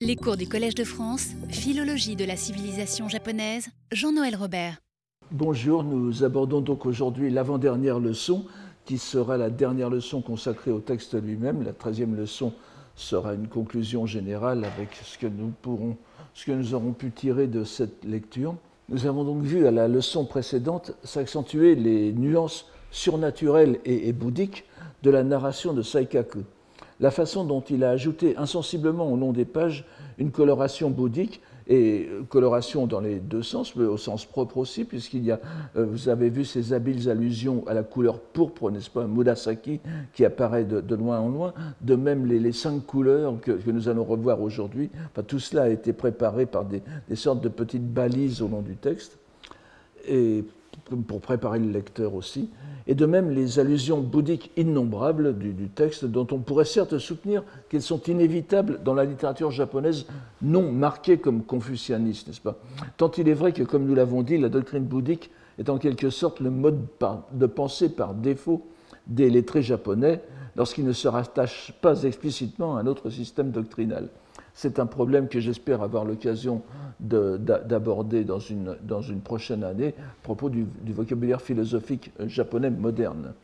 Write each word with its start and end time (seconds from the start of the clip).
Les 0.00 0.14
cours 0.14 0.36
du 0.36 0.46
Collège 0.46 0.76
de 0.76 0.84
France, 0.84 1.30
Philologie 1.48 2.14
de 2.14 2.24
la 2.24 2.36
civilisation 2.36 3.08
japonaise, 3.08 3.66
Jean-Noël 3.90 4.36
Robert. 4.36 4.76
Bonjour, 5.32 5.82
nous 5.82 6.22
abordons 6.22 6.60
donc 6.60 6.86
aujourd'hui 6.86 7.30
l'avant-dernière 7.30 7.98
leçon, 7.98 8.44
qui 8.84 8.96
sera 8.96 9.36
la 9.36 9.50
dernière 9.50 9.90
leçon 9.90 10.22
consacrée 10.22 10.70
au 10.70 10.78
texte 10.78 11.20
lui-même. 11.20 11.64
La 11.64 11.72
treizième 11.72 12.14
leçon 12.14 12.52
sera 12.94 13.34
une 13.34 13.48
conclusion 13.48 14.06
générale 14.06 14.64
avec 14.64 14.90
ce 15.02 15.18
que 15.18 15.26
nous 15.26 15.52
pourrons, 15.62 15.96
ce 16.32 16.44
que 16.44 16.52
nous 16.52 16.74
aurons 16.74 16.92
pu 16.92 17.10
tirer 17.10 17.48
de 17.48 17.64
cette 17.64 18.04
lecture. 18.04 18.54
Nous 18.88 19.04
avons 19.06 19.24
donc 19.24 19.42
vu 19.42 19.66
à 19.66 19.72
la 19.72 19.88
leçon 19.88 20.24
précédente 20.24 20.92
s'accentuer 21.02 21.74
les 21.74 22.12
nuances 22.12 22.66
surnaturelles 22.92 23.80
et, 23.84 24.06
et 24.06 24.12
bouddhiques 24.12 24.64
de 25.02 25.10
la 25.10 25.24
narration 25.24 25.72
de 25.72 25.82
Saikaku 25.82 26.44
la 27.00 27.10
façon 27.10 27.44
dont 27.44 27.60
il 27.60 27.84
a 27.84 27.90
ajouté 27.90 28.36
insensiblement 28.36 29.10
au 29.10 29.16
long 29.16 29.32
des 29.32 29.44
pages 29.44 29.84
une 30.18 30.30
coloration 30.30 30.90
bouddhique, 30.90 31.40
et 31.68 32.08
coloration 32.30 32.86
dans 32.86 33.00
les 33.00 33.16
deux 33.16 33.42
sens, 33.42 33.76
mais 33.76 33.84
au 33.84 33.98
sens 33.98 34.24
propre 34.24 34.56
aussi, 34.56 34.84
puisqu'il 34.84 35.24
y 35.24 35.30
a, 35.30 35.38
euh, 35.76 35.84
vous 35.84 36.08
avez 36.08 36.30
vu 36.30 36.44
ces 36.44 36.72
habiles 36.72 37.10
allusions 37.10 37.62
à 37.66 37.74
la 37.74 37.82
couleur 37.82 38.20
pourpre, 38.20 38.70
n'est-ce 38.70 38.88
pas, 38.88 39.06
Murasaki, 39.06 39.80
qui 40.14 40.24
apparaît 40.24 40.64
de, 40.64 40.94
loin 40.94 41.20
en 41.20 41.28
loin, 41.28 41.52
de 41.82 41.94
même 41.94 42.24
les, 42.24 42.52
cinq 42.52 42.86
couleurs 42.86 43.38
que, 43.42 43.70
nous 43.70 43.88
allons 43.90 44.04
revoir 44.04 44.40
aujourd'hui. 44.40 44.88
Tout 45.26 45.38
cela 45.38 45.64
a 45.64 45.68
été 45.68 45.92
préparé 45.92 46.46
par 46.46 46.64
des, 46.64 46.82
des 47.08 47.16
sortes 47.16 47.42
de 47.42 47.50
petites 47.50 47.86
balises 47.86 48.40
au 48.40 48.48
long 48.48 48.62
du 48.62 48.76
texte. 48.76 49.18
Et 50.08 50.44
pour 51.06 51.20
préparer 51.20 51.58
le 51.58 51.70
lecteur 51.70 52.14
aussi, 52.14 52.50
et 52.86 52.94
de 52.94 53.04
même 53.04 53.30
les 53.30 53.58
allusions 53.58 54.00
bouddhiques 54.00 54.50
innombrables 54.56 55.36
du, 55.38 55.68
texte, 55.68 56.06
dont 56.06 56.26
on 56.32 56.38
pourrait 56.38 56.64
certes 56.64 56.98
soutenir 56.98 57.44
qu'elles 57.68 57.82
sont 57.82 58.00
inévitables 58.04 58.80
dans 58.82 58.94
la 58.94 59.04
littérature 59.04 59.50
japonaise 59.50 60.06
non 60.40 60.72
marquée 60.72 61.18
comme 61.18 61.42
confucianiste, 61.42 62.28
n'est-ce 62.28 62.40
pas? 62.40 62.56
Tant 62.96 63.10
il 63.18 63.28
est 63.28 63.34
vrai 63.34 63.52
que, 63.52 63.62
comme 63.62 63.84
nous 63.84 63.94
l'avons 63.94 64.22
dit, 64.22 64.38
la 64.38 64.48
doctrine 64.48 64.84
bouddhique 64.84 65.30
est 65.58 65.68
en 65.68 65.76
quelque 65.76 66.08
sorte 66.08 66.40
le 66.40 66.50
mode 66.50 66.80
de 67.32 67.46
pensée 67.46 67.90
par 67.90 68.14
défaut 68.14 68.66
des 69.06 69.28
lettrés 69.28 69.62
japonais 69.62 70.22
lorsqu'ils 70.56 70.84
ne 70.84 70.92
se 70.92 71.08
rattachent 71.08 71.74
pas 71.80 72.02
explicitement 72.04 72.76
à 72.76 72.80
un 72.80 72.86
autre 72.86 73.10
système 73.10 73.50
doctrinal. 73.50 74.08
C'est 74.60 74.80
un 74.80 74.86
problème 74.86 75.28
que 75.28 75.38
j'espère 75.38 75.82
avoir 75.82 76.04
l'occasion 76.04 76.62
d'aborder 76.98 78.24
dans 78.24 78.40
une, 78.40 79.20
prochaine 79.22 79.62
année 79.62 79.94
à 79.96 80.24
propos 80.24 80.50
du, 80.50 80.66
vocabulaire 80.88 81.40
philosophique 81.40 82.10
japonais 82.26 82.68
moderne. 82.68 83.34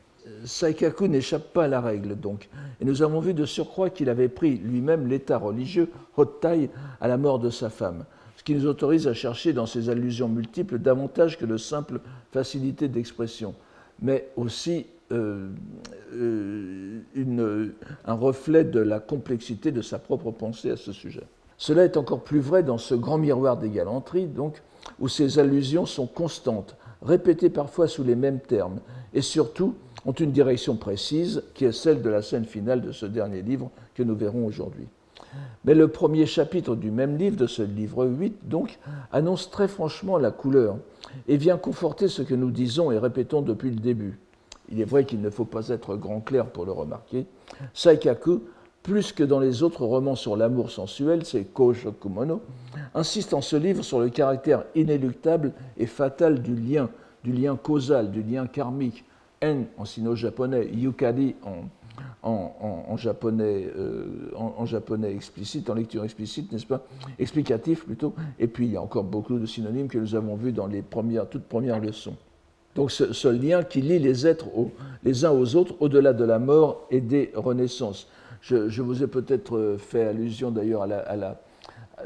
Saikaku 0.45 1.07
n'échappe 1.07 1.53
pas 1.53 1.67
à 1.67 1.69
la 1.69 1.81
règle, 1.81 2.19
donc. 2.19 2.49
Et 2.81 2.85
nous 2.85 3.03
avons 3.03 3.21
vu 3.21 3.33
de 3.33 3.45
surcroît 3.45 3.91
qu'il 3.91 4.09
avait 4.09 4.29
pris 4.29 4.57
lui-même 4.57 5.07
l'état 5.07 5.39
religieux 5.39 5.89
Hottai 6.17 6.69
à 7.01 7.07
la 7.07 7.17
mort 7.17 7.39
de 7.39 7.51
sa 7.51 7.71
femme, 7.71 8.07
ce 8.37 8.43
qui 8.43 8.57
nous 8.57 8.67
autorise 8.67 9.07
à 9.07 9.15
chercher 9.15 9.53
dans 9.53 9.67
ces 9.67 9.91
allusions 9.91 10.29
multiples 10.29 10.81
davantage 10.81 11.39
que 11.39 11.47
de 11.47 11.59
simples 11.59 12.01
facilités 12.33 12.89
d'expression, 12.89 13.55
mais 14.03 14.31
aussi 14.35 14.79
euh, 14.79 14.81
euh, 14.81 14.94
une, 17.15 17.73
un 18.05 18.15
reflet 18.15 18.65
de 18.65 18.81
la 18.81 19.01
complexité 19.01 19.73
de 19.73 19.83
sa 19.83 19.99
propre 19.99 20.31
pensée 20.31 20.71
à 20.71 20.77
ce 20.77 20.93
sujet. 20.93 21.25
Cela 21.57 21.85
est 21.85 21.97
encore 21.97 22.25
plus 22.25 22.41
vrai 22.41 22.63
dans 22.63 22.79
ce 22.79 22.95
grand 22.95 23.19
miroir 23.19 23.57
des 23.57 23.71
galanteries, 23.71 24.27
donc, 24.27 24.63
où 25.01 25.09
ces 25.09 25.39
allusions 25.39 25.87
sont 25.87 26.07
constantes, 26.07 26.77
répétées 27.03 27.51
parfois 27.51 27.89
sous 27.89 28.05
les 28.05 28.17
mêmes 28.17 28.41
termes, 28.41 28.81
et 29.13 29.23
surtout 29.23 29.75
ont 30.05 30.13
une 30.13 30.33
direction 30.33 30.77
précise, 30.77 31.43
qui 31.55 31.65
est 31.65 31.73
celle 31.73 32.03
de 32.03 32.11
la 32.11 32.23
scène 32.23 32.45
finale 32.45 32.81
de 32.83 32.93
ce 32.93 33.07
dernier 33.07 33.43
livre 33.43 33.71
que 33.95 34.03
nous 34.03 34.17
verrons 34.17 34.45
aujourd'hui. 34.45 34.87
Mais 35.65 35.75
le 35.75 35.89
premier 35.89 36.27
chapitre 36.27 36.77
du 36.77 36.91
même 36.91 37.17
livre, 37.17 37.37
de 37.37 37.47
ce 37.47 37.63
livre 37.63 38.07
8, 38.07 38.49
donc, 38.49 38.79
annonce 39.13 39.51
très 39.51 39.69
franchement 39.69 40.19
la 40.19 40.31
couleur 40.31 40.77
et 41.29 41.37
vient 41.37 41.57
conforter 41.57 42.09
ce 42.09 42.23
que 42.23 42.35
nous 42.35 42.51
disons 42.51 42.91
et 42.91 42.99
répétons 42.99 43.41
depuis 43.41 43.71
le 43.71 43.81
début. 43.81 44.19
Il 44.71 44.81
est 44.81 44.85
vrai 44.85 45.05
qu'il 45.05 45.21
ne 45.21 45.31
faut 45.31 45.45
pas 45.45 45.69
être 45.69 45.97
grand 45.97 46.21
clair 46.21 46.47
pour 46.47 46.65
le 46.65 46.73
remarquer. 46.73 47.27
Saikaku, 47.73 48.43
plus 48.83 49.13
que 49.13 49.25
dans 49.25 49.41
les 49.41 49.63
autres 49.63 49.85
romans 49.85 50.15
sur 50.15 50.37
l'amour 50.37 50.71
sensuel, 50.71 51.25
c'est 51.25 51.45
Koshokumono, 51.45 52.43
insiste 52.95 53.35
en 53.35 53.41
ce 53.41 53.57
livre 53.57 53.83
sur 53.83 54.01
le 54.01 54.11
caractère 54.11 54.65
inéluctable 54.75 55.53
et 55.79 55.87
fatal 55.87 56.43
du 56.43 56.55
lien, 56.55 56.91
du 57.23 57.33
lien 57.33 57.57
causal, 57.57 58.11
du 58.11 58.23
lien 58.23 58.47
karmique, 58.47 59.05
en 59.43 59.65
en 59.79 59.85
sino-japonais, 59.85 60.69
yukari 60.73 61.35
en, 62.23 62.97
japonais, 62.97 63.71
euh, 63.77 64.31
en, 64.35 64.65
japonais 64.67 65.15
explicite, 65.15 65.69
en 65.71 65.75
lecture 65.75 66.05
explicite, 66.05 66.51
n'est-ce 66.53 66.67
pas? 66.67 66.87
Explicatif 67.19 67.85
plutôt. 67.85 68.15
Et 68.39 68.47
puis 68.47 68.67
il 68.67 68.73
y 68.73 68.77
a 68.77 68.83
encore 68.83 69.05
beaucoup 69.05 69.39
de 69.39 69.47
synonymes 69.47 69.89
que 69.89 69.99
nous 69.99 70.15
avons 70.15 70.35
vus 70.35 70.53
dans 70.53 70.67
les 70.67 70.83
premières, 70.83 71.29
toutes 71.29 71.45
premières 71.45 71.81
leçons. 71.81 72.17
Donc 72.75 72.91
ce, 72.91 73.29
lien 73.29 73.63
qui 73.63 73.81
lie 73.81 73.99
les 73.99 74.27
êtres 74.27 74.47
les 75.05 75.25
uns 75.25 75.31
aux 75.31 75.55
autres 75.55 75.75
au-delà 75.81 76.13
de 76.13 76.25
la 76.25 76.39
mort 76.39 76.87
et 76.91 77.01
des 77.01 77.31
renaissances. 77.35 78.09
Je, 78.41 78.83
vous 78.83 79.03
ai 79.03 79.07
peut-être 79.07 79.77
fait 79.79 80.05
allusion 80.05 80.51
d'ailleurs 80.51 80.83
à 80.83 80.87
la, 81.17 81.41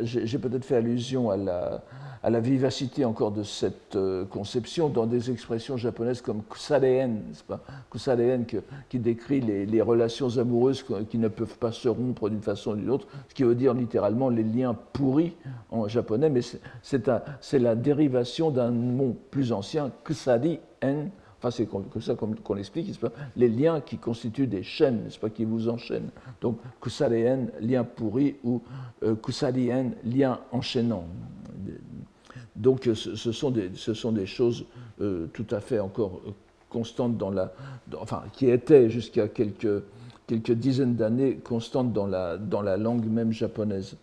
j'ai 0.00 0.38
peut-être 0.38 0.64
fait 0.64 0.76
allusion 0.76 1.30
à 1.30 1.36
la, 2.30 2.40
vivacité 2.40 3.04
encore 3.04 3.32
de 3.32 3.42
cette 3.42 3.96
euh, 3.96 4.24
conception 4.24 4.88
dans 4.88 5.06
des 5.06 5.30
expressions 5.30 5.76
japonaises 5.76 6.20
comme 6.20 6.42
kusareen, 6.42 7.22
pas? 7.46 7.60
Qui 8.88 8.98
décrit 8.98 9.40
les, 9.40 9.66
les, 9.66 9.82
relations 9.82 10.36
amoureuses 10.38 10.84
qui 11.10 11.18
ne 11.18 11.28
peuvent 11.28 11.58
pas 11.58 11.72
se 11.72 11.88
rompre 11.88 12.28
d'une 12.28 12.42
façon 12.42 12.72
ou 12.72 12.76
d'une 12.76 12.90
autre, 12.90 13.06
ce 13.28 13.34
qui 13.34 13.44
veut 13.44 13.54
dire 13.54 13.74
littéralement 13.74 14.28
les 14.28 14.42
liens 14.42 14.76
pourris 14.92 15.36
en 15.70 15.88
japonais, 15.88 16.30
mais 16.30 16.40
c'est 16.82 17.58
la 17.58 17.74
dérivation 17.74 18.50
d'un 18.50 18.70
mot 18.70 19.16
plus 19.30 19.52
ancien, 19.52 19.90
kusari-en, 20.04 21.08
Enfin, 21.38 21.52
c'est 21.52 21.66
comme 21.66 21.84
ça 22.00 22.16
qu'on 22.16 22.54
l'explique, 22.54 22.98
les 23.36 23.48
liens 23.48 23.80
qui 23.80 23.96
constituent 23.96 24.48
des 24.48 24.64
chaînes, 24.64 25.04
n'est-ce 25.04 25.20
pas, 25.20 25.30
qui 25.30 25.44
vous 25.44 25.68
enchaînent. 25.68 26.10
Donc, 26.40 26.58
kusarien, 26.80 27.46
lien 27.60 27.84
pourri, 27.84 28.36
ou 28.42 28.60
euh, 29.04 29.14
kusarien, 29.14 29.92
lien 30.04 30.40
enchaînant. 30.50 31.04
Donc, 32.56 32.90
ce 32.92 33.32
sont 33.32 33.52
des, 33.52 33.70
ce 33.74 33.94
sont 33.94 34.10
des 34.10 34.26
choses 34.26 34.64
euh, 35.00 35.28
tout 35.32 35.46
à 35.52 35.60
fait 35.60 35.78
encore 35.78 36.20
euh, 36.26 36.32
constantes 36.68 37.16
dans 37.16 37.30
la. 37.30 37.52
enfin, 38.00 38.24
qui 38.32 38.50
étaient 38.50 38.90
jusqu'à 38.90 39.28
quelques, 39.28 39.84
quelques 40.26 40.52
dizaines 40.52 40.96
d'années 40.96 41.36
constantes 41.36 41.92
dans 41.92 42.06
la, 42.06 42.36
dans 42.36 42.62
la 42.62 42.76
langue 42.76 43.06
même 43.06 43.30
japonaise. 43.30 43.96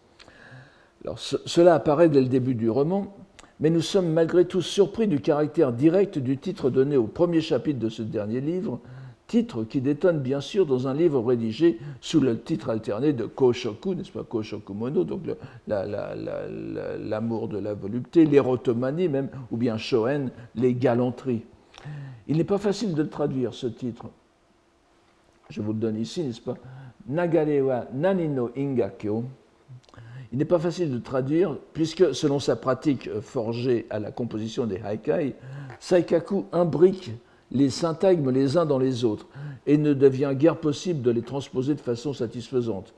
Alors, 1.03 1.19
cela 1.19 1.75
apparaît 1.75 2.07
dès 2.07 2.21
le 2.21 2.29
début 2.29 2.55
du 2.55 2.69
roman, 2.69 3.13
mais 3.59 3.69
nous 3.69 3.81
sommes 3.81 4.11
malgré 4.11 4.45
tout 4.45 4.61
surpris 4.61 5.07
du 5.07 5.21
caractère 5.21 5.71
direct 5.71 6.19
du 6.19 6.37
titre 6.37 6.69
donné 6.69 6.97
au 6.97 7.07
premier 7.07 7.41
chapitre 7.41 7.79
de 7.79 7.89
ce 7.89 8.01
dernier 8.01 8.41
livre, 8.41 8.79
titre 9.27 9.63
qui 9.63 9.81
détonne 9.81 10.19
bien 10.19 10.41
sûr 10.41 10.65
dans 10.65 10.87
un 10.87 10.93
livre 10.93 11.19
rédigé 11.23 11.79
sous 12.01 12.19
le 12.19 12.39
titre 12.39 12.69
alterné 12.69 13.13
de 13.13 13.25
Koshoku, 13.25 13.95
n'est-ce 13.95 14.11
pas, 14.11 14.23
Koshokumono, 14.23 15.03
donc 15.03 15.21
l'amour 15.67 17.47
de 17.47 17.57
la 17.57 17.73
volupté, 17.73 18.25
l'érotomanie 18.25 19.07
même, 19.07 19.29
ou 19.51 19.57
bien 19.57 19.77
Shoen, 19.77 20.29
les 20.55 20.73
galanteries. 20.75 21.43
Il 22.27 22.37
n'est 22.37 22.43
pas 22.43 22.57
facile 22.57 22.93
de 22.93 23.03
traduire, 23.03 23.53
ce 23.53 23.67
titre. 23.67 24.05
Je 25.49 25.61
vous 25.61 25.73
le 25.73 25.79
donne 25.79 25.97
ici, 25.97 26.23
n'est-ce 26.23 26.41
pas? 26.41 26.57
Nagarewa 27.07 27.85
Nanino 27.93 28.49
Ingakyo, 28.57 29.23
il 30.31 30.37
n'est 30.37 30.45
pas 30.45 30.59
facile 30.59 30.91
de 30.91 30.99
traduire, 30.99 31.55
puisque 31.73 32.13
selon 32.15 32.39
sa 32.39 32.55
pratique 32.55 33.09
forgée 33.21 33.85
à 33.89 33.99
la 33.99 34.11
composition 34.11 34.65
des 34.65 34.81
haikai, 34.85 35.35
Saikaku 35.79 36.45
imbrique 36.51 37.11
les 37.51 37.69
syntagmes 37.69 38.31
les 38.31 38.57
uns 38.57 38.65
dans 38.65 38.79
les 38.79 39.05
autres 39.05 39.27
et 39.67 39.77
ne 39.77 39.93
devient 39.93 40.33
guère 40.33 40.57
possible 40.57 41.01
de 41.01 41.11
les 41.11 41.21
transposer 41.21 41.75
de 41.75 41.81
façon 41.81 42.13
satisfaisante. 42.13 42.93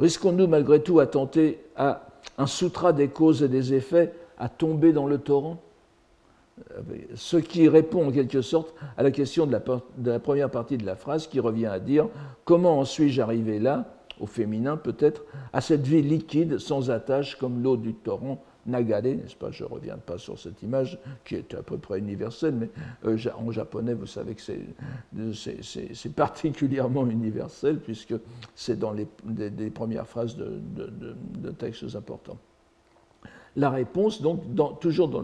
Risquons-nous 0.00 0.48
malgré 0.48 0.82
tout 0.82 0.98
à 0.98 1.06
tenter 1.06 1.60
à 1.76 2.08
un 2.38 2.46
sutra 2.46 2.92
des 2.92 3.08
causes 3.08 3.42
et 3.42 3.48
des 3.48 3.74
effets 3.74 4.12
à 4.38 4.48
tomber 4.48 4.92
dans 4.92 5.06
le 5.06 5.18
torrent? 5.18 5.60
Ce 7.14 7.36
qui 7.36 7.68
répond 7.68 8.08
en 8.08 8.12
quelque 8.12 8.42
sorte 8.42 8.74
à 8.96 9.02
la 9.02 9.10
question 9.10 9.46
de 9.46 10.10
la 10.10 10.18
première 10.20 10.50
partie 10.50 10.76
de 10.76 10.86
la 10.86 10.94
phrase 10.94 11.26
qui 11.26 11.40
revient 11.40 11.66
à 11.66 11.80
dire 11.80 12.08
Comment 12.44 12.78
en 12.78 12.84
suis-je 12.84 13.20
arrivé 13.20 13.58
là? 13.58 13.93
Au 14.20 14.26
féminin 14.26 14.76
peut-être, 14.76 15.24
à 15.52 15.60
cette 15.60 15.86
vie 15.86 16.02
liquide, 16.02 16.58
sans 16.58 16.90
attache, 16.90 17.36
comme 17.36 17.62
l'eau 17.62 17.76
du 17.76 17.94
torrent 17.94 18.42
Nagare, 18.66 19.02
n'est-ce 19.02 19.36
pas? 19.36 19.50
Je 19.50 19.64
ne 19.64 19.68
reviens 19.68 19.98
pas 19.98 20.18
sur 20.18 20.38
cette 20.38 20.62
image 20.62 20.98
qui 21.24 21.34
est 21.34 21.54
à 21.54 21.62
peu 21.62 21.76
près 21.76 21.98
universelle, 21.98 22.54
mais 22.54 22.70
euh, 23.04 23.18
en 23.36 23.50
japonais, 23.50 23.94
vous 23.94 24.06
savez 24.06 24.34
que 24.34 24.42
c'est 24.42 26.14
particulièrement 26.16 27.06
universel, 27.06 27.78
puisque 27.78 28.14
c'est 28.54 28.78
dans 28.78 28.92
les, 28.92 29.06
premières 29.70 30.06
phrases 30.06 30.36
de, 30.36 31.50
textes 31.58 31.94
importants. 31.94 32.38
La 33.56 33.70
réponse, 33.70 34.20
donc, 34.20 34.42
toujours 34.80 35.08
dans, 35.08 35.22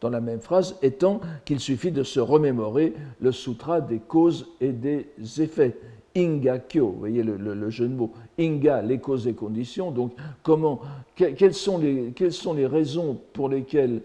dans, 0.00 0.10
la 0.10 0.20
même 0.20 0.40
phrase, 0.40 0.76
étant 0.80 1.20
qu'il 1.44 1.60
suffit 1.60 1.92
de 1.92 2.02
se 2.02 2.20
remémorer 2.20 2.94
le 3.20 3.30
sutra 3.32 3.80
des 3.82 3.98
causes 3.98 4.46
et 4.60 4.72
des 4.72 5.06
effets 5.38 5.76
Ingakyo, 6.16 6.90
vous 6.90 6.98
voyez 6.98 7.22
le, 7.22 7.70
jeu 7.70 7.88
de 7.88 7.94
mots, 7.94 8.12
Inga, 8.38 8.82
les 8.82 8.98
causes 8.98 9.26
et 9.28 9.34
conditions. 9.34 9.90
Donc, 9.90 10.12
comment, 10.42 10.80
quelles, 11.14 11.54
sont 11.54 11.78
les, 11.78 12.12
sont 12.30 12.54
les 12.54 12.66
raisons 12.66 13.18
pour 13.32 13.48
lesquelles, 13.48 14.02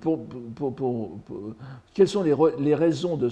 pour, 0.00 0.20
quelles 1.92 2.08
sont 2.08 2.22
les, 2.22 2.34
les 2.58 2.74
raisons, 2.74 3.16
de, 3.16 3.28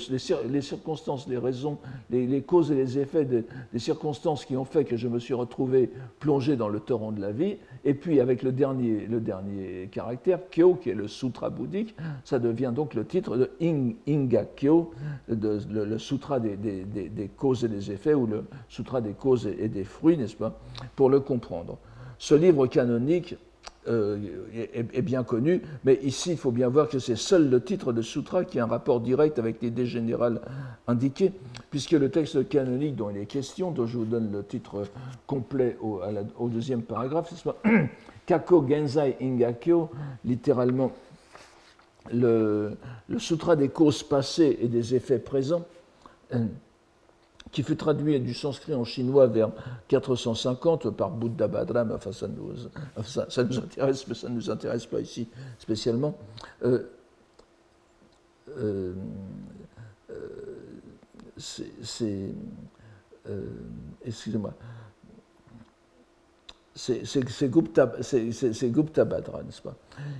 les, 0.48 0.60
circonstances, 0.60 1.28
les 1.28 1.38
raisons, 1.38 1.78
les, 2.10 2.42
causes 2.42 2.70
et 2.70 2.74
les 2.74 2.98
effets 2.98 3.24
des 3.24 3.78
circonstances 3.78 4.44
qui 4.44 4.56
ont 4.56 4.64
fait 4.64 4.84
que 4.84 4.96
je 4.96 5.08
me 5.08 5.18
suis 5.18 5.34
retrouvé 5.34 5.90
plongé 6.18 6.56
dans 6.56 6.68
le 6.68 6.80
torrent 6.80 7.12
de 7.12 7.20
la 7.20 7.32
vie. 7.32 7.56
Et 7.84 7.94
puis, 7.94 8.20
avec 8.20 8.42
le 8.42 8.52
dernier, 8.52 9.06
le 9.06 9.20
dernier 9.20 9.88
caractère, 9.90 10.40
Kyo, 10.50 10.74
qui 10.74 10.90
est 10.90 10.94
le 10.94 11.08
sutra 11.08 11.50
bouddhique, 11.50 11.94
ça 12.24 12.38
devient 12.38 12.72
donc 12.74 12.94
le 12.94 13.04
titre 13.04 13.36
de 13.36 13.50
Inga 13.60 14.44
Kyo, 14.56 14.90
le, 15.28 15.98
sutra 15.98 16.40
des, 16.40 16.56
des, 16.56 17.28
causes 17.36 17.64
et 17.64 17.68
des 17.68 17.90
effets, 17.92 18.01
ou 18.06 18.26
le 18.26 18.44
sutra 18.68 19.00
des 19.00 19.12
causes 19.12 19.46
et 19.46 19.68
des 19.68 19.84
fruits, 19.84 20.16
n'est-ce 20.16 20.36
pas, 20.36 20.58
pour 20.96 21.10
le 21.10 21.20
comprendre. 21.20 21.78
Ce 22.18 22.34
livre 22.34 22.66
canonique 22.66 23.36
euh, 23.88 24.16
est, 24.54 25.02
bien 25.02 25.24
connu, 25.24 25.60
mais 25.84 25.98
ici, 26.02 26.30
il 26.30 26.36
faut 26.36 26.52
bien 26.52 26.68
voir 26.68 26.88
que 26.88 27.00
c'est 27.00 27.16
seul 27.16 27.50
le 27.50 27.60
titre 27.60 27.92
de 27.92 28.00
Sutra 28.00 28.44
qui 28.44 28.60
a 28.60 28.64
un 28.64 28.68
rapport 28.68 29.00
direct 29.00 29.40
avec 29.40 29.60
l'idée 29.60 29.86
générale 29.86 30.40
indiquée, 30.86 31.32
puisque 31.70 31.90
le 31.90 32.08
texte 32.08 32.48
canonique 32.48 32.94
dont 32.94 33.10
il 33.10 33.16
est 33.16 33.26
question, 33.26 33.72
dont 33.72 33.86
je 33.86 33.98
vous 33.98 34.04
donne 34.04 34.30
le 34.30 34.44
titre 34.44 34.84
complet 35.26 35.76
au, 35.80 36.00
au 36.38 36.48
deuxième 36.48 36.82
paragraphe, 36.82 37.32
Kako 38.26 38.68
Genzai 38.68 39.16
Ingakyo, 39.20 39.90
littéralement 40.24 40.92
le, 42.12 42.76
le, 43.08 43.18
Sutra 43.18 43.56
des 43.56 43.68
causes 43.68 44.04
passées 44.04 44.58
et 44.60 44.68
des 44.68 44.94
effets 44.94 45.18
présents 45.18 45.64
qui 47.52 47.62
fut 47.62 47.76
traduit 47.76 48.18
du 48.18 48.34
sanskrit 48.34 48.74
en 48.74 48.84
chinois 48.84 49.26
vers 49.26 49.50
450 49.88 50.90
par 50.90 51.10
Buddha 51.10 51.46
Badram, 51.46 51.92
enfin 51.92 52.10
ça 52.10 52.26
nous, 52.26 53.58
intéresse, 53.58 54.08
mais 54.08 54.14
ça 54.14 54.28
ne 54.30 54.34
nous 54.34 54.50
intéresse 54.50 54.86
pas 54.86 55.00
ici 55.00 55.28
spécialement. 55.58 56.16
Euh, 56.64 56.82
euh, 58.58 58.94
euh 60.10 60.14
c'est. 61.36 62.34
Excusez-moi 64.04 64.54
c'est 66.74 67.50
Gupta, 67.50 67.86
Bhadra, 69.04 69.42
n'est-ce 69.42 69.60
pas? 69.60 69.74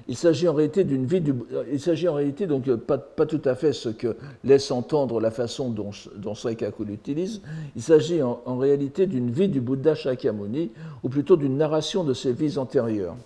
Il 0.07 0.17
s'agit 0.17 0.49
en 0.49 0.55
réalité 0.55 0.85
d'une 0.85 1.07
vie 1.07 1.23
du, 1.23 1.35
il 1.73 1.81
s'agit 1.81 2.09
en 2.09 2.15
réalité 2.15 2.47
donc 2.47 2.71
pas, 2.77 2.99
pas, 2.99 3.25
tout 3.25 3.41
à 3.47 3.55
fait 3.55 3.73
ce 3.73 3.89
que 3.89 4.17
laisse 4.45 4.71
entendre 4.71 5.19
la 5.21 5.31
façon 5.31 5.71
dont, 5.71 5.91
dont 6.17 6.35
l'utilise. 6.81 7.41
Il 7.75 7.83
s'agit 7.83 8.23
en, 8.23 8.43
en, 8.45 8.59
réalité 8.59 9.07
d'une 9.07 9.31
vie 9.31 9.49
du 9.49 9.63
Bouddha 9.63 9.95
Shakyamuni, 9.95 10.73
ou 11.03 11.09
plutôt 11.09 11.37
d'une 11.37 11.57
narration 11.57 12.05
de 12.05 12.13
ses 12.13 12.33
vies 12.35 12.59
antérieures. 12.59 13.17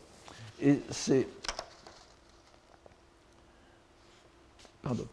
Et 0.62 0.81
c'est 0.90 1.26
pardon 4.82 5.06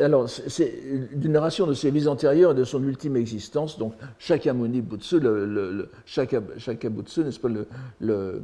alors, 0.00 0.28
c'est 0.28 0.72
d'une 1.12 1.32
narration 1.32 1.66
de 1.66 1.74
ses 1.74 1.90
vies 1.90 2.06
antérieures 2.06 2.52
et 2.52 2.54
de 2.54 2.64
son 2.64 2.82
ultime 2.84 3.16
existence. 3.16 3.78
Donc, 3.78 3.94
Shakyamuni 4.18 4.80
Butsu, 4.80 5.18
le, 5.18 5.44
le, 5.44 5.90
Shakabutsu, 6.06 7.24
n'est-ce 7.24 7.40
pas, 7.40 7.48
le, 7.48 7.66
le, 8.00 8.42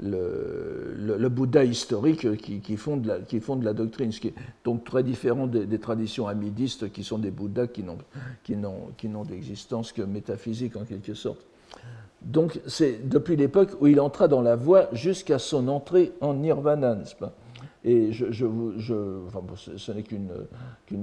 le, 0.00 1.28
Bouddha 1.28 1.64
historique 1.64 2.36
qui, 2.36 2.76
fonde 2.76 3.06
la, 3.06 3.72
doctrine, 3.72 4.12
ce 4.12 4.20
qui 4.20 4.28
est 4.28 4.34
donc 4.64 4.84
très 4.84 5.02
différent 5.02 5.48
des, 5.48 5.78
traditions 5.78 6.28
amidistes 6.28 6.92
qui 6.92 7.02
sont 7.02 7.18
des 7.18 7.32
Bouddhas 7.32 7.66
qui 7.66 7.82
n'ont 8.56 9.24
d'existence 9.24 9.92
que 9.92 10.02
métaphysique 10.02 10.76
en 10.76 10.84
quelque 10.84 11.14
sorte. 11.14 11.44
Donc, 12.22 12.60
c'est 12.66 13.08
depuis 13.08 13.34
l'époque 13.34 13.70
où 13.80 13.86
il 13.86 13.98
entra 13.98 14.28
dans 14.28 14.42
la 14.42 14.54
voie 14.54 14.88
jusqu'à 14.92 15.38
son 15.38 15.68
entrée 15.68 16.12
en 16.20 16.34
nirvana, 16.34 16.94
n'est-ce 16.94 17.16
pas? 17.16 17.34
Et 17.82 18.12
je, 18.12 18.30
je, 18.30 19.26
enfin, 19.26 19.40
ce 19.56 19.92
n'est 19.92 20.02
qu'une 20.02 20.28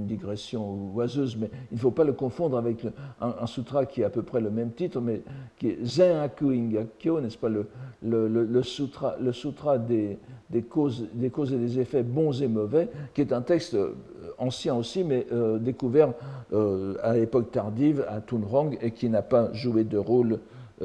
digression 0.06 0.92
oiseuse, 0.94 1.36
mais 1.36 1.50
il 1.72 1.74
ne 1.74 1.80
faut 1.80 1.90
pas 1.90 2.04
le 2.04 2.12
confondre 2.12 2.56
avec 2.56 2.86
un, 3.20 3.46
sutra 3.46 3.84
qui 3.84 4.04
a 4.04 4.06
à 4.06 4.10
peu 4.10 4.22
près 4.22 4.40
le 4.40 4.50
même 4.50 4.70
titre, 4.70 5.00
mais 5.00 5.22
qui 5.58 5.70
est 5.70 5.84
Zen 5.84 6.18
Aku 6.18 6.52
Ingakyo, 6.52 7.20
n'est-ce 7.20 7.38
pas, 7.38 7.48
le, 7.48 8.62
sutra, 8.62 9.16
le 9.20 9.32
sutra 9.32 9.78
des, 9.78 10.18
des, 10.50 10.62
causes, 10.62 11.08
des 11.14 11.30
causes 11.30 11.52
et 11.52 11.58
des 11.58 11.80
effets 11.80 12.04
bons 12.04 12.40
et 12.42 12.48
mauvais, 12.48 12.88
qui 13.12 13.22
est 13.22 13.32
un 13.32 13.42
texte 13.42 13.74
euh, 13.74 13.94
ancien 14.38 14.76
aussi, 14.76 15.02
mais 15.02 15.26
euh, 15.32 15.58
découvert 15.58 16.12
euh, 16.52 16.94
à 17.02 17.14
l'époque 17.14 17.50
tardive 17.50 18.04
à 18.08 18.20
Tunrong 18.20 18.78
et 18.80 18.92
qui 18.92 19.08
n'a 19.08 19.22
pas 19.22 19.52
joué 19.52 19.82
de 19.84 19.98
rôle, 19.98 20.38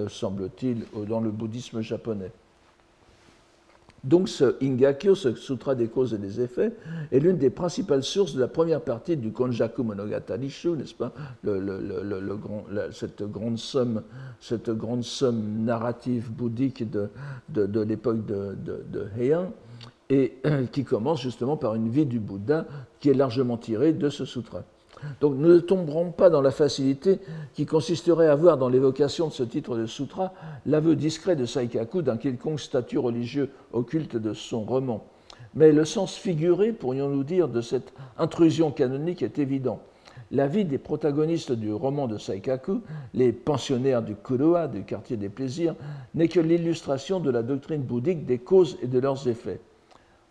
semble-t-il, 0.07 0.85
dans 1.07 1.19
le 1.19 1.29
bouddhisme 1.29 1.81
japonais. 1.81 2.31
Donc 4.03 4.27
ce 4.27 4.55
Ingakyo, 4.61 5.15
ce 5.15 5.33
Sutra 5.35 5.75
des 5.75 5.87
causes 5.87 6.13
et 6.13 6.17
des 6.17 6.41
effets, 6.41 6.73
est 7.11 7.19
l'une 7.19 7.37
des 7.37 7.49
principales 7.49 8.03
sources 8.03 8.35
de 8.35 8.41
la 8.41 8.49
première 8.49 8.81
partie 8.81 9.15
du 9.15 9.31
Konjaku 9.31 9.83
Monogatari 9.83 10.49
Shu, 10.49 10.71
n'est-ce 10.71 10.93
pas? 10.93 11.13
Cette, 12.91 13.23
grande 13.23 13.57
somme, 13.57 14.03
cette 14.41 14.69
grande 14.71 15.03
somme 15.03 15.63
narrative 15.63 16.31
bouddhique 16.31 16.89
de, 16.89 17.09
de, 17.49 17.79
l'époque 17.79 18.25
de, 18.25 18.57
de, 18.61 19.07
Heian, 19.17 19.53
et 20.09 20.33
qui 20.73 20.83
commence 20.83 21.21
justement 21.21 21.55
par 21.55 21.75
une 21.75 21.87
vie 21.87 22.05
du 22.05 22.19
Bouddha 22.19 22.65
qui 22.99 23.09
est 23.09 23.13
largement 23.13 23.57
tirée 23.57 23.93
de 23.93 24.09
ce 24.09 24.25
sutra. 24.25 24.63
Donc 25.21 25.35
nous 25.37 25.49
ne 25.49 25.59
tomberons 25.59 26.11
pas 26.11 26.29
dans 26.29 26.41
la 26.41 26.51
facilité 26.51 27.19
qui 27.53 27.65
consisterait 27.65 28.27
à 28.27 28.35
voir 28.35 28.57
dans 28.57 28.69
l'évocation 28.69 29.27
de 29.27 29.33
ce 29.33 29.43
titre 29.43 29.75
de 29.77 29.85
sutra 29.85 30.33
l'aveu 30.65 30.95
discret 30.95 31.35
de 31.35 31.45
Saikaku 31.45 32.01
d'un 32.01 32.17
quelconque 32.17 32.59
statut 32.59 32.97
religieux 32.97 33.49
occulte 33.71 34.15
de 34.15 34.33
son 34.33 34.63
roman. 34.63 35.05
Mais 35.55 35.71
le 35.71 35.85
sens 35.85 36.15
figuré, 36.15 36.71
pourrions-nous 36.71 37.23
dire, 37.23 37.47
de 37.47 37.61
cette 37.61 37.93
intrusion 38.17 38.71
canonique 38.71 39.21
est 39.21 39.37
évident. 39.37 39.79
La 40.31 40.47
vie 40.47 40.65
des 40.65 40.79
protagonistes 40.79 41.51
du 41.51 41.71
roman 41.71 42.07
de 42.07 42.17
Saikaku, 42.17 42.81
les 43.13 43.31
pensionnaires 43.31 44.01
du 44.01 44.15
Kuroa, 44.15 44.67
du 44.67 44.83
quartier 44.83 45.15
des 45.15 45.29
plaisirs, 45.29 45.75
n'est 46.15 46.27
que 46.27 46.39
l'illustration 46.39 47.19
de 47.19 47.29
la 47.29 47.43
doctrine 47.43 47.83
bouddhique 47.83 48.25
des 48.25 48.39
causes 48.39 48.77
et 48.81 48.87
de 48.87 48.99
leurs 48.99 49.27
effets. 49.27 49.59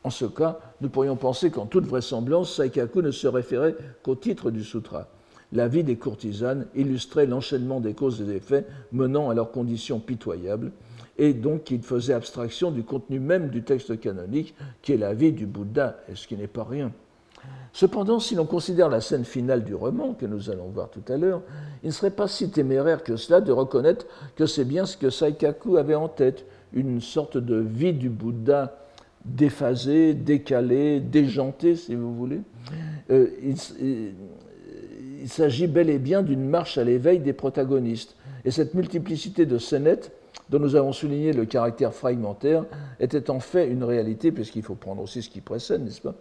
En 0.05 0.11
ce 0.11 0.25
cas, 0.25 0.59
nous 0.81 0.89
pourrions 0.89 1.17
penser 1.17 1.51
qu'en 1.51 1.67
toute 1.67 1.87
vraisemblance, 1.87 2.57
Saikaku 2.57 3.03
ne 3.03 3.11
se 3.11 3.29
référait 3.29 3.77
qu'au 4.03 4.15
titre 4.15 4.51
du 4.51 4.65
sutra. 4.65 5.09
La 5.53 5.69
vie 5.69 5.85
des 5.85 5.97
courtisanes 5.97 6.67
illustrait 6.75 7.27
l'enchaînement 7.27 7.81
des 7.81 7.95
causes 7.95 8.21
et 8.21 8.25
des 8.25 8.37
effets 8.37 8.67
menant 8.91 9.31
à 9.31 9.35
leurs 9.35 9.53
conditions 9.53 10.01
pitoyables, 10.01 10.73
et 11.19 11.35
donc 11.35 11.65
qu'il 11.65 11.83
faisait 11.83 12.15
abstraction 12.15 12.71
du 12.71 12.83
contenu 12.83 13.21
même 13.21 13.49
du 13.49 13.63
texte 13.63 14.01
canonique, 14.01 14.55
qui 14.81 14.93
est 14.93 14.97
la 14.97 15.15
vie 15.15 15.33
du 15.33 15.47
Bouddha, 15.47 15.99
et 16.09 16.17
ce 16.17 16.27
qui 16.27 16.37
n'est 16.37 16.47
pas 16.47 16.65
rien. 16.65 16.91
Cependant, 17.73 18.19
si 18.19 18.35
l'on 18.35 18.47
considère 18.47 18.89
la 18.89 19.01
scène 19.01 19.25
finale 19.25 19.63
du 19.63 19.75
roman, 19.75 20.15
que 20.15 20.27
nous 20.27 20.51
allons 20.51 20.69
voir 20.69 20.91
tout 20.91 21.03
à 21.09 21.17
l'heure, 21.17 21.43
il 21.83 21.89
ne 21.89 21.93
serait 21.93 22.11
pas 22.11 22.29
si 22.29 22.51
téméraire 22.51 23.03
que 23.03 23.17
cela 23.17 23.41
de 23.41 23.53
reconnaître 23.53 24.07
que 24.37 24.47
c'est 24.47 24.65
bien 24.65 24.87
ce 24.87 24.97
que 24.97 25.11
Saikaku 25.11 25.77
avait 25.77 25.95
en 25.95 26.09
tête, 26.09 26.45
une 26.73 27.01
sorte 27.01 27.37
de 27.37 27.57
vie 27.57 27.93
du 27.93 28.09
Bouddha 28.09 28.82
déphasé, 29.25 30.15
décalé, 30.15 31.01
déjanté, 31.01 31.77
si 31.77 31.95
vous 31.95 32.15
voulez. 32.15 32.41
Euh, 33.11 33.29
il, 33.43 35.29
s'agit 35.29 35.69
bel 35.69 35.89
et 35.89 35.99
bien 35.99 36.23
d'une 36.23 36.45
marche 36.45 36.79
à 36.79 36.85
l'éveil 36.85 37.21
des 37.21 37.33
protagonistes. 37.33 38.17
Et 38.45 38.51
cette 38.51 38.75
multiplicité 38.75 39.47
de 39.47 39.57
scénettes, 39.59 40.11
dont 40.51 40.59
nous 40.59 40.75
avons 40.75 40.93
souligné 40.93 41.33
le 41.33 41.45
caractère 41.45 41.95
fragmentaire, 41.95 42.65
était 42.99 43.31
en 43.31 43.39
fait 43.39 43.69
une 43.69 43.85
réalité, 43.85 44.33
puisqu'il 44.33 44.65
faut 44.65 44.75
prendre 44.75 45.01
aussi 45.01 45.23
ce 45.23 45.31
qui 45.31 45.41
précède, 45.41 45.85
n'est-ce 45.85 46.01
pas? 46.01 46.15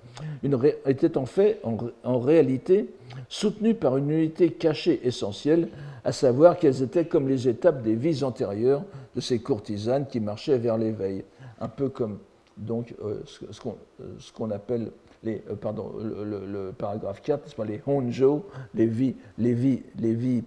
Était 0.86 1.18
en 1.18 1.26
fait, 1.26 1.60
en 2.04 2.20
réalité, 2.20 2.90
soutenue 3.28 3.74
par 3.74 3.98
une 3.98 4.12
unité 4.12 4.52
cachée 4.52 5.02
essentielle, 5.04 5.70
à 6.04 6.12
savoir 6.12 6.58
qu'elles 6.58 6.84
étaient 6.84 7.06
comme 7.06 7.28
les 7.28 7.48
étapes 7.48 7.82
des 7.82 7.96
vies 7.96 8.24
antérieures 8.24 8.84
de 9.16 9.22
ces 9.22 9.40
courtisanes 9.40 10.06
qui 10.08 10.20
marchaient 10.20 10.58
vers 10.58 10.78
l'éveil, 10.78 11.24
un 11.60 11.68
peu 11.68 11.90
comme 11.90 12.20
donc 12.62 12.94
euh, 13.04 13.24
euh, 13.44 14.06
ce 14.20 14.32
qu'on 14.32 14.52
appelle 14.52 14.92
les, 15.24 15.44
euh, 15.50 15.56
pardon, 15.56 15.94
le, 16.00 16.72
paragraphe 16.72 17.22
4, 17.22 17.64
les 17.66 17.82
honjo, 17.86 18.46
les 18.74 18.86
vies, 18.86 19.16
les, 19.38 19.54
vies, 19.54 19.84
les 19.98 20.14
vies 20.14 20.44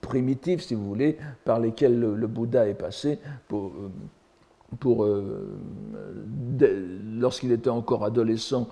primitives, 0.00 0.60
si 0.60 0.74
vous 0.74 0.86
voulez, 0.86 1.18
par 1.44 1.60
lesquelles 1.60 1.98
le, 1.98 2.26
Bouddha 2.26 2.66
est 2.66 2.74
passé 2.74 3.18
pour, 3.46 3.72
euh, 4.86 5.58
lorsqu'il 7.18 7.52
était 7.52 7.70
encore 7.70 8.04
adolescent 8.04 8.68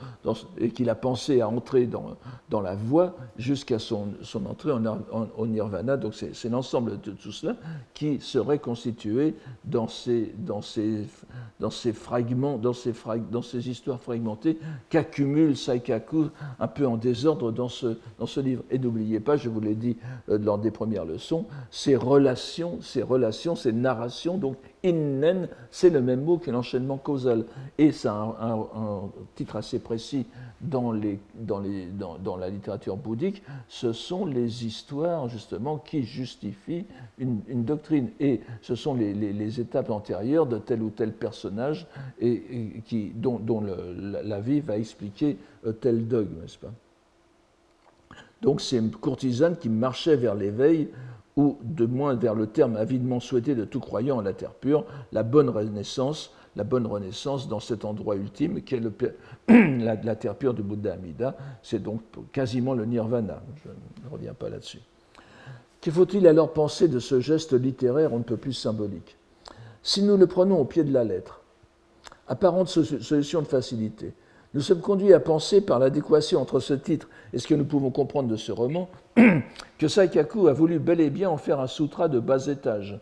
et 0.59 0.71
qu'il 0.71 0.91
a 0.91 0.95
pensé 0.95 1.41
à 1.41 1.49
entrer 1.49 1.87
dans, 1.87 2.61
la 2.61 2.75
voie 2.75 3.17
jusqu'à 3.39 3.79
son, 3.79 4.09
entrée 4.49 4.73
en, 4.73 5.29
au 5.37 5.47
nirvana. 5.47 5.97
Donc 5.97 6.15
c'est 6.15 6.49
l'ensemble 6.51 7.01
de 7.01 7.13
tout 7.13 7.33
cela 7.33 7.57
qui 7.95 8.21
serait 8.21 8.59
constitué 8.59 9.35
dans 9.65 9.89
ces, 9.89 10.33
fragments, 11.95 12.59
dans 12.59 12.75
ces, 12.75 13.69
histoires 13.69 14.01
fragmentées 14.01 14.59
qu'accumule 14.91 15.57
Saikaku 15.57 16.27
un 16.61 16.69
peu 16.69 16.87
en 16.87 16.99
désordre 16.99 17.53
dans 17.53 17.69
ce, 17.69 17.97
dans 18.19 18.27
ce 18.27 18.41
livre. 18.41 18.63
Et 18.71 18.79
n'oubliez 18.79 19.21
pas, 19.21 19.37
je 19.37 19.49
vous 19.49 19.61
l'ai 19.61 19.75
dit 19.75 19.97
euh, 20.29 20.39
lors 20.39 20.59
des 20.59 20.71
premières 20.71 21.07
leçons, 21.07 21.47
ces 21.71 21.97
relations, 21.97 22.79
ces 22.83 23.03
relations, 23.03 23.57
ces 23.57 23.73
narrations, 23.73 24.37
donc 24.37 24.57
innen, 24.85 25.49
c'est 25.71 25.91
le 25.91 26.01
même 26.01 26.23
mot 26.23 26.39
que 26.39 26.51
l'enchaînement 26.51 26.97
causal. 26.97 27.45
Et 27.79 27.93
ça 27.93 28.13
a 28.13 28.53
un, 28.53 29.11
titre 29.35 29.57
assez 29.57 29.79
précis 29.79 30.27
dans, 30.61 30.93
la 30.93 32.49
littérature 32.49 32.97
bouddhique, 32.97 33.43
ce 33.69 33.93
sont 33.93 34.25
les 34.27 34.65
histoires 34.65 35.29
justement 35.29 35.79
qui 35.79 36.03
justifient 36.03 36.87
une, 37.19 37.65
doctrine. 37.65 38.11
Et 38.21 38.41
ce 38.63 38.75
sont 38.75 38.95
les, 38.95 39.61
étapes 39.61 39.91
antérieures 39.91 40.47
de 40.47 40.59
tel 40.59 40.83
ou 40.83 40.91
tel 40.91 41.13
personnage 41.13 41.87
et, 42.21 42.43
dont, 43.15 43.63
la, 43.63 44.41
vie 44.41 44.61
va 44.61 44.79
expliquer 44.79 45.37
euh, 45.67 45.73
tel 45.73 46.07
dogme, 46.07 46.41
n'est-ce 46.41 46.59
pas? 46.59 46.73
Donc 48.43 48.61
c'est 48.61 48.77
une 48.77 48.91
courtisane 48.91 49.57
qui 49.57 49.71
marchait 49.71 50.17
vers 50.17 50.35
l'éveil 50.35 50.89
ou 51.37 51.59
de 51.63 51.85
moins 51.85 52.15
vers 52.15 52.35
le 52.35 52.47
terme 52.47 52.77
avidement 52.77 53.21
souhaité 53.21 53.55
de 53.55 53.65
tout 53.65 53.81
croyant 53.81 54.19
en 54.19 54.23
la 54.23 54.33
terre 54.33 54.55
pure, 54.55 54.85
la 55.13 55.23
bonne 55.23 55.51
renaissance, 55.51 56.33
la 56.57 56.65
bonne 56.65 56.87
renaissance 56.87 57.49
dans 57.49 57.61
cet 57.61 57.85
endroit 57.85 58.17
ultime 58.17 58.63
qui 58.63 58.75
est 58.75 58.81
la, 59.49 60.17
terre 60.17 60.35
pure 60.35 60.55
du 60.55 60.63
Bouddha 60.63 60.95
Amida, 60.95 61.37
c'est 61.63 61.83
donc 61.83 62.01
quasiment 62.33 62.73
le 62.75 62.87
nirvana. 62.87 63.43
Je 63.63 63.69
ne 64.05 64.11
reviens 64.11 64.33
pas 64.33 64.49
là-dessus. 64.49 64.81
Qu'il 65.83 65.93
faut-il 65.93 66.27
alors 66.27 66.53
penser 66.53 66.89
de 66.89 66.99
ce 66.99 67.21
geste 67.21 67.53
littéraire 67.53 68.13
on 68.15 68.19
ne 68.19 68.25
peut 68.25 68.39
plus 68.39 68.55
symbolique? 68.55 69.19
Si 69.83 70.03
nous 70.03 70.17
le 70.17 70.27
prenons 70.27 70.59
au 70.59 70.65
pied 70.65 70.83
de 70.83 70.93
la 70.93 71.05
lettre, 71.05 71.43
apparente 72.27 72.69
solution 72.69 73.43
de 73.43 73.47
facilité, 73.47 74.15
nous 74.57 74.63
sommes 74.63 74.81
conduits 74.81 75.13
à 75.13 75.21
penser 75.21 75.61
par 75.61 75.79
l'adéquation 75.79 76.41
entre 76.41 76.61
ce 76.61 76.73
titre 76.73 77.11
et 77.35 77.39
ce 77.39 77.47
que 77.47 77.55
nous 77.55 77.67
pouvons 77.67 77.91
comprendre 77.91 78.31
de 78.31 78.37
ce 78.37 78.53
roman 78.53 78.89
que 79.79 79.87
Saikaku 79.87 80.49
a 80.49 80.55
voulu 80.55 80.79
bel 80.79 80.99
et 81.03 81.11
bien 81.11 81.29
en 81.29 81.37
faire 81.37 81.61
un 81.61 81.67
sutra 81.67 82.09
de 82.09 82.21
bas 82.21 82.47
étage, 82.47 82.99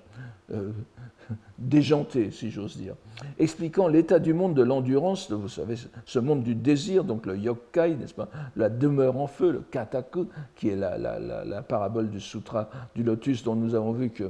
euh, 0.53 0.73
déjanté 1.59 2.33
si 2.33 2.51
j'ose 2.51 2.77
dire, 2.77 2.97
expliquant 3.39 3.87
l'état 3.87 4.19
du 4.19 4.35
monde 4.35 4.55
de 4.55 4.65
l'endurance, 4.65 5.31
vous 5.31 5.49
savez, 5.49 5.77
ce 6.05 6.19
monde 6.19 6.43
du 6.43 6.57
désir, 6.57 7.05
donc 7.05 7.25
le 7.25 7.37
yokai, 7.37 7.95
n'est-ce 7.95 8.15
pas, 8.15 8.29
la 8.57 8.69
demeure 8.69 9.17
en 9.17 9.29
feu, 9.29 9.53
le 9.53 9.61
kataku, 9.61 10.27
qui 10.57 10.71
est 10.71 10.77
la, 10.77 11.63
parabole 11.63 12.11
du 12.11 12.19
sutra 12.19 12.69
du 12.97 13.05
lotus 13.05 13.45
dont 13.45 13.55
nous 13.55 13.77
avons 13.77 13.93
vu 13.93 14.11
que 14.11 14.25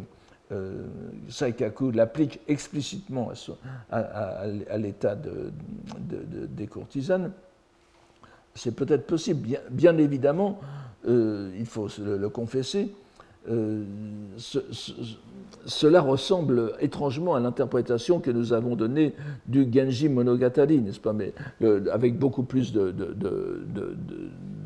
euh, 0.52 0.84
Saikaku 1.28 1.90
l'applique 1.90 2.40
explicitement 2.48 3.32
à, 3.90 4.46
l'état 4.76 5.16
des 5.16 6.66
courtisanes, 6.66 7.32
c'est 8.54 8.74
peut-être 8.76 9.06
possible. 9.06 9.58
Bien, 9.70 9.96
évidemment, 9.98 10.60
euh, 11.08 11.50
il 11.58 11.66
faut 11.66 11.88
le, 11.98 12.28
confesser, 12.28 12.94
euh, 13.50 13.84
cela 15.66 16.00
ressemble 16.00 16.72
étrangement 16.80 17.34
à 17.34 17.40
l'interprétation 17.40 18.20
que 18.20 18.30
nous 18.30 18.52
avons 18.52 18.76
donnée 18.76 19.14
du 19.46 19.68
Genji 19.72 20.08
Monogatari, 20.08 20.80
n'est-ce 20.80 21.00
pas? 21.00 21.12
Mais 21.12 21.32
avec 21.90 22.18
beaucoup 22.18 22.42
plus 22.42 22.72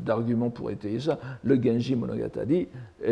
d'arguments 0.05 0.49
pour 0.49 0.71
étayer 0.71 0.99
ça, 0.99 1.19
le 1.43 1.61
Genji 1.61 1.95
Monogatari 1.95 2.67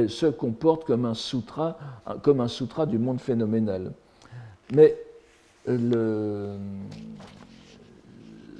se 0.07 0.25
comporte 0.27 0.85
comme 0.85 1.05
un 1.05 1.13
sutra, 1.13 1.77
comme 2.23 2.41
un 2.41 2.47
sutra 2.47 2.85
du 2.85 2.97
monde 2.97 3.19
phénoménal. 3.19 3.91
Mais 4.73 4.97
le, 5.65 6.57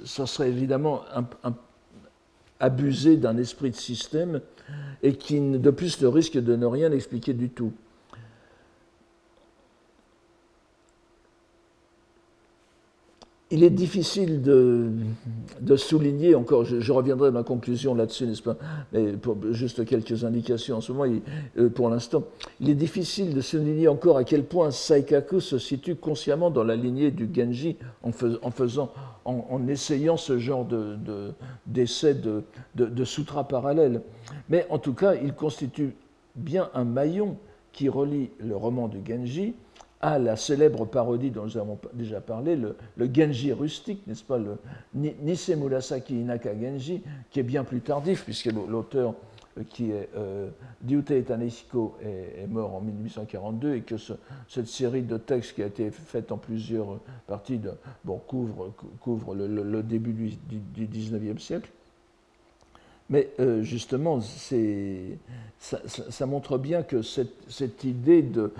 ça 0.04 0.26
serait 0.26 0.48
évidemment 0.48 1.02
un, 1.14 1.54
abuser 2.60 3.16
d'un 3.16 3.36
esprit 3.36 3.70
de 3.70 3.76
système 3.76 4.40
et 5.02 5.14
qui, 5.14 5.40
de 5.40 5.70
plus, 5.70 6.00
le 6.00 6.08
risque 6.08 6.38
de 6.38 6.56
ne 6.56 6.66
rien 6.66 6.92
expliquer 6.92 7.32
du 7.32 7.50
tout. 7.50 7.72
Il 13.50 13.64
est 13.64 13.70
difficile 13.70 14.42
de, 14.42 15.76
souligner, 15.76 16.34
encore, 16.34 16.64
je, 16.64 16.92
reviendrai 16.92 17.28
à 17.28 17.30
ma 17.30 17.42
conclusion 17.42 17.94
là-dessus, 17.94 18.26
n'est-ce 18.26 18.42
pas, 18.42 18.56
mais 18.92 19.14
juste 19.52 19.86
quelques 19.86 20.24
indications 20.24 20.76
en 20.76 20.80
ce 20.82 20.92
moment, 20.92 21.10
euh, 21.56 21.70
pour 21.70 21.88
l'instant, 21.88 22.24
il 22.60 22.68
est 22.68 22.74
difficile 22.74 23.34
de 23.34 23.40
souligner 23.40 23.88
encore 23.88 24.18
à 24.18 24.24
quel 24.24 24.44
point 24.44 24.70
Saikaku 24.70 25.40
se 25.40 25.58
situe 25.58 25.94
consciemment 25.94 26.50
dans 26.50 26.64
la 26.64 26.76
lignée 26.76 27.10
du 27.10 27.28
Genji 27.34 27.76
en, 28.02 28.12
faisant, 28.12 28.92
en, 29.24 29.66
essayant 29.66 30.18
ce 30.18 30.38
genre 30.38 30.66
d'essai 31.66 32.14
de, 32.14 32.42
de, 32.74 32.84
de, 32.84 33.04
sutra 33.04 33.48
parallèle. 33.48 34.02
Mais 34.50 34.66
en 34.68 34.78
tout 34.78 34.94
cas, 34.94 35.14
il 35.14 35.32
constitue 35.32 35.94
bien 36.36 36.68
un 36.74 36.84
maillon 36.84 37.36
qui 37.72 37.88
relie 37.88 38.30
le 38.40 38.56
roman 38.56 38.88
du 38.88 38.98
Genji 39.06 39.54
à 40.00 40.18
la 40.18 40.36
célèbre 40.36 40.84
parodie 40.86 41.30
dont 41.30 41.44
nous 41.44 41.58
avons 41.58 41.78
déjà 41.92 42.20
parlé, 42.20 42.56
le, 42.56 42.76
Genji 43.12 43.52
rustique, 43.52 44.06
n'est-ce 44.06 44.22
pas, 44.22 44.38
le 44.38 44.58
Nisei 44.94 45.56
Murasaki 45.56 46.20
Inaka 46.20 46.58
Genji, 46.58 47.02
qui 47.30 47.40
est 47.40 47.44
bien 47.44 47.64
plus 47.64 47.80
tardif, 47.80 48.24
puisque 48.24 48.46
l'auteur 48.46 49.14
euh, 49.58 49.62
qui 49.68 49.90
est 49.90 50.08
euh, 50.16 50.50
est, 50.88 52.46
mort 52.46 52.74
en 52.74 52.80
1842 52.80 53.74
et 53.74 53.80
que 53.80 53.96
cette 54.48 54.68
série 54.68 55.02
de 55.02 55.16
textes 55.16 55.54
qui 55.54 55.62
a 55.62 55.66
été 55.66 55.90
faite 55.90 56.30
en 56.30 56.38
plusieurs 56.38 57.00
parties 57.26 57.60
bon, 58.04 58.18
couvre, 58.18 59.34
le, 59.34 59.82
début 59.82 60.12
du, 60.12 60.30
du, 60.86 60.86
19e 60.86 61.38
siècle. 61.38 61.70
Mais 63.10 63.30
euh, 63.40 63.62
justement, 63.62 64.20
ça, 65.58 66.26
montre 66.26 66.58
bien 66.58 66.82
que 66.82 67.00
cette, 67.00 67.84
idée 67.84 68.22
de, 68.22 68.52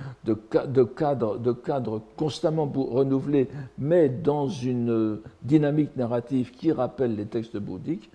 cadre, 0.84 2.02
constamment 2.16 2.64
renouvelé, 2.66 3.48
mais 3.78 4.08
dans 4.08 4.48
une 4.48 5.20
dynamique 5.42 5.94
narrative 5.96 6.50
qui 6.52 6.72
rappelle 6.72 7.14
les 7.14 7.26
textes 7.26 7.58
bouddhiques, 7.58 8.10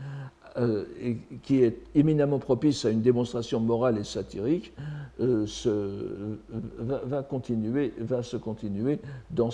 euh, 0.57 0.85
et 1.01 1.17
qui 1.41 1.63
est 1.63 1.79
éminemment 1.95 2.37
propice 2.37 2.85
à 2.85 2.91
une 2.91 3.01
démonstration 3.01 3.59
morale 3.59 3.97
et 3.97 4.03
satirique, 4.03 4.71
euh, 5.19 5.45
va, 6.79 7.23
continuer, 7.23 7.93
va 7.99 8.23
se 8.23 8.37
continuer 8.37 8.99
de 9.31 9.49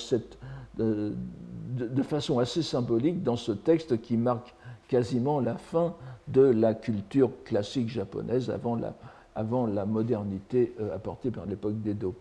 façon 2.03 2.39
assez 2.39 2.63
symbolique 2.63 3.21
dans 3.21 3.35
ce 3.35 3.51
texte 3.51 4.01
qui 4.01 4.15
marque 4.17 4.53
quasiment 4.89 5.39
la 5.39 5.55
fin 5.55 5.95
de 6.31 6.41
la 6.41 6.73
culture 6.73 7.31
classique 7.43 7.89
japonaise 7.89 8.49
avant 8.49 8.75
la, 8.75 8.95
avant 9.35 9.65
la 9.65 9.85
modernité 9.85 10.73
euh, 10.79 10.95
apportée 10.95 11.31
par 11.31 11.45
l'époque 11.45 11.81
d'Edo. 11.81 12.15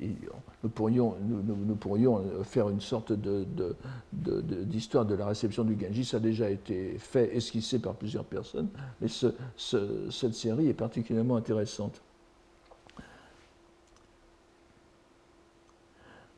Nous 0.00 0.68
pourrions, 0.70 1.16
nous, 1.22 1.74
pourrions, 1.74 2.22
faire 2.44 2.68
une 2.68 2.80
sorte 2.80 3.12
d'histoire 3.12 5.04
de, 5.04 5.14
de, 5.14 5.18
la 5.18 5.26
réception 5.26 5.64
du 5.64 5.78
Genji. 5.80 6.04
Ça 6.04 6.18
a 6.18 6.20
déjà 6.20 6.50
été 6.50 6.96
fait, 6.98 7.34
esquissé 7.34 7.80
par 7.80 7.94
plusieurs 7.94 8.24
personnes, 8.24 8.68
mais 9.00 9.08
ce, 9.08 9.28
cette 9.56 10.34
série 10.34 10.68
est 10.68 10.74
particulièrement 10.74 11.36
intéressante. 11.36 12.00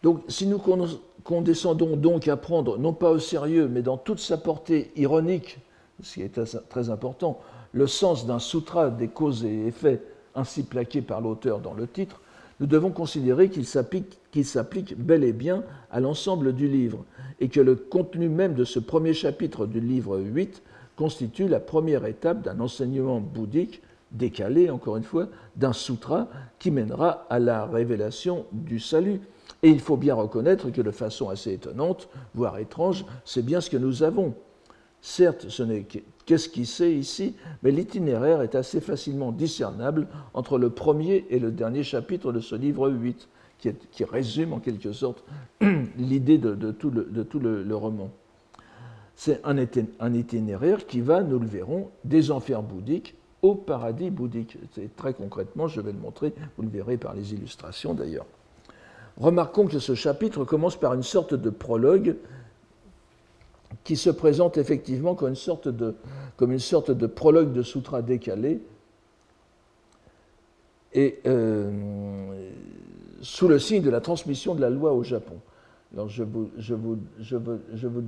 Donc, 0.02 0.22
si 0.28 0.46
nous 0.46 0.60
condescendons 1.24 1.96
donc 1.96 2.28
à 2.28 2.36
prendre, 2.36 2.78
non 2.78 2.94
pas 2.94 3.10
au 3.10 3.18
sérieux, 3.18 3.68
mais 3.68 3.82
dans 3.82 3.98
toute 3.98 4.20
sa 4.20 4.38
portée 4.38 4.90
ironique, 4.96 5.58
ce 6.02 6.14
qui 6.14 6.23
est 6.23 6.40
très 6.69 6.90
important, 6.90 7.40
le 7.73 7.87
sens 7.87 8.26
d'un 8.26 8.38
sutra 8.38 8.90
des 8.90 9.09
causes 9.09 9.45
et 9.45 9.66
effets 9.66 10.02
ainsi 10.35 10.62
plaqué 10.62 11.02
par 11.02 11.21
l'auteur 11.21 11.61
dans 11.61 11.75
le 11.75 11.87
titre, 11.87 12.21
nous 12.61 12.66
devons 12.66 12.90
considérer 12.90 13.49
qu'il 13.49 13.66
s'applique 13.66 14.99
bel 14.99 15.25
et 15.25 15.33
bien 15.33 15.64
à 15.90 16.00
l'ensemble 16.00 16.52
du 16.52 16.69
livre, 16.69 17.04
et 17.40 17.49
que 17.49 17.61
le 17.61 17.75
contenu 17.75 18.28
même 18.28 18.54
de 18.54 18.64
ce 18.64 18.78
premier 18.78 19.14
chapitre 19.14 19.66
du 19.66 19.80
livre 19.80 20.19
8 20.19 20.62
constitue 20.95 21.49
la 21.49 21.61
première 21.61 22.04
étape 22.04 22.42
d'un 22.42 22.61
enseignement 22.61 23.21
bouddhique 23.21 23.83
décalé, 24.12 24.69
encore 24.69 24.97
une 24.97 25.04
fois, 25.04 25.28
d'un 25.57 25.73
sutra 25.73 26.28
qui 26.59 26.71
mènera 26.71 27.26
à 27.30 27.38
la 27.38 27.64
révélation 27.64 28.45
du 28.52 28.78
salut. 28.78 29.21
Et 29.62 29.71
il 29.71 29.80
faut 29.80 29.97
bien 29.97 30.14
reconnaître 30.14 30.71
que 30.71 30.83
de 30.83 30.90
façon 30.90 31.30
assez 31.30 31.52
étonnante, 31.52 32.09
voire 32.35 32.59
étrange, 32.59 33.07
c'est 33.25 33.45
bien 33.45 33.61
ce 33.61 33.71
que 33.71 33.76
nous 33.76 34.02
avons. 34.02 34.35
Certes, 35.02 35.49
ce 35.49 35.62
n'est 35.62 35.87
qu'esquissé 36.26 36.92
ici, 36.92 37.35
mais 37.62 37.71
l'itinéraire 37.71 38.42
est 38.42 38.54
assez 38.54 38.80
facilement 38.80 39.33
discernable 39.33 40.07
entre 40.35 40.59
le 40.59 40.71
premier 40.71 41.26
et 41.30 41.38
le 41.38 41.50
dernier 41.50 41.83
chapitre 41.83 42.33
de 42.33 42.40
ce 42.40 42.54
livre 42.54 42.90
8, 42.90 43.28
qui, 43.59 44.04
résume 44.04 44.52
en 44.52 44.59
quelque 44.59 44.92
sorte 44.92 45.25
l'idée 45.99 46.38
de, 46.38 46.71
tout 46.73 46.90
le, 46.90 47.75
roman. 47.75 48.11
C'est 49.14 49.40
un, 49.45 49.57
un, 50.00 50.14
itinéraire 50.14 50.87
qui 50.87 51.00
va, 51.00 51.23
nous 51.23 51.38
le 51.38 51.47
verrons, 51.47 51.90
des 52.04 52.30
enfers 52.30 52.62
bouddhiques 52.62 53.16
au 53.42 53.54
paradis 53.54 54.11
bouddhique. 54.11 54.59
C'est 54.75 54.95
très 54.97 55.14
concrètement, 55.14 55.69
je 55.69 55.80
vais 55.80 55.92
le 55.92 55.99
montrer, 55.99 56.35
vous 56.57 56.62
le 56.62 56.69
verrez 56.69 56.97
par 56.97 57.14
les 57.14 57.33
illustrations 57.35 57.95
d'ailleurs. 57.95 58.26
Remarquons 59.16 59.66
que 59.66 59.78
ce 59.78 59.95
chapitre 59.95 60.45
commence 60.45 60.76
par 60.76 60.95
une 60.95 61.02
sorte 61.02 61.35
de 61.35 61.50
prologue 61.50 62.16
qui 63.84 63.96
se 63.96 64.10
présente 64.10 64.58
effectivement 64.58 65.14
comme 65.14 65.30
une 65.30 65.34
sorte 65.34 65.68
de, 65.68 65.94
comme 66.36 66.52
une 66.52 66.58
sorte 66.58 66.90
de 66.90 67.06
prologue 67.06 67.52
de 67.52 67.62
sutra 67.62 68.02
décalé, 68.02 68.60
et 70.92 71.20
euh, 71.26 71.70
sous 73.20 73.48
le 73.48 73.58
signe 73.58 73.82
de 73.82 73.90
la 73.90 74.00
transmission 74.00 74.54
de 74.54 74.60
la 74.60 74.70
loi 74.70 74.92
au 74.92 75.02
Japon. 75.04 75.36
Alors 75.92 76.08
je, 76.08 76.22
vous, 76.22 76.50
je, 76.56 76.74
vous, 76.74 76.98
je, 77.20 77.36
veux, 77.36 77.60
je 77.74 77.88
vous 77.88 78.02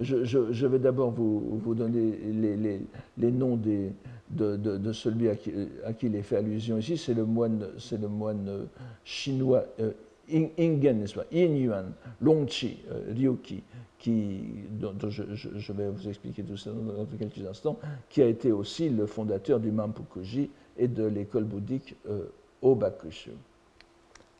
je, 0.00 0.66
vais 0.66 0.78
d'abord 0.78 1.10
vous, 1.10 1.58
vous, 1.62 1.74
donner 1.74 2.18
les, 2.26 2.56
les, 2.56 2.80
les 3.16 3.30
noms 3.30 3.56
des, 3.56 3.92
de, 4.30 4.56
de, 4.56 4.76
de, 4.76 4.92
celui 4.92 5.28
à 5.30 5.36
qui, 5.36 5.52
à 5.84 5.94
qui, 5.94 6.06
il 6.06 6.16
est 6.16 6.22
fait 6.22 6.36
allusion 6.36 6.76
ici, 6.76 6.98
c'est 6.98 7.14
le 7.14 7.24
moine, 7.24 7.68
c'est 7.78 8.00
le 8.00 8.08
moine 8.08 8.66
chinois 9.04 9.64
euh, 9.80 9.92
Ingen, 10.28 10.98
n'est-ce 10.98 11.14
pas, 11.14 11.24
Yin 11.30 11.56
Yuan, 11.56 11.92
Longqi, 12.20 12.78
euh, 12.90 13.12
Ryuki, 13.14 13.62
qui, 13.98 14.40
dont, 14.70 14.94
je, 15.08 15.72
vais 15.72 15.88
vous 15.88 16.08
expliquer 16.08 16.42
tout 16.42 16.56
ça 16.56 16.70
dans, 16.70 17.06
quelques 17.18 17.46
instants, 17.46 17.78
qui 18.08 18.22
a 18.22 18.26
été 18.26 18.52
aussi 18.52 18.88
le 18.88 19.06
fondateur 19.06 19.60
du 19.60 19.70
Mampukuji 19.70 20.50
et 20.76 20.88
de 20.88 21.04
l'école 21.04 21.44
bouddhique 21.44 21.96
euh, 22.08 22.26
Obakushu. 22.62 23.30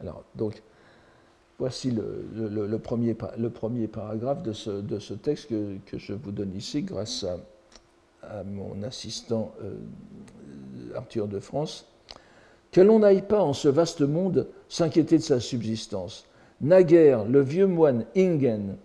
Alors, 0.00 0.25
donc, 0.34 0.62
voici 1.58 1.90
le, 1.90 2.78
premier, 2.78 3.14
paragraphe 3.86 4.42
de 4.42 4.52
ce, 4.52 5.14
texte 5.14 5.48
que, 5.48 5.98
je 5.98 6.12
vous 6.12 6.32
donne 6.32 6.54
ici 6.54 6.82
grâce 6.82 7.25
à, 7.25 8.42
mon 8.44 8.82
assistant 8.82 9.54
euh, 9.62 9.76
Arthur 10.96 11.28
de 11.28 11.38
France. 11.38 11.86
Que 12.72 12.80
l'on 12.80 12.98
n'aille 12.98 13.22
pas 13.22 13.40
en 13.40 13.52
ce 13.52 13.68
vaste 13.68 14.00
monde 14.02 14.48
s'inquiéter 14.68 15.16
de 15.16 15.22
sa 15.22 15.40
subsistance. 15.40 16.26
Naguère, 16.60 17.25
le 17.25 17.40
vieux 17.40 17.66
moine 17.66 18.04
Ingen, 18.16 18.76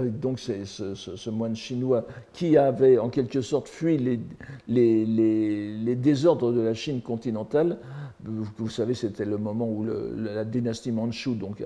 donc 0.00 0.38
c'est 0.38 0.64
ce, 0.64 1.30
moine 1.30 1.56
chinois 1.56 2.06
qui 2.32 2.56
avait 2.56 2.98
en 2.98 3.08
quelque 3.08 3.40
sorte 3.40 3.68
fui 3.68 3.98
les, 3.98 4.20
les, 4.68 5.96
désordres 5.96 6.52
de 6.52 6.60
la 6.60 6.74
Chine 6.74 7.00
continentale. 7.00 7.78
Vous, 8.24 8.70
savez, 8.70 8.94
c'était 8.94 9.26
le 9.26 9.36
moment 9.36 9.68
où 9.68 9.84
la 9.84 10.44
dynastie 10.44 10.90
Manchu 10.90 11.34
donc, 11.34 11.62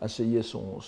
asseyait 0.00 0.42
son, 0.42 0.80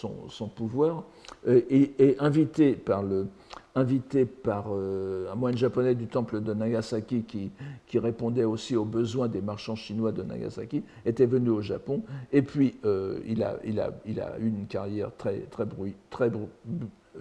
pouvoir, 0.54 1.04
euh, 1.46 1.61
et, 1.68 2.16
invité 2.18 2.73
par 2.73 3.02
le, 3.02 3.26
invité 3.75 4.25
par 4.25 4.66
euh, 4.70 5.30
un 5.30 5.34
moine 5.34 5.58
japonais 5.58 5.94
du 5.94 6.06
temple 6.06 6.40
de 6.40 6.54
Nagasaki 6.54 7.23
qui, 7.23 7.50
qui, 7.87 7.99
répondait 7.99 8.44
aussi 8.44 8.76
aux 8.76 8.87
besoins 8.87 9.28
des 9.28 9.42
marchands 9.42 9.76
chinois 9.76 10.12
de 10.12 10.23
Nagasaki, 10.23 10.82
était 11.04 11.26
venu 11.26 11.50
au 11.50 11.61
Japon. 11.61 12.02
Et 12.32 12.40
puis, 12.42 12.76
euh, 12.84 13.18
il, 13.26 13.42
a, 13.42 13.58
il, 13.64 13.80
a, 13.80 13.92
il, 14.06 14.20
a, 14.20 14.38
eu 14.38 14.49
une 14.49 14.66
carrière 14.66 15.11
très, 15.16 15.40
très, 15.50 15.66
bruit, 15.66 15.94
très 16.08 16.30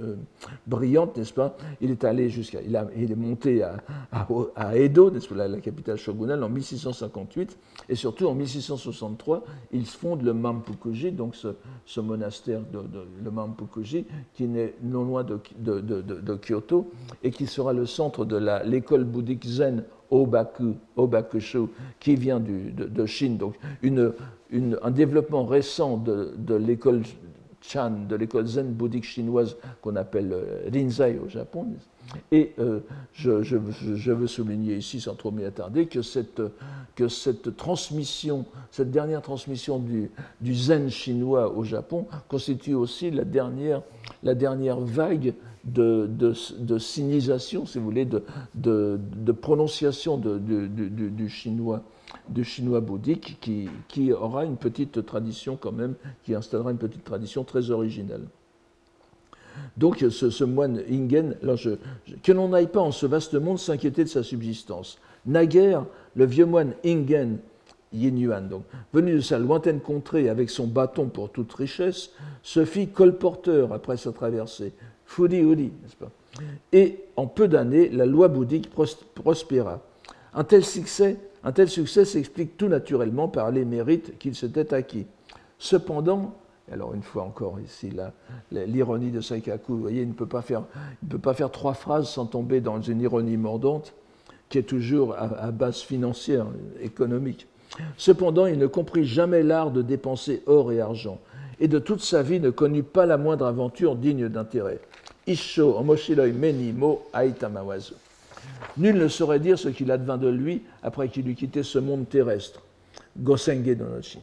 euh, 0.01 0.15
brillante, 0.65 1.17
n'est-ce 1.17 1.33
pas? 1.33 1.55
Il 1.79 1.91
est 1.91 2.03
allé 2.03 2.29
jusqu'à, 2.29 2.61
il, 2.61 2.81
il, 2.97 3.11
est 3.11 3.15
monté 3.15 3.63
à, 3.63 4.77
Edo, 4.77 5.11
n'est-ce 5.11 5.27
pas, 5.27 5.47
la, 5.47 5.59
capitale 5.59 5.97
shogunale, 5.97 6.43
en 6.43 6.49
1658, 6.49 7.57
et 7.89 7.95
surtout 7.95 8.27
en 8.27 8.33
1663, 8.33 9.43
il 9.71 9.85
fonde 9.85 10.23
le 10.23 10.33
Mampukuji, 10.33 11.11
donc 11.11 11.35
ce, 11.35 11.99
monastère 11.99 12.61
de, 12.71 12.79
le 13.23 13.31
Mampukuji, 13.31 14.05
qui 14.33 14.45
est 14.45 14.75
non 14.81 15.03
loin 15.03 15.23
de, 15.23 15.39
de, 15.59 15.79
de, 15.79 16.35
Kyoto 16.35 16.91
et 17.23 17.31
qui 17.31 17.45
sera 17.45 17.73
le 17.73 17.85
centre 17.85 18.25
de 18.25 18.37
l'école 18.65 19.03
bouddhique 19.03 19.45
zen 19.45 19.83
Obaku, 20.09 20.75
Obakushu, 20.95 21.67
qui 21.99 22.15
vient 22.15 22.39
de, 22.39 23.05
Chine, 23.05 23.37
donc 23.37 23.55
un 23.83 24.91
développement 24.91 25.45
récent 25.45 25.97
de, 25.97 26.55
l'école 26.55 27.01
Chan, 27.63 27.91
de 28.09 28.15
l'école 28.15 28.45
zen 28.45 28.73
bouddhique 28.73 29.05
chinoise 29.05 29.55
qu'on 29.81 29.95
appelle 29.95 30.31
euh, 30.33 30.69
Rinzai 30.71 31.19
au 31.23 31.29
Japon. 31.29 31.67
Et 32.31 32.53
euh, 32.59 32.81
je, 33.13 34.11
veux 34.11 34.27
souligner 34.27 34.75
ici, 34.75 34.99
sans 34.99 35.15
trop 35.15 35.31
m'y 35.31 35.45
attarder, 35.45 35.85
que 35.87 36.01
cette, 36.01 36.41
que 36.95 37.07
cette 37.07 37.55
transmission, 37.55 38.45
cette 38.71 38.91
dernière 38.91 39.21
transmission 39.21 39.79
du, 39.79 40.11
du, 40.41 40.53
zen 40.53 40.89
chinois 40.89 41.51
au 41.55 41.63
Japon 41.63 42.05
constitue 42.27 42.73
aussi 42.73 43.09
la 43.09 43.23
dernière, 43.23 43.81
la 44.23 44.35
dernière 44.35 44.79
vague 44.79 45.33
de, 45.63 46.33
sinisation, 46.79 47.65
si 47.65 47.77
vous 47.77 47.85
voulez, 47.85 48.05
de, 48.05 48.23
de 48.55 49.31
prononciation 49.31 50.17
du, 50.17 51.29
chinois 51.29 51.83
du 52.29 52.43
chinois 52.43 52.79
bouddhique 52.79 53.37
qui, 53.41 53.69
qui, 53.87 54.11
aura 54.13 54.45
une 54.45 54.57
petite 54.57 55.05
tradition 55.05 55.57
quand 55.59 55.71
même, 55.71 55.95
qui 56.23 56.35
installera 56.35 56.71
une 56.71 56.77
petite 56.77 57.03
tradition 57.03 57.43
très 57.43 57.71
originale. 57.71 58.21
Donc 59.77 60.05
ce, 60.09 60.43
moine 60.43 60.81
Ingen, 60.89 61.35
que 62.23 62.31
l'on 62.31 62.49
n'aille 62.49 62.67
pas 62.67 62.81
en 62.81 62.91
ce 62.91 63.05
vaste 63.05 63.35
monde 63.35 63.59
s'inquiéter 63.59 64.03
de 64.03 64.09
sa 64.09 64.23
subsistance. 64.23 64.99
Naguère, 65.25 65.85
le 66.15 66.25
vieux 66.25 66.45
moine 66.45 66.73
Ingen, 66.85 67.37
Yin 67.93 68.17
Yuan, 68.17 68.47
donc, 68.47 68.63
venu 68.93 69.13
de 69.13 69.21
sa 69.21 69.39
lointaine 69.39 69.79
contrée 69.79 70.29
avec 70.29 70.49
son 70.49 70.67
bâton 70.67 71.07
pour 71.07 71.31
toute 71.31 71.53
richesse, 71.53 72.09
se 72.41 72.65
fit 72.65 72.87
colporteur 72.87 73.71
après 73.73 73.97
sa 73.97 74.11
traversée, 74.11 74.73
Fudi 75.05 75.37
Udi, 75.37 75.71
n'est-ce 75.81 75.95
pas? 75.95 76.11
Et 76.71 76.99
en 77.15 77.27
peu 77.27 77.47
d'années, 77.47 77.89
la 77.89 78.05
loi 78.05 78.27
bouddhique 78.27 78.71
prospéra. 79.13 79.81
Un 80.33 80.43
tel 80.43 80.65
succès 80.65 81.17
un 81.43 81.51
tel 81.51 81.69
succès 81.69 82.05
s'explique 82.05 82.57
tout 82.57 82.67
naturellement 82.67 83.27
par 83.27 83.51
les 83.51 83.65
mérites 83.65 84.17
qu'il 84.17 84.33
s'était 84.33 84.73
acquis. 84.73 85.05
Cependant, 85.59 86.35
alors 86.71 86.93
une 86.93 87.03
fois 87.03 87.23
encore 87.23 87.59
ici, 87.59 87.91
l'ironie 88.51 89.11
de 89.11 89.19
Saikaku, 89.19 89.73
vous 89.73 89.81
voyez, 89.81 90.03
il 90.03 90.07
ne, 90.07 90.13
peut 90.13 90.25
pas 90.25 90.41
faire, 90.41 90.63
il 91.01 91.07
ne 91.07 91.11
peut 91.11 91.19
pas 91.19 91.33
faire 91.33 91.51
trois 91.51 91.73
phrases 91.73 92.09
sans 92.09 92.25
tomber 92.25 92.61
dans 92.61 92.81
une 92.81 93.01
ironie 93.01 93.37
mordante 93.37 93.93
qui 94.47 94.57
est 94.57 94.63
toujours 94.63 95.15
à, 95.17 95.51
base 95.51 95.79
financière, 95.79 96.45
économique. 96.79 97.47
Cependant, 97.97 98.45
il 98.45 98.57
ne 98.57 98.67
comprit 98.67 99.05
jamais 99.05 99.43
l'art 99.43 99.71
de 99.71 99.81
dépenser 99.81 100.43
or 100.45 100.71
et 100.71 100.79
argent, 100.79 101.19
et 101.59 101.67
de 101.67 101.79
toute 101.79 102.01
sa 102.01 102.21
vie 102.21 102.39
ne 102.39 102.49
connut 102.49 102.83
pas 102.83 103.05
la 103.05 103.17
moindre 103.17 103.45
aventure 103.45 103.95
digne 103.95 104.29
d'intérêt. 104.29 104.79
Isho 105.25 105.81
meni 105.81 106.71
mo 106.73 107.03
aitamawazu. 107.13 107.93
Nul 108.77 108.97
ne 108.97 109.07
saurait 109.07 109.39
dire 109.39 109.57
ce 109.57 109.69
qu'il 109.69 109.89
advint 109.91 110.17
de 110.17 110.27
lui 110.27 110.63
après 110.81 111.07
qu'il 111.07 111.27
eut 111.29 111.35
quitté 111.35 111.63
ce 111.63 111.79
monde 111.79 112.09
terrestre, 112.09 112.61
Gosenge 113.17 113.75
Donochi, 113.75 114.19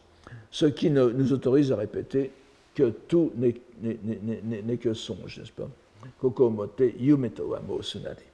ce 0.51 0.67
qui 0.67 0.91
nous 0.91 1.33
autorise 1.33 1.73
à 1.73 1.77
répéter 1.77 2.31
que 2.75 2.91
tout 3.09 3.33
n'est 3.37 4.77
que 4.77 4.95
songe, 4.95 5.39
n'est-ce 5.39 5.53
pas? 5.53 5.69
Kokomote 6.21 6.83
Yumeto 6.99 7.57
Sunari. 7.83 8.30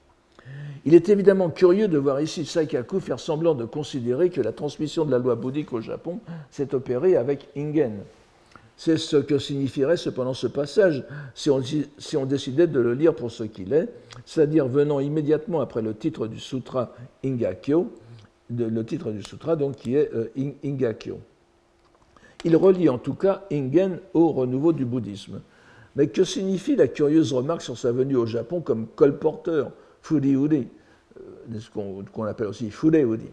Il 0.85 0.94
est 0.94 1.09
évidemment 1.09 1.50
curieux 1.50 1.88
de 1.88 1.98
voir 1.98 2.20
ici 2.20 2.44
Saikaku 2.44 3.00
faire 3.00 3.18
semblant 3.18 3.54
de 3.54 3.64
considérer 3.64 4.30
que 4.30 4.40
la 4.40 4.52
transmission 4.52 5.04
de 5.04 5.11
la 5.11 5.18
loi 5.18 5.35
bouddhique 5.35 5.72
au 5.72 5.80
Japon 5.80 6.20
s'est 6.50 6.74
opérée 6.74 7.16
avec 7.16 7.48
Ingen, 7.56 7.98
c'est 8.76 8.98
ce 8.98 9.16
que 9.16 9.38
signifierait 9.38 9.96
cependant 9.96 10.35
ce 10.35 10.46
passage 10.46 11.04
si 11.35 11.50
on, 11.50 12.26
décidait 12.26 12.66
de 12.66 12.78
le 12.78 12.94
lire 12.94 13.14
pour 13.14 13.30
ce 13.30 13.42
qu'il 13.42 13.72
est, 13.72 13.88
c'est-à-dire 14.26 14.68
venant 14.68 15.00
immédiatement 15.00 15.61
après 15.61 15.82
le 15.82 15.94
titre 15.94 16.26
du 16.26 16.38
sutra 16.38 16.94
Ingakyo, 17.24 17.90
le 18.50 18.85
titre 18.85 19.11
du 19.11 19.22
sutra 19.22 19.56
donc 19.56 19.76
qui 19.76 19.96
est 19.96 20.11
euh, 20.14 20.30
Ingakyo. 20.62 21.18
Il 22.44 22.54
relie 22.54 22.88
en 22.88 22.98
tout 22.98 23.14
cas 23.14 23.44
Ingen 23.50 23.98
au 24.12 24.28
renouveau 24.28 24.72
du 24.72 24.85
bouddhisme. 24.85 25.40
Mais 25.96 26.09
que 26.09 26.24
signifie 26.24 26.76
la 26.76 26.87
curieuse 26.87 27.32
remarque 27.32 27.62
sur 27.62 27.78
sa 27.78 27.90
venue 27.90 28.16
au 28.16 28.26
Japon 28.26 28.61
comme 28.61 28.87
colporteur, 28.87 29.72
Furiuri, 30.07 30.69
euh, 31.19 31.59
ce 31.59 31.69
qu'on 31.71 32.25
appelle 32.25 32.47
aussi 32.47 32.71
Fureuri 32.71 33.29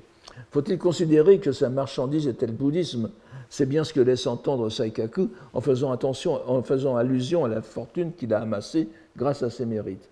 Faut-il 0.50 0.80
considérer 0.80 1.40
que 1.40 1.52
sa 1.52 1.70
marchandise 1.70 2.28
était 2.28 2.48
le 2.48 2.54
bouddhisme? 2.54 3.12
C'est 3.48 3.68
bien 3.68 3.84
ce 3.84 3.94
que 3.94 4.00
laisse 4.00 4.26
entendre 4.26 4.70
Saikaku 4.70 5.30
en 5.54 5.62
faisant, 5.62 5.92
attention, 5.92 6.42
en 6.50 6.64
faisant 6.64 6.96
allusion 6.96 7.46
à 7.46 7.48
la 7.48 7.62
fortune 7.62 8.14
qu'il 8.14 8.34
a 8.34 8.40
amassée 8.40 8.90
grâce 9.16 9.44
à 9.44 9.52
ses 9.52 9.68
mérites. 9.68 10.10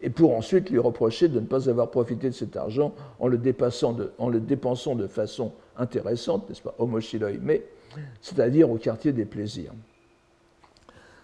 Et 0.00 0.10
pour 0.10 0.36
ensuite 0.36 0.70
lui 0.70 0.78
reprocher 0.78 1.26
de 1.26 1.40
ne 1.40 1.46
pas 1.46 1.68
avoir 1.68 1.90
profité 1.90 2.28
de 2.28 2.34
cet 2.34 2.56
argent 2.56 2.94
en 3.18 3.26
le, 3.26 3.36
dépensant 3.36 4.94
de 4.94 5.06
façon 5.08 5.50
intéressante, 5.76 6.48
n'est-ce 6.48 6.62
pas, 6.62 6.76
mais 7.42 7.64
c'est-à-dire 8.20 8.70
au 8.70 8.76
quartier 8.76 9.12
des 9.12 9.24
plaisirs. 9.24 9.72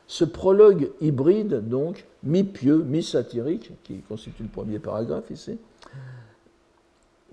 Ce 0.09 0.25
prologue 0.25 0.91
hybride, 1.01 1.69
donc, 1.69 2.05
mi-pieux, 2.25 2.83
mi-satirique, 2.83 3.73
qui 3.85 3.99
constitue 4.01 4.45
le 4.45 4.49
premier 4.49 4.79
paragraphe 4.79 5.31
ici, 5.31 5.59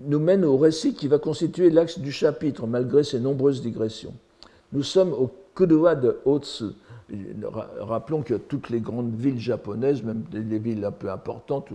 nous 0.00 0.18
mène 0.18 0.44
au 0.44 0.56
récit 0.56 0.94
qui 0.94 1.08
va 1.08 1.18
constituer 1.18 1.70
l'axe 1.70 1.98
du 1.98 2.12
chapitre, 2.12 2.66
malgré 2.66 3.04
ses 3.04 3.20
nombreuses 3.20 3.62
digressions. 3.62 4.14
Nous 4.72 4.82
sommes 4.82 5.12
au 5.12 5.30
Kudowa 5.54 5.94
de 5.94 6.18
Otsu. 6.24 6.64
Rappelons 7.78 8.22
que 8.22 8.34
toutes 8.34 8.70
les 8.70 8.80
grandes 8.80 9.14
villes 9.14 9.38
japonaises, 9.38 10.02
même 10.02 10.24
les 10.32 10.58
villes 10.58 10.84
un 10.84 10.92
peu 10.92 11.10
importantes, 11.10 11.68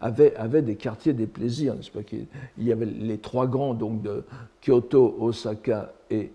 avaient, 0.00 0.62
des 0.62 0.76
quartiers 0.76 1.14
des 1.14 1.26
plaisirs. 1.26 1.74
Pas 1.94 2.00
Il 2.58 2.64
y 2.64 2.70
avait 2.70 2.86
les 2.86 3.18
trois 3.18 3.46
grands, 3.46 3.72
donc 3.72 4.02
de 4.02 4.24
Kyoto, 4.60 5.16
Osaka 5.20 5.94
et, 6.10 6.32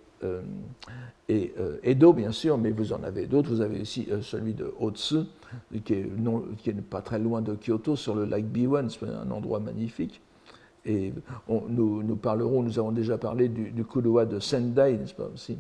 et 1.30 1.53
euh, 1.60 1.77
Edo, 1.84 2.13
bien 2.13 2.32
sûr, 2.32 2.58
mais 2.58 2.71
vous 2.71 2.93
en 2.93 3.03
avez 3.03 3.25
d'autres. 3.27 3.49
Vous 3.49 3.62
avez 3.62 3.80
ici 3.80 4.08
euh, 4.12 4.21
celui 4.21 4.53
de 4.53 4.73
Otsu, 4.80 5.23
qui 5.84 5.93
est, 5.93 6.10
qui 6.58 6.71
pas 6.73 7.01
très 7.01 7.19
loin 7.19 7.41
de 7.41 7.56
Kyoto, 7.56 7.95
sur 7.95 8.15
le 8.15 8.25
lac 8.25 8.45
Biwan, 8.45 8.89
c'est 8.89 9.06
un 9.06 9.30
endroit 9.32 9.60
magnifique. 9.60 10.21
Et 10.86 11.13
nous, 11.49 12.15
parlerons, 12.15 12.63
nous 12.63 12.80
avons 12.80 12.93
déjà 12.93 13.17
parlé 13.17 13.49
du, 13.49 13.71
du 13.71 13.84
de 13.84 14.39
Sendai, 14.39 14.97
n'est-ce 14.97 15.13
pas 15.13 15.30
aussi 15.34 15.58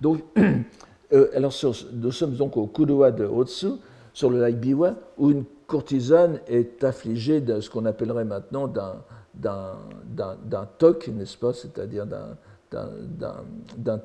Donc, 0.00 0.22
euh, 1.12 1.28
alors 1.32 1.54
nous 1.92 2.10
sommes 2.10 2.34
donc 2.34 2.56
au 2.56 2.66
Kudowa 2.66 3.12
de 3.12 3.24
Otsu, 3.24 3.68
sur 4.12 4.30
le 4.30 4.40
lac 4.40 4.58
Biwa, 4.58 4.96
où 5.16 5.30
une 5.30 5.44
courtisane 5.68 6.40
est 6.48 6.82
affligée 6.82 7.40
de 7.40 7.60
ce 7.60 7.70
qu'on 7.70 7.84
appellerait 7.84 8.24
maintenant 8.24 8.66
d'un 8.66 8.96
toc, 10.78 11.06
n'est-ce 11.06 11.38
pas, 11.38 11.52
c'est-à-dire 11.52 12.04
d'un 12.04 12.36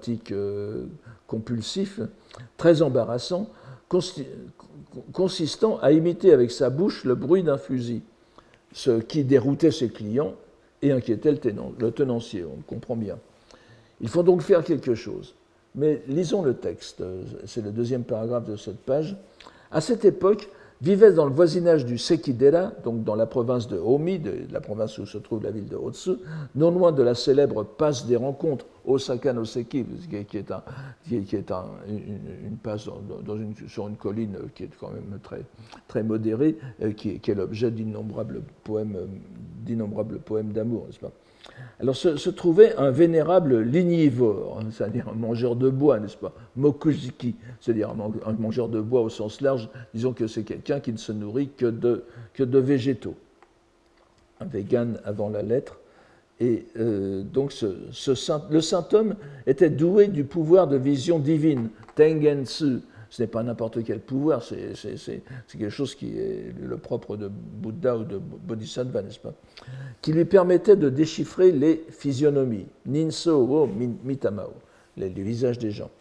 tic 0.01 0.31
euh, 0.31 0.85
compulsif, 1.27 1.99
très 2.57 2.81
embarrassant, 2.81 3.49
consistant 5.11 5.79
à 5.79 5.91
imiter 5.91 6.33
avec 6.33 6.51
sa 6.51 6.69
bouche 6.69 7.03
le 7.03 7.15
bruit 7.15 7.43
d'un 7.43 7.57
fusil, 7.57 8.01
ce 8.71 8.99
qui 8.99 9.23
déroutait 9.23 9.71
ses 9.71 9.89
clients 9.89 10.33
et 10.81 10.91
inquiétait 10.91 11.31
le, 11.31 11.91
tenancier, 11.91 12.43
on 12.43 12.61
comprend 12.67 12.95
bien. 12.95 13.17
Il 14.01 14.09
faut 14.09 14.23
donc 14.23 14.41
faire 14.41 14.63
quelque 14.63 14.95
chose. 14.95 15.35
Mais 15.75 16.03
lisons 16.07 16.43
le 16.43 16.53
texte, 16.55 17.03
c'est 17.45 17.63
le 17.63 17.71
deuxième 17.71 18.03
paragraphe 18.03 18.45
de 18.45 18.57
cette 18.57 18.79
page. 18.79 19.15
À 19.71 19.81
cette 19.81 20.05
époque, 20.05 20.49
vivait 20.83 21.13
dans 21.13 21.25
le 21.25 21.31
voisinage 21.31 21.85
du 21.85 21.97
Sekidera, 21.97 22.73
donc 22.83 23.05
dans 23.05 23.15
la 23.15 23.25
province 23.25 23.69
de 23.69 23.77
Omi, 23.77 24.19
de 24.19 24.33
la 24.51 24.59
province 24.59 24.97
où 24.97 25.05
se 25.05 25.17
trouve 25.17 25.41
la 25.41 25.49
ville 25.51 25.69
de 25.69 25.77
Otsu, 25.77 26.11
non 26.55 26.71
loin 26.71 26.91
de 26.91 27.01
la 27.01 27.15
célèbre 27.15 27.63
passe 27.63 28.05
des 28.05 28.17
rencontres, 28.17 28.65
Osaka 28.85 29.31
no 29.31 29.45
Seki, 29.45 29.85
qui 30.09 30.37
est, 30.37 30.51
une, 31.09 32.57
passe 32.61 32.89
sur 33.67 33.87
une 33.87 33.95
colline 33.95 34.37
qui 34.53 34.63
est 34.63 34.69
quand 34.77 34.91
même 34.91 35.19
très, 35.87 36.03
modérée, 36.03 36.57
euh, 36.81 36.91
qui, 36.91 37.11
est 37.11 37.33
l'objet 37.33 37.71
d'innombrables 37.71 38.41
poèmes, 38.65 38.97
d'innombrables 39.65 40.19
poèmes 40.19 40.51
d'amour, 40.51 40.87
n'est-ce 40.87 40.99
pas? 40.99 41.11
Alors 41.79 41.95
se, 41.95 42.29
trouvait 42.29 42.75
un 42.77 42.91
vénérable 42.91 43.59
lignivore, 43.59 44.59
hein, 44.61 44.67
c'est-à-dire 44.71 45.09
un 45.09 45.15
mangeur 45.15 45.55
de 45.55 45.69
bois, 45.69 45.99
n'est-ce 45.99 46.15
pas? 46.15 46.33
Mokujiki, 46.55 47.35
c'est-à-dire 47.59 47.89
un 47.89 48.33
mangeur 48.33 48.69
de 48.69 48.79
bois 48.79 49.01
au 49.01 49.09
sens 49.09 49.41
large, 49.41 49.69
disons 49.93 50.13
que 50.13 50.27
c'est 50.27 50.43
quelqu'un 50.43 50.79
qui 50.79 50.93
ne 50.93 50.97
se 50.97 51.11
nourrit 51.11 51.49
que 51.57 51.65
de, 51.65 52.05
végétaux. 52.59 53.15
Un 54.39 54.45
vegan 54.45 54.99
avant 55.03 55.29
la 55.29 55.41
lettre. 55.41 55.79
Et 56.39 56.65
euh, 56.77 57.21
donc 57.21 57.53
le 57.61 58.61
saint 58.61 58.87
homme 58.93 59.15
était 59.45 59.69
doué 59.69 60.07
du 60.07 60.23
pouvoir 60.23 60.67
de 60.67 60.77
vision 60.77 61.19
divine, 61.19 61.69
Tengensu, 61.95 62.79
ce 63.13 63.21
n'est 63.21 63.27
pas 63.27 63.43
n'importe 63.43 63.83
quel 63.83 63.99
pouvoir, 63.99 64.41
c'est 64.41 65.21
quelque 65.47 65.69
chose 65.69 65.93
qui 65.93 66.17
est 66.17 66.51
le 66.59 66.77
propre 66.77 67.15
de 67.15 67.27
Bouddha 67.27 67.95
ou 67.95 68.05
de 68.05 68.17
Bodhisattva, 68.17 69.03
n'est-ce 69.03 69.19
pas? 69.19 69.35
Qui 70.01 70.13
lui 70.13 70.25
permettait 70.25 70.75
de 70.75 70.89
déchiffrer 70.89 71.51
les 71.51 71.85
physionomies, 71.91 72.65
ninso 72.87 73.69
mitamao, 74.03 74.53
les, 74.97 75.09
visages 75.09 75.59
des 75.59 75.69
gens. 75.69 75.91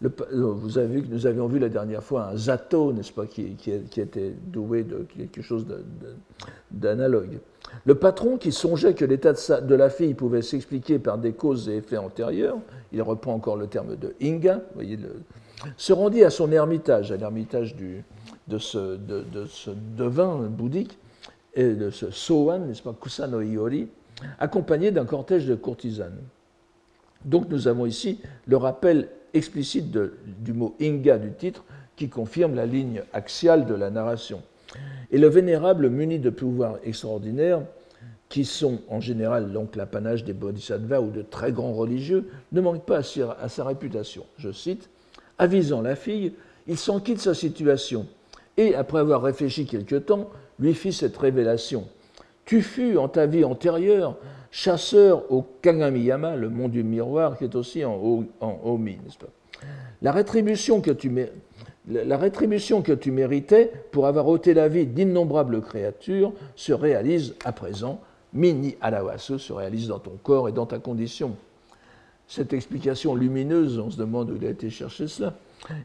Vous 0.00 0.78
avez 0.78 0.88
vu 0.88 1.02
que 1.02 1.14
nous 1.14 1.26
avions 1.28 1.46
vu 1.46 1.60
la 1.60 1.68
dernière 1.68 2.02
fois 2.02 2.30
un 2.30 2.36
zato, 2.36 2.92
n'est-ce 2.92 3.12
pas, 3.12 3.26
qui, 3.26 3.56
était 3.96 4.34
doué 4.48 4.82
de 4.82 5.06
quelque 5.16 5.42
chose 5.42 5.64
d'analogue. 6.72 7.38
Le 7.84 7.94
patron 7.94 8.36
qui 8.36 8.52
songeait 8.52 8.94
que 8.94 9.04
l'état 9.04 9.32
de, 9.60 9.74
la 9.74 9.90
fille 9.90 10.14
pouvait 10.14 10.42
s'expliquer 10.42 10.98
par 10.98 11.18
des 11.18 11.32
causes 11.32 11.68
et 11.68 11.76
effets 11.76 11.96
antérieurs, 11.96 12.58
il 12.92 13.02
reprend 13.02 13.34
encore 13.34 13.56
le 13.56 13.66
terme 13.66 13.96
de 13.96 14.14
inga, 14.22 14.60
voyez 14.74 14.98
se 15.76 15.92
rendit 15.92 16.24
à 16.24 16.30
son 16.30 16.52
ermitage, 16.52 17.10
à 17.12 17.16
l'ermitage 17.16 17.74
de 17.76 18.58
ce, 18.58 18.96
de, 18.96 19.44
ce, 19.46 19.70
devin 19.96 20.36
bouddhique, 20.48 20.98
et 21.54 21.74
de 21.74 21.90
ce 21.90 22.10
Soan, 22.10 22.66
n'est-ce 22.66 22.82
pas, 22.82 22.94
Kusano 22.98 23.40
Iori, 23.40 23.88
accompagné 24.38 24.90
d'un 24.90 25.04
cortège 25.04 25.46
de 25.46 25.54
courtisanes. 25.54 26.18
Donc 27.24 27.48
nous 27.48 27.66
avons 27.66 27.86
ici 27.86 28.20
le 28.46 28.56
rappel 28.56 29.08
explicite 29.34 29.90
du 29.90 30.52
mot 30.52 30.74
inga 30.80 31.18
du 31.18 31.32
titre 31.32 31.64
qui 31.96 32.08
confirme 32.08 32.54
la 32.54 32.66
ligne 32.66 33.02
axiale 33.12 33.66
de 33.66 33.74
la 33.74 33.90
narration. 33.90 34.42
Et 35.10 35.18
le 35.18 35.28
vénérable, 35.28 35.88
muni 35.88 36.18
de 36.18 36.30
pouvoirs 36.30 36.78
extraordinaires, 36.84 37.62
qui 38.28 38.44
sont 38.44 38.80
en 38.88 39.00
général 39.00 39.52
donc 39.52 39.74
l'apanage 39.74 40.24
des 40.24 40.34
bodhisattvas 40.34 41.00
ou 41.00 41.10
de 41.10 41.22
très 41.22 41.52
grands 41.52 41.72
religieux, 41.72 42.28
ne 42.52 42.60
manque 42.60 42.84
pas 42.84 43.00
à 43.40 43.48
sa 43.48 43.64
réputation. 43.64 44.24
Je 44.36 44.52
cite 44.52 44.90
Avisant 45.38 45.82
la 45.82 45.94
fille, 45.94 46.34
il 46.66 46.76
s'en 46.76 47.00
quitte 47.00 47.20
sa 47.20 47.32
situation 47.32 48.06
et, 48.56 48.74
après 48.74 48.98
avoir 48.98 49.22
réfléchi 49.22 49.66
quelque 49.66 49.96
temps, 49.96 50.28
lui 50.58 50.74
fit 50.74 50.92
cette 50.92 51.16
révélation. 51.16 51.86
Tu 52.44 52.60
fus, 52.60 52.98
en 52.98 53.08
ta 53.08 53.26
vie 53.26 53.44
antérieure, 53.44 54.16
chasseur 54.50 55.30
au 55.30 55.42
Kagamiyama, 55.62 56.34
le 56.36 56.48
mont 56.48 56.68
du 56.68 56.82
miroir, 56.82 57.38
qui 57.38 57.44
est 57.44 57.54
aussi 57.54 57.84
en, 57.84 58.24
Omi, 58.40 58.98
n'est-ce 59.04 59.18
pas? 59.18 59.30
La 60.02 60.12
rétribution, 60.12 60.80
que 60.80 60.90
tu, 60.90 61.10
la 61.88 62.16
rétribution 62.16 62.82
que 62.82 62.92
tu 62.92 63.10
méritais 63.10 63.72
pour 63.92 64.06
avoir 64.06 64.28
ôté 64.28 64.54
la 64.54 64.68
vie 64.68 64.86
d'innombrables 64.86 65.62
créatures 65.62 66.32
se 66.54 66.72
réalise 66.72 67.34
à 67.44 67.52
présent. 67.52 68.00
Mini 68.34 68.76
alawasu 68.80 69.38
se 69.38 69.52
réalise 69.52 69.88
dans 69.88 69.98
ton 69.98 70.18
corps 70.22 70.48
et 70.48 70.52
dans 70.52 70.66
ta 70.66 70.78
condition 70.78 71.34
cette 72.28 72.52
explication 72.52 73.14
lumineuse, 73.14 73.78
on 73.78 73.90
se 73.90 73.96
demande 73.96 74.30
où 74.30 74.36
il 74.36 74.46
a 74.46 74.50
été 74.50 74.68
cherché 74.68 75.08
cela, 75.08 75.34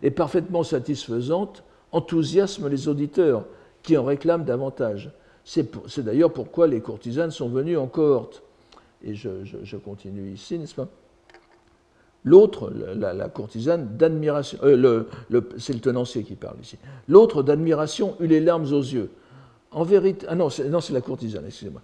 est 0.04 0.12
parfaitement 0.12 0.64
satisfaisante, 0.64 1.64
enthousiasme 1.94 2.68
les 2.68 2.90
auditeurs 2.90 3.46
qui 3.82 3.98
en 3.98 4.04
réclament 4.04 4.44
davantage. 4.44 5.12
C'est 5.46 6.00
d'ailleurs 6.00 6.32
pourquoi 6.32 6.68
les 6.68 6.82
courtisanes 6.82 7.32
sont 7.32 7.50
venues 7.50 7.78
en 7.78 7.88
cohorte. 7.88 8.44
Et 9.06 9.16
je, 9.16 9.78
continue 9.78 10.32
ici, 10.32 10.60
n'est-ce 10.60 10.76
pas? 10.76 10.88
L'autre, 12.26 12.72
la, 12.96 13.28
courtisane 13.28 13.98
d'admiration, 13.98 14.58
euh, 14.64 15.04
c'est 15.58 15.74
le 15.74 15.80
tenancier 15.80 16.24
qui 16.24 16.36
parle 16.36 16.56
ici. 16.62 16.78
L'autre 17.10 17.44
d'admiration 17.44 18.16
eut 18.22 18.28
les 18.28 18.40
larmes 18.40 18.72
aux 18.72 18.82
yeux. 18.82 19.10
En 19.72 19.84
vérité, 19.84 20.26
ah 20.30 20.36
non, 20.36 20.50
c'est 20.50 20.94
la 20.94 21.02
courtisane, 21.02 21.44
excusez-moi. 21.48 21.82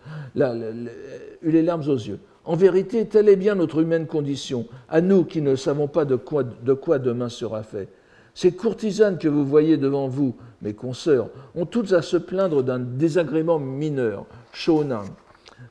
Eut 1.42 1.52
les 1.52 1.62
larmes 1.64 1.88
aux 1.90 1.98
yeux. 1.98 2.20
En 2.46 2.56
vérité, 2.56 3.06
telle 3.06 3.28
est 3.28 3.36
bien 3.36 3.56
notre 3.56 3.80
humaine 3.82 4.08
condition, 4.08 4.66
à 4.88 5.02
nous 5.02 5.26
qui 5.26 5.42
ne 5.42 5.56
savons 5.56 5.88
pas 5.88 6.06
de 6.06 6.16
quoi, 6.16 6.44
de 6.44 6.74
quoi 6.74 7.00
demain 7.00 7.30
sera 7.30 7.64
fait. 7.64 7.90
Ces 8.34 8.54
courtisanes 8.54 9.18
que 9.18 9.28
vous 9.28 9.46
voyez 9.46 9.76
devant 9.76 10.08
vous, 10.08 10.36
mes 10.62 10.74
consoeurs, 10.74 11.30
ont 11.56 11.66
toutes 11.66 11.92
à 11.92 12.02
se 12.02 12.16
plaindre 12.16 12.64
d'un 12.64 12.80
désagrément 12.80 13.60
mineur, 13.60 14.26
shonan. 14.54 15.04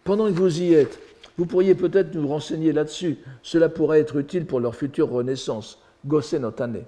Pendant 0.04 0.26
que 0.26 0.32
vous 0.32 0.60
y 0.60 0.74
êtes, 0.74 1.00
vous 1.38 1.46
pourriez 1.46 1.76
peut-être 1.76 2.14
nous 2.14 2.26
renseigner 2.26 2.72
là-dessus. 2.72 3.16
Cela 3.42 3.68
pourrait 3.68 4.00
être 4.00 4.16
utile 4.16 4.44
pour 4.44 4.60
leur 4.60 4.74
future 4.74 5.08
renaissance. 5.08 5.80
Gosen 6.04 6.44
Otane. 6.44 6.82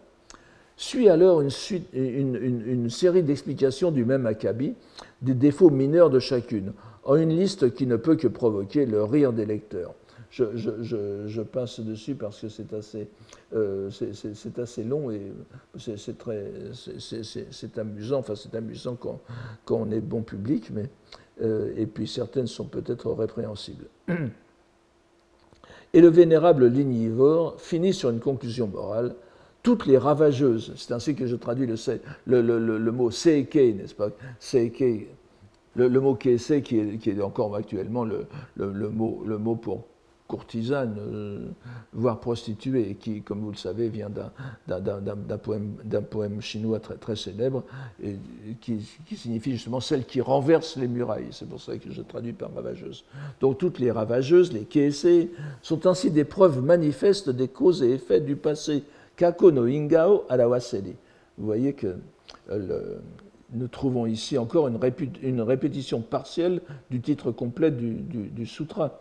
Suit 0.77 1.09
alors 1.09 1.41
une, 1.41 2.91
série 2.91 3.23
d'explications 3.23 3.91
du 3.91 4.05
même 4.05 4.27
acabit, 4.27 4.75
des 5.23 5.35
défauts 5.35 5.71
mineurs 5.71 6.11
de 6.11 6.19
chacune 6.19 6.73
en 7.05 7.17
une 7.17 7.37
liste 7.37 7.75
qui 7.75 7.87
ne 7.87 7.97
peut 7.97 8.17
que 8.17 8.29
provoquer 8.29 8.87
le 8.87 9.05
rire 9.05 9.33
des 9.33 9.47
lecteurs. 9.47 9.95
Je, 10.31 11.43
passe 11.43 11.81
dessus 11.81 12.15
parce 12.15 12.41
que 12.41 12.49
c'est 12.49 12.73
assez, 12.73 13.09
euh, 13.55 13.91
assez 14.59 14.85
long 14.85 15.11
et 15.11 15.33
c'est 15.77 15.97
c'est 17.51 17.79
amusant. 17.79 18.19
Enfin, 18.19 18.35
c'est 18.37 18.55
amusant 18.55 18.97
quand, 18.97 19.21
quand, 19.65 19.77
on 19.77 19.91
est 19.91 20.01
bon 20.01 20.23
public, 20.23 20.71
mais 20.73 20.89
euh, 21.43 21.73
et 21.77 21.87
puis 21.87 22.07
certaines 22.07 22.47
sont 22.47 22.65
peut-être 22.65 23.11
répréhensibles. 23.13 23.87
Et 25.93 26.01
le 26.01 26.09
vénérable 26.09 26.67
lignivore 26.67 27.61
finit 27.61 27.93
sur 27.93 28.11
une 28.11 28.21
conclusion 28.21 28.69
morale. 28.69 29.15
Toutes 29.63 29.87
les 29.87 29.99
ravageuses, 29.99 30.73
c'est 30.77 30.93
ainsi 30.95 31.15
que 31.15 31.27
je 31.27 31.37
traduis 31.37 31.67
le, 31.67 31.77
le, 32.27 32.59
le, 32.59 32.79
le 32.79 32.93
mot 32.93 33.11
seike, 33.11 33.57
n'est-ce 33.57 33.95
pas? 33.95 34.11
Seike, 34.39 35.09
le, 35.75 36.01
mot 36.01 36.15
kese, 36.15 36.63
qui 36.63 36.79
est, 36.79 36.99
qui 36.99 37.11
est 37.11 37.21
encore 37.21 37.55
actuellement 37.55 38.05
le, 38.05 38.27
mot, 38.57 39.23
le 39.27 39.39
mot 39.39 39.57
pour 39.57 39.85
courtisane, 40.31 40.97
euh, 41.01 41.49
voire 41.93 42.21
prostituée, 42.21 42.97
qui, 43.01 43.23
comme 43.23 43.41
vous 43.41 43.51
le 43.51 43.57
savez, 43.57 43.89
vient 43.89 44.09
d'un 44.69 45.39
poème, 46.07 46.41
chinois 46.41 46.79
très, 46.79 47.17
célèbre, 47.17 47.65
et 48.01 48.17
qui, 48.61 48.81
signifie 49.17 49.53
justement 49.53 49.81
celle 49.81 50.05
qui 50.05 50.21
renverse 50.21 50.77
les 50.77 50.87
murailles. 50.87 51.29
C'est 51.33 51.49
pour 51.49 51.61
ça 51.61 51.77
que 51.77 51.91
je 51.91 52.03
traduis 52.03 52.33
par 52.33 52.55
ravageuse. 52.55 53.05
Donc 53.41 53.59
toutes 53.59 53.81
les 53.81 53.91
ravageuses, 53.91 54.53
les 54.53 54.67
keisei, 54.67 55.31
sont 55.63 55.85
ainsi 55.89 56.13
des 56.13 56.25
preuves 56.25 56.63
manifestes 56.63 57.29
des 57.29 57.49
causes 57.49 57.83
et 57.83 57.91
effets 57.95 58.21
du 58.21 58.37
passé. 58.37 58.85
Kako 59.17 59.51
no 59.51 59.67
ingao. 59.67 60.25
Vous 61.39 61.47
voyez 61.47 61.73
que 61.73 61.97
euh, 62.51 62.99
nous 63.53 63.69
trouvons 63.69 64.07
ici 64.07 64.39
encore 64.39 64.69
une, 64.69 65.41
répétition 65.41 66.01
partielle 66.01 66.61
du 66.91 67.01
titre 67.01 67.33
complet 67.33 67.71
du 67.71 68.47
sutra. 68.47 69.01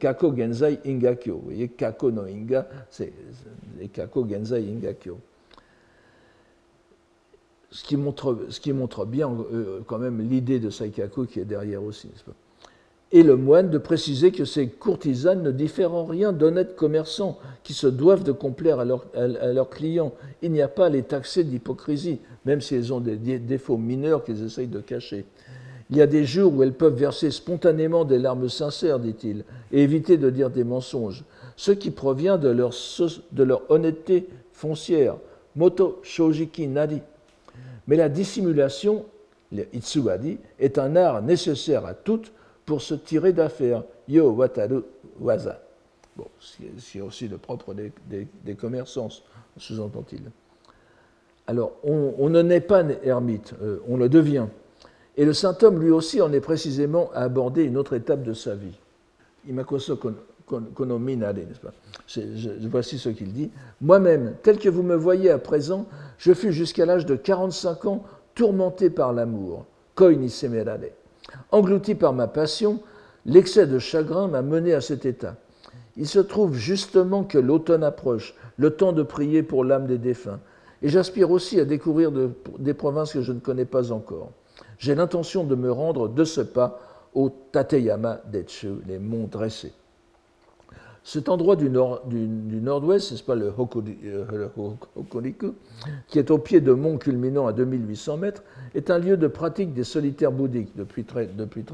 Kako 0.00 0.34
Genzai 0.36 0.80
Ingakyo. 0.86 1.36
Vous 1.36 1.44
voyez, 1.44 1.68
Kako 1.68 2.10
no 2.10 2.22
Inga, 2.22 2.68
c'est 2.90 3.12
Kako 3.92 4.26
Genzai 4.28 4.64
Ingakyo. 4.68 5.18
Ce 7.70 7.84
qui 7.84 7.96
montre, 8.72 9.04
bien 9.04 9.30
euh, 9.52 9.80
quand 9.86 9.98
même 9.98 10.20
l'idée 10.20 10.60
de 10.60 10.70
Saikaku 10.70 11.26
qui 11.26 11.40
est 11.40 11.44
derrière 11.44 11.82
aussi, 11.82 12.08
et 13.12 13.22
le 13.22 13.36
moine 13.36 13.70
de 13.70 13.78
préciser 13.78 14.32
que 14.32 14.44
ces 14.44 14.68
courtisanes 14.68 15.42
ne 15.42 15.52
diffèrent 15.52 15.94
en 15.94 16.06
rien 16.06 16.32
d'honnêtes 16.32 16.74
commerçants 16.74 17.38
qui 17.62 17.72
se 17.72 17.86
doivent 17.86 18.24
de 18.24 18.32
complaire 18.32 18.80
à, 18.80 18.84
leurs 18.84 19.70
clients. 19.70 20.12
Il 20.42 20.50
n'y 20.50 20.60
a 20.60 20.68
pas 20.68 20.86
à 20.86 20.88
les 20.88 21.04
taxer 21.04 21.44
d'hypocrisie, 21.44 22.18
même 22.46 22.60
si 22.60 22.76
elles 22.76 22.92
ont 22.92 23.00
des 23.00 23.16
défauts 23.38 23.76
mineurs 23.76 24.24
qu'ils 24.24 24.44
essayent 24.44 24.68
de 24.68 24.80
cacher. 24.80 25.26
Il 25.90 25.96
y 25.96 26.02
a 26.02 26.06
des 26.06 26.24
jours 26.24 26.54
où 26.54 26.62
elles 26.62 26.72
peuvent 26.72 26.96
verser 26.96 27.30
spontanément 27.30 28.04
des 28.04 28.18
larmes 28.18 28.48
sincères, 28.48 28.98
dit-il, 28.98 29.44
et 29.72 29.82
éviter 29.82 30.16
de 30.16 30.30
dire 30.30 30.50
des 30.50 30.64
mensonges, 30.64 31.24
ce 31.56 31.72
qui 31.72 31.90
provient 31.90 32.38
de 32.38 32.48
leur, 32.48 33.62
honnêteté 33.70 34.28
foncière. 34.52 35.16
Moto 35.56 36.00
Shojiki 36.02 36.66
Nari. 36.68 37.00
Mais 37.86 37.96
la 37.96 38.08
dissimulation, 38.08 39.06
le 39.52 39.64
Itsuwadi, 39.72 40.38
est 40.58 40.78
un 40.78 40.96
art 40.96 41.22
nécessaire 41.22 41.86
à 41.86 41.94
toutes 41.94 42.32
pour 42.64 42.82
se 42.82 42.94
tirer 42.94 43.32
d'affaire. 43.32 43.84
Yo 44.08 44.30
Wataru 44.30 44.82
Waza. 45.20 45.62
Bon, 46.16 46.26
c'est 46.78 47.00
aussi 47.00 47.28
le 47.28 47.38
propre 47.38 47.74
des, 47.74 48.54
commerçants, 48.54 49.08
sous-entend-il. 49.56 50.22
Alors, 51.46 51.72
on, 51.84 52.28
ne 52.28 52.42
naît 52.42 52.60
pas 52.60 52.82
ermite, 53.04 53.54
euh, 53.62 53.78
on 53.88 53.96
le 53.96 54.08
devient. 54.08 54.46
Et 55.16 55.24
le 55.24 55.32
saint 55.32 55.56
homme, 55.62 55.80
lui 55.80 55.90
aussi, 55.90 56.20
en 56.20 56.32
est 56.32 56.40
précisément 56.40 57.10
à 57.14 57.20
aborder 57.20 57.62
une 57.62 57.76
autre 57.76 57.94
étape 57.94 58.22
de 58.22 58.32
sa 58.32 58.54
vie. 58.54 58.78
Imakoso 59.48 59.98
konominare, 60.74 61.34
n'est-ce 61.34 61.60
pas? 61.60 61.72
Voici 62.68 62.98
ce 62.98 63.08
qu'il 63.08 63.32
dit. 63.32 63.50
Moi-même, 63.80 64.34
tel 64.42 64.58
que 64.58 64.68
vous 64.68 64.82
me 64.82 64.96
voyez 64.96 65.30
à 65.30 65.38
présent, 65.38 65.86
je 66.18 66.32
fus 66.34 66.52
jusqu'à 66.52 66.84
l'âge 66.84 67.06
de 67.06 67.14
45 67.14 67.86
ans 67.86 68.04
tourmenté 68.34 68.90
par 68.90 69.12
l'amour, 69.12 69.64
koini 69.94 70.28
semerare. 70.28 70.90
Englouti 71.50 71.94
par 71.94 72.12
ma 72.12 72.26
passion, 72.26 72.80
l'excès 73.24 73.66
de 73.66 73.78
chagrin 73.78 74.28
m'a 74.28 74.42
mené 74.42 74.74
à 74.74 74.80
cet 74.80 75.06
état. 75.06 75.36
Il 75.96 76.06
se 76.06 76.18
trouve 76.18 76.54
justement 76.54 77.24
que 77.24 77.38
l'automne 77.38 77.82
approche, 77.82 78.34
le 78.58 78.70
temps 78.70 78.92
de 78.92 79.02
prier 79.02 79.42
pour 79.42 79.64
l'âme 79.64 79.86
des 79.86 79.98
défunts, 79.98 80.40
et 80.82 80.88
j'aspire 80.88 81.30
aussi 81.30 81.60
à 81.60 81.64
découvrir 81.64 82.12
des 82.58 82.74
provinces 82.74 83.12
que 83.12 83.22
je 83.22 83.32
ne 83.32 83.40
connais 83.40 83.64
pas 83.64 83.92
encore 83.92 84.32
j'ai 84.78 84.94
l'intention 84.94 85.44
de 85.44 85.54
me 85.54 85.70
rendre 85.70 86.08
de 86.08 86.24
ce 86.24 86.40
pas 86.40 86.80
au 87.14 87.30
Tateyama 87.52 88.20
Detsu, 88.30 88.74
les 88.86 88.98
monts 88.98 89.26
dressés. 89.26 89.72
Cet 91.06 91.28
endroit 91.28 91.54
du, 91.54 91.70
nord, 91.70 92.02
ouest 92.82 93.12
n'est-ce 93.12 93.22
pas 93.22 93.36
le, 93.36 93.54
euh, 93.54 94.48
Hokuriku, 94.96 95.54
qui 96.08 96.18
est 96.18 96.32
au 96.32 96.38
pied 96.38 96.60
de 96.60 96.72
monts 96.72 96.98
culminant 96.98 97.46
à 97.46 97.52
2800 97.52 98.16
mètres, 98.16 98.42
est 98.74 98.90
un 98.90 98.98
lieu 98.98 99.16
de 99.16 99.28
pratique 99.28 99.72
des 99.72 99.84
solitaires 99.84 100.32
bouddhiques 100.32 100.74
depuis 100.74 101.04
très, 101.04 101.28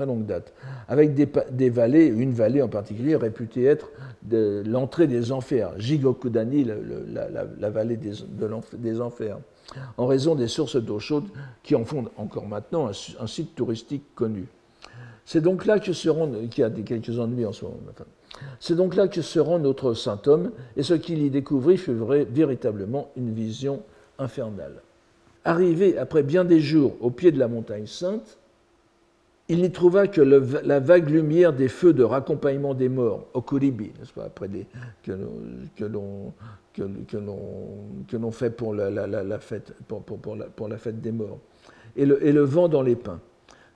longue 0.04 0.26
date, 0.26 0.52
avec 0.86 1.14
des, 1.14 1.70
vallées, 1.70 2.08
une 2.08 2.34
vallée 2.34 2.60
en 2.60 2.68
particulier 2.68 3.16
réputée 3.16 3.64
être 3.64 3.88
l'entrée 4.30 5.06
des 5.06 5.32
enfers, 5.32 5.72
Jigokudani, 5.78 6.66
la, 6.66 7.70
vallée 7.70 7.96
des, 7.96 9.00
enfers 9.00 9.38
en 9.96 10.04
raison 10.04 10.34
des 10.34 10.46
sources 10.46 10.76
d'eau 10.76 10.98
chaude 10.98 11.24
qui 11.62 11.74
en 11.74 11.86
font 11.86 12.04
encore 12.18 12.46
maintenant 12.46 12.90
un, 13.18 13.26
site 13.26 13.54
touristique 13.54 14.04
connu. 14.14 14.46
C'est 15.24 15.40
donc 15.40 15.64
là 15.64 15.78
que 15.78 15.94
se 15.94 16.10
rend, 16.10 16.30
qui 16.50 16.62
a 16.62 16.68
quelques 16.68 17.18
ennuis 17.18 17.46
en 17.46 17.52
ce 17.52 17.64
moment. 17.64 17.78
C'est 18.60 18.76
donc 18.76 18.96
là 18.96 19.08
que 19.08 19.22
se 19.22 19.38
rend 19.38 19.58
notre 19.58 19.94
saint 19.94 20.20
homme, 20.26 20.52
et 20.76 20.82
ce 20.82 20.94
qu'il 20.94 21.22
y 21.22 21.30
découvrit 21.30 21.76
fut 21.76 21.96
véritablement 22.30 23.10
une 23.16 23.32
vision 23.32 23.82
infernale. 24.18 24.82
Arrivé 25.44 25.98
après 25.98 26.22
bien 26.22 26.44
des 26.44 26.60
jours 26.60 26.94
au 27.00 27.10
pied 27.10 27.32
de 27.32 27.38
la 27.38 27.48
montagne 27.48 27.86
sainte, 27.86 28.38
il 29.48 29.60
n'y 29.60 29.70
trouva 29.72 30.06
que 30.06 30.20
la 30.20 30.80
vague 30.80 31.08
lumière 31.10 31.52
des 31.52 31.68
feux 31.68 31.92
de 31.92 32.04
raccompagnement 32.04 32.74
des 32.74 32.88
morts, 32.88 33.26
au 33.34 33.44
n'est-ce 33.60 34.12
pas, 34.14 34.24
après 34.24 34.48
que, 35.02 35.12
l'on 35.84 36.32
fait 38.30 38.50
pour 38.50 38.74
la, 38.74 39.38
fête, 39.40 39.74
pour, 39.88 40.68
la, 40.68 40.78
fête 40.78 41.00
des 41.00 41.12
morts, 41.12 41.38
et 41.96 42.06
le, 42.06 42.42
vent 42.42 42.68
dans 42.68 42.82
les 42.82 42.96
pins. 42.96 43.20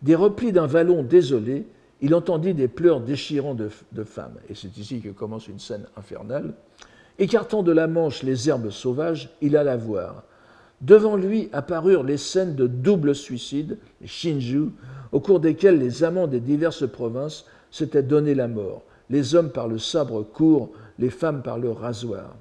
Des 0.03 0.15
replis 0.15 0.53
d'un 0.53 0.67
vallon 0.67 1.03
désolé, 1.03 1.67
il 2.01 2.15
entendit 2.15 2.55
des 2.55 2.69
pleurs 2.69 3.01
déchirants 3.01 3.55
de, 3.55 3.69
femmes, 4.05 4.37
et 4.49 4.55
c'est 4.55 4.77
ici 4.77 5.01
que 5.01 5.09
commence 5.09 5.49
une 5.49 5.59
scène 5.59 5.87
infernale. 5.97 6.53
Écartant 7.19 7.63
de 7.63 7.73
la 7.73 7.87
manche 7.87 8.23
les 8.23 8.49
herbes 8.49 8.71
sauvages, 8.71 9.31
il 9.41 9.57
alla 9.57 9.77
voir. 9.77 10.25
Devant 10.83 11.17
lui 11.17 11.49
apparurent 11.53 12.03
les 12.03 12.19
scènes 12.19 12.55
de 12.55 12.67
double 12.67 13.15
suicide, 13.15 13.79
les 14.03 14.07
Shinju, 14.07 14.69
au 15.13 15.21
cours 15.21 15.41
desquels 15.41 15.79
les 15.79 16.05
amants 16.05 16.27
des 16.27 16.41
diverses 16.41 16.87
provinces 16.87 17.47
s'étaient 17.71 18.03
donné 18.03 18.35
la 18.35 18.49
mort, 18.49 18.83
les 19.09 19.35
hommes 19.35 19.51
par 19.51 19.69
le 19.69 19.79
sabre 19.79 20.23
court, 20.23 20.73
les 20.99 21.09
femmes 21.09 21.43
par 21.43 21.59
le 21.59 21.71
rasoir. 21.71 22.37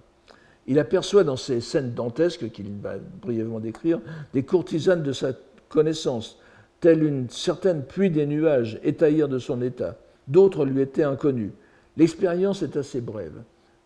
Il 0.67 0.79
aperçoit 0.79 1.23
dans 1.23 1.37
ces 1.37 1.61
scènes 1.61 1.93
dantesques 1.93 2.51
qu'il 2.51 2.71
va 2.81 2.95
brièvement 3.21 3.59
décrire 3.61 4.01
des 4.33 4.43
courtisanes 4.43 5.03
de 5.03 5.13
sa 5.13 5.31
connaissance, 5.69 6.39
telle 6.85 7.03
une 7.03 7.31
certaine 7.31 7.83
pluie 7.83 8.11
des 8.11 8.27
nuages 8.27 8.79
étaillir 8.83 9.27
de 9.27 9.39
son 9.39 9.63
état. 9.63 9.95
D'autres 10.27 10.65
lui 10.65 10.81
étaient 10.81 11.01
inconnus. 11.01 11.49
L'expérience 11.97 12.61
est 12.61 12.77
assez 12.77 13.01
brève. 13.01 13.41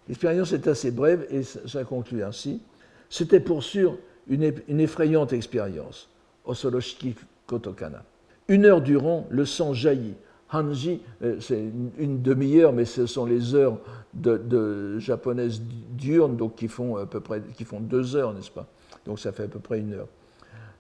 L'expérience 0.09 0.51
est 0.51 0.67
assez 0.67 0.91
brève 0.91 1.25
et 1.29 1.43
ça 1.43 1.85
conclut 1.85 2.23
ainsi. 2.23 2.61
C'était 3.09 3.39
pour 3.39 3.63
sûr 3.63 3.97
une, 4.27 4.43
effrayante 4.81 5.31
expérience. 5.31 6.09
Osoroshiki 6.43 7.15
Kotokana. 7.47 8.03
Une 8.49 8.65
heure 8.65 8.81
durant, 8.81 9.27
le 9.29 9.45
sang 9.45 9.71
jaillit. 9.71 10.15
Hanji, 10.51 10.99
euh, 11.23 11.37
c'est 11.39 11.71
une, 11.99 12.21
demi-heure, 12.21 12.73
mais 12.73 12.83
ce 12.83 13.05
sont 13.05 13.25
les 13.25 13.55
heures 13.55 13.77
de, 14.13 14.99
japonaises 14.99 15.61
diurnes, 15.91 16.35
donc 16.35 16.55
qui 16.55 16.67
font 16.67 16.97
à 16.97 17.05
peu 17.05 17.21
près 17.21 17.41
qui 17.55 17.63
font 17.63 17.79
deux 17.79 18.17
heures, 18.17 18.33
n'est-ce 18.33 18.51
pas? 18.51 18.67
Donc 19.05 19.19
ça 19.19 19.31
fait 19.31 19.43
à 19.43 19.47
peu 19.47 19.59
près 19.59 19.79
une 19.79 19.93
heure. 19.93 20.09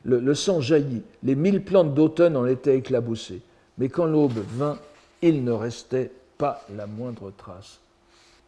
Le, 0.05 0.33
sang 0.33 0.61
jaillit. 0.61 1.03
Les 1.23 1.35
mille 1.35 1.63
plantes 1.63 1.93
d'automne 1.93 2.37
en 2.37 2.45
étaient 2.45 2.77
éclaboussées. 2.77 3.41
Mais 3.77 3.89
quand 3.89 4.05
l'aube 4.05 4.39
vint, 4.55 4.77
il 5.21 5.43
ne 5.43 5.51
restait 5.51 6.11
pas 6.37 6.65
la 6.75 6.87
moindre 6.87 7.31
trace. 7.37 7.79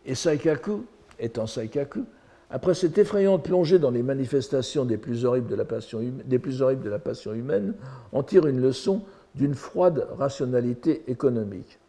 Et 0.06 0.16
Saikaku, 0.16 0.86
étant 1.20 1.48
Saikaku, 1.48 2.06
après 2.50 2.74
cette 2.74 2.98
effrayante 2.98 3.44
plongée 3.44 3.80
dans 3.80 3.92
les 3.92 4.04
manifestations 4.04 4.86
des 4.86 4.98
plus 4.98 5.26
horribles 5.26 5.50
de 5.50 5.56
la 5.56 5.66
passion, 5.66 6.02
humaine, 6.02 6.24
des 6.26 6.40
plus 6.40 6.62
horribles 6.62 6.84
de 6.84 6.90
la 6.90 7.00
passion 7.00 7.34
humaine, 7.34 7.74
en 8.12 8.24
tire 8.24 8.46
une 8.48 8.62
leçon 8.62 9.02
d'une 9.36 9.56
froide 9.56 10.08
rationalité 10.18 11.04
économique. 11.08 11.80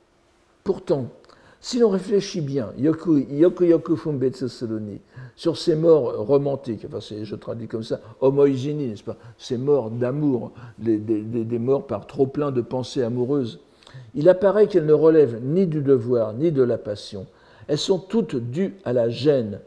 Pourtant, 0.63 1.09
si 1.65 1.79
l'on 1.79 1.91
réfléchit 1.91 2.41
bien, 2.41 2.73
yoku, 2.77 3.19
yoku, 3.31 3.97
fumbetsu 3.97 4.49
suruni, 4.49 5.01
sur 5.37 5.57
ces 5.57 5.77
morts 5.77 6.27
romantiques, 6.27 6.85
enfin 6.93 6.99
je 7.23 7.35
traduis 7.37 7.69
comme 7.69 7.85
ça, 7.85 8.01
homoizini, 8.21 8.89
n'est-ce 8.89 9.05
pas, 9.05 9.17
ces 9.39 9.57
morts 9.59 9.91
d'amour, 9.93 10.51
des, 10.79 10.99
des, 10.99 11.59
morts 11.61 11.87
par 11.87 12.09
trop 12.09 12.27
plein 12.27 12.51
de 12.51 12.63
pensées 12.63 13.05
amoureuses, 13.05 13.61
il 14.17 14.29
apparaît 14.29 14.67
qu'elles 14.67 14.87
ne 14.87 14.93
relèvent 14.93 15.39
ni 15.41 15.69
du 15.69 15.83
devoir 15.83 16.33
ni 16.33 16.51
de 16.51 16.65
la 16.65 16.79
passion. 16.79 17.27
Elles 17.69 17.79
sont 17.79 18.01
toutes 18.01 18.35
dues 18.35 18.75
à 18.85 18.93
la 18.93 19.09
gêne, 19.09 19.61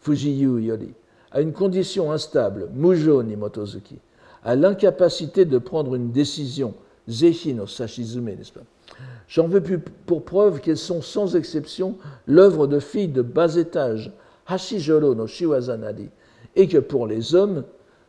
Fujiyu 0.00 0.58
Yori, 0.58 0.94
à 1.32 1.42
une 1.42 1.52
condition 1.52 2.12
instable, 2.12 2.70
Mujo 2.74 3.22
ni 3.22 3.36
Motozuki, 3.36 3.98
à 4.42 4.56
l'incapacité 4.56 5.44
de 5.44 5.58
prendre 5.58 5.96
une 5.96 6.12
décision, 6.12 6.72
Zehi 7.10 7.52
no 7.52 7.66
Sashizume, 7.66 8.24
n'est-ce 8.24 8.52
pas 8.52 8.62
J'en 9.32 9.48
veux 9.48 9.62
pour 10.04 10.26
preuve 10.26 10.60
qu'elles 10.60 10.76
sont 10.76 11.00
sans 11.00 11.36
exception 11.36 11.96
l'œuvre 12.26 12.66
de 12.66 12.78
filles 12.78 13.08
de 13.08 13.22
bas 13.22 13.56
étage, 13.56 14.12
Hashijoro 14.46 15.14
no 15.14 15.26
Shiwazanari, 15.26 16.10
et 16.54 16.68
que 16.68 16.76
pour 16.76 17.06
les 17.06 17.34
hommes, 17.34 17.64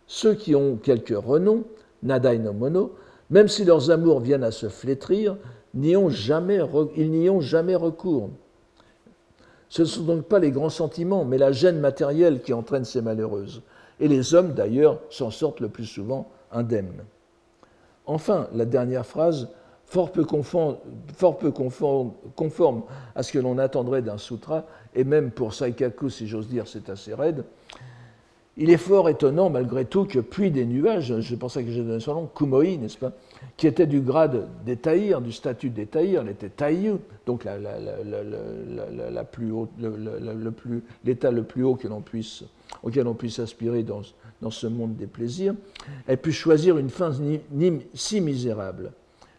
ceux 0.05 0.33
qui 0.33 0.53
ont 0.53 0.75
quelque 0.75 1.13
renom, 1.13 1.63
Nadai 2.01 2.39
no 2.39 2.51
Mono, 2.51 2.95
même 3.29 3.47
si 3.47 3.63
leurs 3.63 3.89
amours 3.89 4.19
viennent 4.19 4.43
à 4.43 4.51
se 4.51 4.67
flétrir, 4.67 5.37
ont 5.73 6.09
jamais, 6.09 6.59
ils 6.97 7.09
n'y 7.09 7.29
ont 7.29 7.39
jamais 7.39 7.77
recours. 7.77 8.29
Ce 9.69 9.83
ne 9.83 9.87
sont 9.87 10.03
donc 10.03 10.25
pas 10.25 10.39
les 10.39 10.51
grands 10.51 10.67
sentiments, 10.67 11.23
mais 11.23 11.37
la 11.37 11.53
gêne 11.53 11.79
matérielle 11.79 12.41
qui 12.41 12.51
entraîne 12.51 12.83
ces 12.83 13.01
malheureuses. 13.01 13.61
Et 14.01 14.09
les 14.09 14.35
hommes, 14.35 14.51
d'ailleurs, 14.51 14.99
s'en 15.09 15.31
sortent 15.31 15.61
le 15.61 15.69
plus 15.69 15.85
souvent 15.85 16.29
indemnes. 16.51 17.05
Enfin, 18.05 18.49
la 18.53 18.65
dernière 18.65 19.05
phrase, 19.05 19.47
fort 19.93 20.11
peu 20.11 21.51
conforme, 21.51 22.81
à 23.15 23.21
ce 23.21 23.31
que 23.31 23.39
l'on 23.39 23.59
attendrait 23.59 24.01
d'un 24.01 24.17
sutra, 24.17 24.65
et 24.95 25.03
même 25.03 25.29
pour 25.29 25.53
Saikaku, 25.53 26.09
si 26.09 26.27
j'ose 26.27 26.47
dire, 26.47 26.67
c'est 26.67 26.89
assez 26.89 27.13
raide, 27.13 27.43
il 28.57 28.71
est 28.71 28.77
fort 28.77 29.07
étonnant, 29.09 29.51
malgré 29.51 29.85
tout, 29.85 30.05
que 30.05 30.19
puis 30.19 30.49
des 30.49 30.65
nuages, 30.65 31.13
pour 31.35 31.51
ça 31.51 31.61
que 31.61 31.71
j'ai 31.71 31.83
donné 31.83 31.99
son 31.99 32.13
nom, 32.15 32.29
Kumoi, 32.35 32.77
n'est-ce 32.77 32.97
pas, 32.97 33.11
qui 33.55 33.67
était 33.67 33.85
du 33.85 34.01
grade 34.01 34.47
des 34.65 34.77
taïrs, 34.77 35.21
du 35.21 35.31
statut 35.31 35.69
des 35.69 35.85
taïrs, 35.85 36.21
elle 36.21 36.29
était 36.29 36.49
taïu, 36.49 36.93
donc 37.27 37.45
l'état 41.03 41.31
le, 41.31 41.43
plus 41.43 41.63
haut 41.63 41.75
que 41.75 41.87
puisse, 42.01 42.43
auquel 42.81 43.07
on 43.07 43.13
puisse 43.13 43.37
aspirer 43.37 43.83
dans, 43.83 44.01
dans, 44.41 44.51
ce 44.51 44.65
monde 44.65 44.95
des 44.95 45.07
plaisirs, 45.07 45.53
elle 46.07 46.17
pu 46.17 46.31
choisir 46.31 46.79
une 46.79 46.89
fin 46.89 47.11
si 47.93 48.21
misérable. 48.21 48.91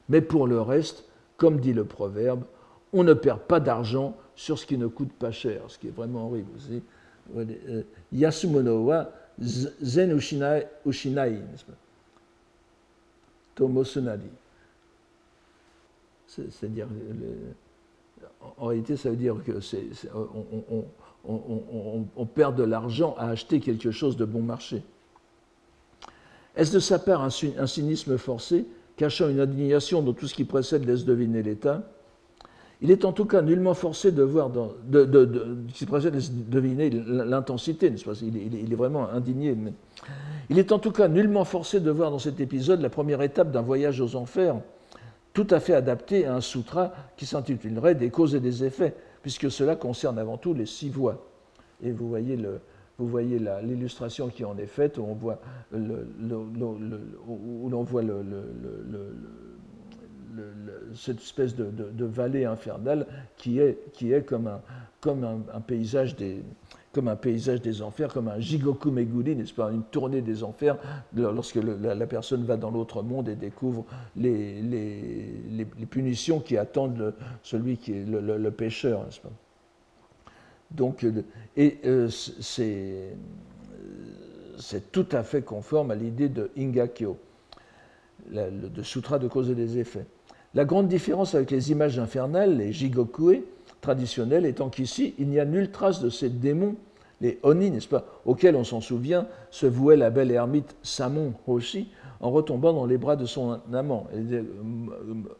Mais 0.09 0.21
pour 0.21 0.47
le 0.47 0.61
reste, 0.61 1.05
comme 1.37 1.61
dit 1.61 1.73
le 1.73 1.85
proverbe, 1.85 2.43
on 2.93 3.03
ne 3.03 3.15
perd 3.15 3.41
pas 3.41 3.61
d'argent 3.61 4.17
sur 4.37 4.59
ce 4.59 4.67
qui 4.67 4.79
ne 4.79 4.87
coûte 4.87 5.13
pas 5.13 5.31
cher, 5.31 5.63
ce 5.69 5.79
qui 5.79 5.89
est 5.89 5.97
vraiment 5.97 6.27
horrible 6.27 6.51
aussi. 6.57 6.83
Euh, 7.37 7.83
Yasumono 8.13 8.85
wa 8.85 9.11
zen 9.41 10.13
ushinai, 10.13 10.67
tomosunari. 13.55 14.31
C'est-à-dire, 16.27 16.89
en 18.59 18.67
réalité, 18.67 18.97
ça 18.97 19.11
veut 19.11 19.17
dire 19.17 19.37
que 19.45 19.53
on, 21.27 22.27
perd 22.27 22.57
de 22.57 22.65
l'argent 22.65 23.15
à 23.19 23.29
acheter 23.29 23.61
quelque 23.61 23.91
chose 23.91 24.17
de 24.17 24.25
bon 24.25 24.43
marché. 24.43 24.83
Est-ce 26.57 26.73
de 26.73 26.81
sa 26.81 26.99
part 26.99 27.23
un 27.23 27.67
cynisme 27.67 28.19
forcé, 28.19 28.67
cachant 28.97 29.29
une 29.29 29.41
indignation 29.41 30.03
dont 30.03 30.13
tout 30.13 30.27
ce 30.27 30.35
qui 30.35 30.45
précède 30.45 30.85
laisse 30.87 31.05
deviner 31.05 31.43
l'État 31.43 31.83
il 32.85 32.91
est 32.91 33.07
en 33.07 33.13
tout 33.13 33.25
cas 33.25 33.41
nullement 33.41 33.73
forcé 33.73 34.13
de 34.13 34.23
voir, 34.23 34.51
dans, 34.51 34.73
de, 34.87 35.05
de, 35.05 35.25
deviner 35.25 36.91
l'intensité, 36.91 37.89
n'est-ce 37.91 38.05
pas? 38.05 38.13
Il, 38.23 38.73
est 38.73 38.77
vraiment 38.77 39.09
indigné. 39.09 39.57
Il 40.51 40.59
est 40.59 40.71
en 40.71 40.79
tout 40.79 40.91
cas 40.91 41.09
nullement 41.09 41.45
forcé 41.47 41.81
de 41.81 41.91
voir 41.91 42.11
dans 42.11 42.19
cet 42.19 42.41
épisode 42.41 42.83
la 42.83 42.91
première 42.91 43.23
étape 43.23 43.51
d'un 43.51 43.63
voyage 43.63 44.03
aux 44.03 44.17
enfers, 44.17 44.57
tout 45.33 45.47
à 45.49 45.61
fait 45.61 45.73
adapté 45.73 46.27
à 46.27 46.35
un 46.35 46.43
sutra 46.43 46.93
qui 47.17 47.25
s'intitulerait 47.25 47.95
Des 47.95 48.11
causes 48.11 48.35
et 48.35 48.41
des 48.41 48.65
effets, 48.65 48.95
puisque 49.23 49.51
cela 49.51 49.77
concerne 49.77 50.19
avant 50.19 50.37
tout 50.37 50.53
les 50.53 50.67
six 50.67 50.91
voies. 50.91 51.27
Et 51.83 51.91
vous 51.91 52.09
voyez 52.09 52.37
le, 52.37 52.61
vous 52.99 53.09
voyez 53.09 53.41
l'illustration 53.63 54.29
qui 54.29 54.45
en 54.45 54.57
est 54.57 54.67
faite, 54.67 54.99
où 54.99 55.07
le, 55.73 56.09
l'on 56.21 57.83
voit 57.83 58.03
le, 58.03 58.23
cette 60.95 61.19
espèce 61.19 61.55
de, 61.57 62.05
vallée 62.05 62.45
infernale 62.45 63.07
qui 63.37 63.59
est, 63.59 64.27
comme, 64.27 64.49
un, 65.25 65.61
paysage 65.61 66.15
des, 66.15 67.83
enfers, 67.83 68.13
comme 68.13 68.29
un 68.29 68.39
jigoku 68.39 68.91
meguri, 68.91 69.37
n'est-ce 69.37 69.55
pas, 69.55 69.71
une 69.71 69.83
tournée 69.83 70.21
des 70.23 70.45
enfers, 70.45 70.77
lorsque 71.15 71.57
la, 71.57 72.07
personne 72.07 72.45
va 72.45 72.57
dans 72.57 72.71
l'autre 72.71 73.03
monde 73.03 73.29
et 73.29 73.37
découvre 73.37 73.85
les, 74.17 74.63
les, 74.63 75.37
les, 75.51 75.87
punitions 75.87 76.39
qui 76.41 76.57
attendent 76.57 77.15
celui 77.43 77.77
qui 77.77 77.93
est 77.93 78.05
le, 78.05 78.51
pécheur, 78.51 79.05
n'est-ce 79.05 79.21
pas. 79.21 79.31
Donc, 80.71 81.05
euh, 81.05 81.23
et 81.57 81.79
euh, 81.85 82.09
c'est 82.09 83.13
tout 84.93 85.07
à 85.13 85.23
fait 85.23 85.43
conforme 85.43 85.91
à 85.91 85.95
l'idée 85.95 86.29
de 86.29 86.51
Ingakyo, 86.57 87.17
de 88.31 88.83
Sutra 88.83 89.19
de 89.19 89.29
cause 89.29 89.51
et 89.51 89.55
des 89.55 89.79
effets. 89.79 90.07
La 90.55 90.65
grande 90.65 90.89
différence 90.89 91.35
avec 91.35 91.51
les 91.51 91.73
images 91.73 91.99
infernales, 91.99 92.57
les 92.57 92.73
jigokue 92.73 93.43
traditionnelles, 93.81 94.47
étant 94.47 94.71
qu'ici, 94.71 95.15
il 95.19 95.29
n'y 95.29 95.41
a 95.41 95.45
nulle 95.45 95.71
trace 95.71 96.01
de 96.01 96.09
ces 96.09 96.31
démons, 96.31 96.77
les 97.21 97.39
oni, 97.43 97.71
n'est-ce 97.71 97.89
pas, 97.89 98.07
auxquels 98.25 98.57
on 98.57 98.65
s'en 98.65 98.81
souvient, 98.81 99.27
se 99.51 99.67
vouait 99.67 99.97
la 99.97 100.11
belle 100.11 100.31
ermite 100.31 100.77
Samon 100.83 101.35
Hoshi 101.47 101.89
en 102.21 102.31
retombant 102.31 102.73
dans 102.73 102.87
les 102.87 102.99
bras 102.99 103.17
de 103.17 103.27
son 103.27 103.59
amant. 103.73 104.07
Euh, 104.15 104.43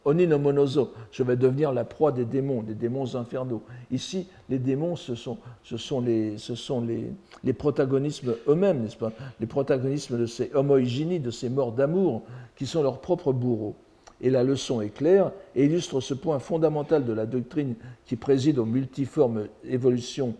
oni 0.03 0.27
no 0.27 0.37
monozo, 0.39 0.93
je 1.11 1.23
vais 1.23 1.35
devenir 1.35 1.73
la 1.73 1.83
proie 1.83 2.11
des 2.11 2.25
démons, 2.25 2.61
des 2.61 2.75
démons 2.75 3.15
infernaux. 3.15 3.63
Ici, 3.91 4.27
les 4.49 4.59
démons, 4.59 4.95
ce 4.95 5.15
sont, 5.15 5.37
ce 5.63 5.77
sont, 5.77 6.01
les, 6.01 6.37
ce 6.37 6.55
sont 6.55 6.81
les, 6.81 7.11
les 7.43 7.53
protagonismes 7.53 8.35
eux-mêmes, 8.47 8.83
n'est-ce 8.83 8.97
pas? 8.97 9.11
Les 9.39 9.47
protagonismes 9.47 10.17
de 10.19 10.25
ces 10.25 10.51
homoïgini, 10.53 11.19
de 11.19 11.31
ces 11.31 11.49
morts 11.49 11.71
d'amour, 11.71 12.23
qui 12.55 12.65
sont 12.65 12.83
leurs 12.83 12.99
propres 12.99 13.33
bourreaux. 13.33 13.75
Et 14.21 14.29
la 14.29 14.43
leçon 14.43 14.81
est 14.81 14.89
claire 14.89 15.31
et 15.55 15.65
illustre 15.65 15.99
ce 15.99 16.13
point 16.13 16.39
fondamental 16.39 17.03
de 17.05 17.11
la 17.11 17.25
doctrine 17.25 17.75
qui 18.05 18.15
préside 18.15 18.59
aux 18.59 18.65
multiformes 18.65 19.47
évolutions 19.67 20.35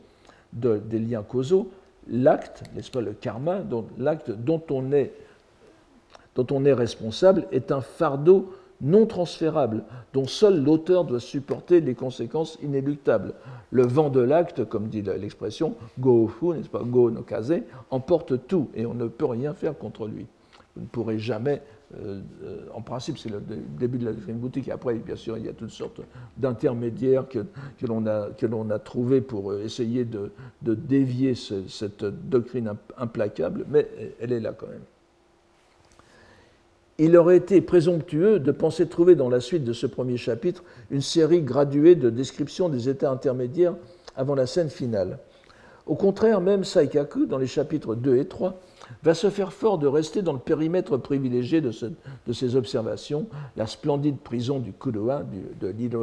des 0.53 0.99
liens 0.99 1.23
causaux, 1.23 1.69
l'acte, 2.07 2.63
n'est-ce 2.73 2.89
pas, 2.89 3.01
le 3.01 3.11
karma, 3.11 3.61
l'acte 3.97 4.31
dont 4.31 4.61
on 4.69 4.93
est 4.93 5.11
dont 6.35 6.47
on 6.51 6.65
est 6.65 6.73
responsable 6.73 7.47
est 7.51 7.71
un 7.71 7.81
fardeau 7.81 8.53
non 8.81 9.05
transférable, 9.05 9.83
dont 10.13 10.27
seul 10.27 10.61
l'auteur 10.61 11.05
doit 11.05 11.21
supporter 11.21 11.79
les 11.79 11.95
conséquences 11.95 12.57
inéluctables. 12.61 13.33
Le 13.71 13.83
vent 13.87 14.09
de 14.09 14.19
l'acte, 14.19 14.65
comme 14.65 14.89
dit 14.89 15.01
l'expression, 15.01 15.75
go 15.99 16.27
fu, 16.27 16.47
n'est-ce 16.47 16.69
pas, 16.69 16.83
go 16.83 17.09
no 17.09 17.21
kaze, 17.21 17.53
emporte 17.89 18.47
tout 18.47 18.69
et 18.75 18.85
on 18.85 18.93
ne 18.93 19.07
peut 19.07 19.25
rien 19.25 19.53
faire 19.53 19.77
contre 19.77 20.07
lui. 20.07 20.25
Vous 20.75 20.81
ne 20.81 20.87
pourrez 20.87 21.19
jamais 21.19 21.61
euh, 22.01 22.21
en 22.73 22.81
principe, 22.81 23.17
c'est 23.17 23.29
le 23.29 23.41
début 23.79 23.97
de 23.97 24.05
la 24.05 24.13
deuxième 24.13 24.37
boutique. 24.37 24.67
Et 24.67 24.71
après, 24.71 24.95
bien 24.95 25.15
sûr, 25.15 25.37
il 25.37 25.45
y 25.45 25.49
a 25.49 25.53
toutes 25.53 25.69
sortes 25.69 26.01
d'intermédiaires 26.37 27.27
que, 27.27 27.45
que 27.77 27.85
l'on 27.85 28.05
a, 28.05 28.73
a 28.73 28.79
trouvés 28.79 29.21
pour 29.21 29.51
euh, 29.51 29.63
essayer 29.63 30.03
de, 30.03 30.31
dévier 30.61 31.35
cette 31.35 32.03
doctrine 32.03 32.73
implacable, 32.97 33.65
mais 33.69 33.87
elle 34.19 34.31
est 34.31 34.39
là 34.39 34.53
quand 34.57 34.67
même. 34.67 34.81
Il 36.97 37.17
aurait 37.17 37.37
été 37.37 37.59
présomptueux 37.59 38.39
de 38.39 38.51
penser 38.51 38.87
trouver 38.87 39.15
dans 39.15 39.29
la 39.29 39.41
suite 39.41 39.65
de 39.65 39.73
ce 39.73 39.85
premier 39.85 40.15
chapitre 40.15 40.63
une 40.91 41.01
série 41.01 41.41
graduée 41.41 41.95
de 41.95 42.09
descriptions 42.09 42.69
des 42.69 42.87
états 42.87 43.11
intermédiaires 43.11 43.75
avant 44.15 44.35
la 44.35 44.47
scène 44.47 44.69
finale. 44.69 45.19
Au 45.87 45.95
contraire, 45.95 46.41
même 46.41 46.63
Saikaku, 46.63 47.25
dans 47.25 47.37
les 47.37 47.47
chapitres 47.47 47.95
2 47.95 48.17
et 48.17 48.25
3, 48.25 48.59
va 49.03 49.13
se 49.13 49.29
faire 49.29 49.53
fort 49.53 49.77
de 49.77 49.87
rester 49.87 50.21
dans 50.21 50.33
le 50.33 50.39
périmètre 50.39 50.97
privilégié 50.97 51.61
de, 51.61 51.71
ses 52.31 52.55
observations, 52.55 53.27
la 53.55 53.67
splendide 53.67 54.17
prison 54.17 54.59
du 54.59 54.73
Kuroa, 54.73 55.23
de 55.59 55.67
l'île 55.67 55.97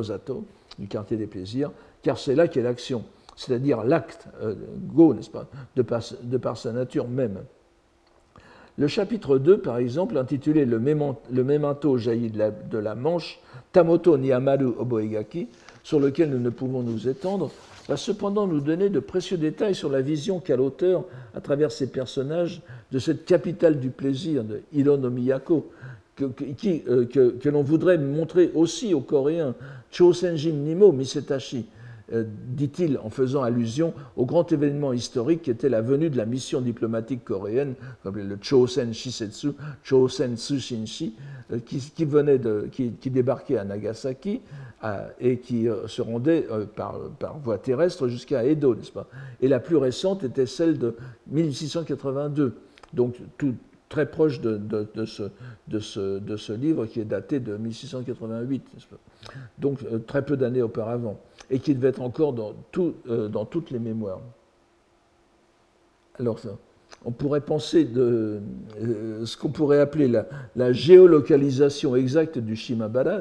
du 0.78 0.88
quartier 0.88 1.16
des 1.16 1.26
plaisirs, 1.26 1.72
car 2.02 2.18
c'est 2.18 2.34
là 2.34 2.48
qu'est 2.48 2.62
l'action, 2.62 3.04
c'est-à-dire 3.36 3.82
l'acte, 3.82 4.28
euh, 4.42 4.54
go, 4.76 5.14
n'est-ce 5.14 5.30
pas, 5.30 5.46
de 5.74 5.82
par, 5.82 6.56
sa 6.56 6.72
nature 6.72 7.08
même. 7.08 7.38
Le 8.78 8.88
chapitre 8.88 9.38
2, 9.38 9.58
par 9.58 9.76
exemple, 9.76 10.16
intitulé 10.16 10.64
Le, 10.64 10.78
memento 10.78 11.98
jailli 11.98 12.30
de 12.30 12.38
la, 12.38 12.50
de 12.50 12.78
la 12.78 12.94
Manche, 12.94 13.38
Tamoto 13.72 14.16
ni 14.16 14.32
Amaru 14.32 14.72
Oboegaki, 14.78 15.48
sur 15.82 16.00
lequel 16.00 16.30
nous 16.30 16.38
ne 16.38 16.48
pouvons 16.48 16.82
nous 16.82 17.06
étendre, 17.06 17.50
va 17.88 17.96
cependant 17.98 18.46
nous 18.46 18.60
donner 18.60 18.88
de 18.88 19.00
précieux 19.00 19.36
détails 19.36 19.74
sur 19.74 19.90
la 19.90 20.00
vision 20.00 20.40
qu'a 20.40 20.56
l'auteur, 20.56 21.04
à 21.34 21.40
travers 21.40 21.70
ses 21.70 21.88
personnages, 21.88 22.62
de 22.92 22.98
cette 22.98 23.26
capitale 23.26 23.78
du 23.78 23.90
plaisir 23.90 24.42
de 24.42 24.62
Hirono 24.72 25.10
Miyako, 25.10 25.70
que, 26.16 26.24
euh, 26.24 27.04
que, 27.06 27.30
que 27.30 27.48
l'on 27.48 27.62
voudrait 27.62 27.98
montrer 27.98 28.50
aussi 28.54 28.94
aux 28.94 29.00
Coréens, 29.00 29.54
Chosenjin 29.90 30.52
Nimo 30.52 30.92
Misetashi, 30.92 31.66
dit-il 32.12 32.98
en 32.98 33.10
faisant 33.10 33.42
allusion 33.42 33.94
au 34.16 34.26
grand 34.26 34.50
événement 34.52 34.92
historique 34.92 35.42
qui 35.42 35.50
était 35.50 35.68
la 35.68 35.80
venue 35.80 36.10
de 36.10 36.16
la 36.16 36.26
mission 36.26 36.60
diplomatique 36.60 37.24
coréenne, 37.24 37.74
le 38.04 38.36
Chosen 38.40 38.92
Shisetsu, 38.92 39.52
Chosen 39.82 40.36
Sushinshi, 40.36 41.14
euh, 41.52 41.58
qui, 41.58 42.04
venait 42.04 42.38
de, 42.38 42.68
qui, 42.70 43.10
débarquait 43.10 43.58
à 43.58 43.64
Nagasaki 43.64 44.40
et 45.20 45.38
qui 45.38 45.68
euh, 45.68 45.86
se 45.86 46.02
rendait 46.02 46.46
par, 46.74 46.98
par 47.18 47.38
voie 47.38 47.58
terrestre 47.58 48.08
jusqu'à 48.08 48.44
Edo, 48.44 48.74
n'est-ce 48.74 48.90
pas? 48.90 49.06
Et 49.40 49.48
la 49.48 49.60
plus 49.60 49.76
récente 49.76 50.24
était 50.24 50.46
celle 50.46 50.78
de 50.78 50.96
1682, 51.28 52.54
donc 52.92 53.16
tout, 53.38 53.54
très 53.92 54.06
proche 54.06 54.40
de, 54.40 55.04
ce, 55.04 56.52
livre 56.52 56.86
qui 56.86 56.98
est 56.98 57.04
daté 57.04 57.40
de 57.40 57.58
1688, 57.58 58.64
donc 59.58 59.80
très 60.06 60.24
peu 60.24 60.38
d'années 60.38 60.62
auparavant 60.62 61.20
et 61.50 61.58
qui 61.58 61.74
devait 61.74 61.88
être 61.88 62.00
encore 62.00 62.32
dans, 62.32 62.54
euh, 62.78 63.28
toutes 63.50 63.70
les 63.70 63.78
mémoires. 63.78 64.22
Alors, 66.18 66.40
on 67.04 67.10
pourrait 67.10 67.42
penser 67.42 67.84
de 67.84 68.40
ce 69.26 69.36
qu'on 69.36 69.50
pourrait 69.50 69.80
appeler 69.80 70.08
la, 70.56 70.72
géolocalisation 70.72 71.94
exacte 71.94 72.38
du 72.38 72.56
Shimabara 72.56 73.18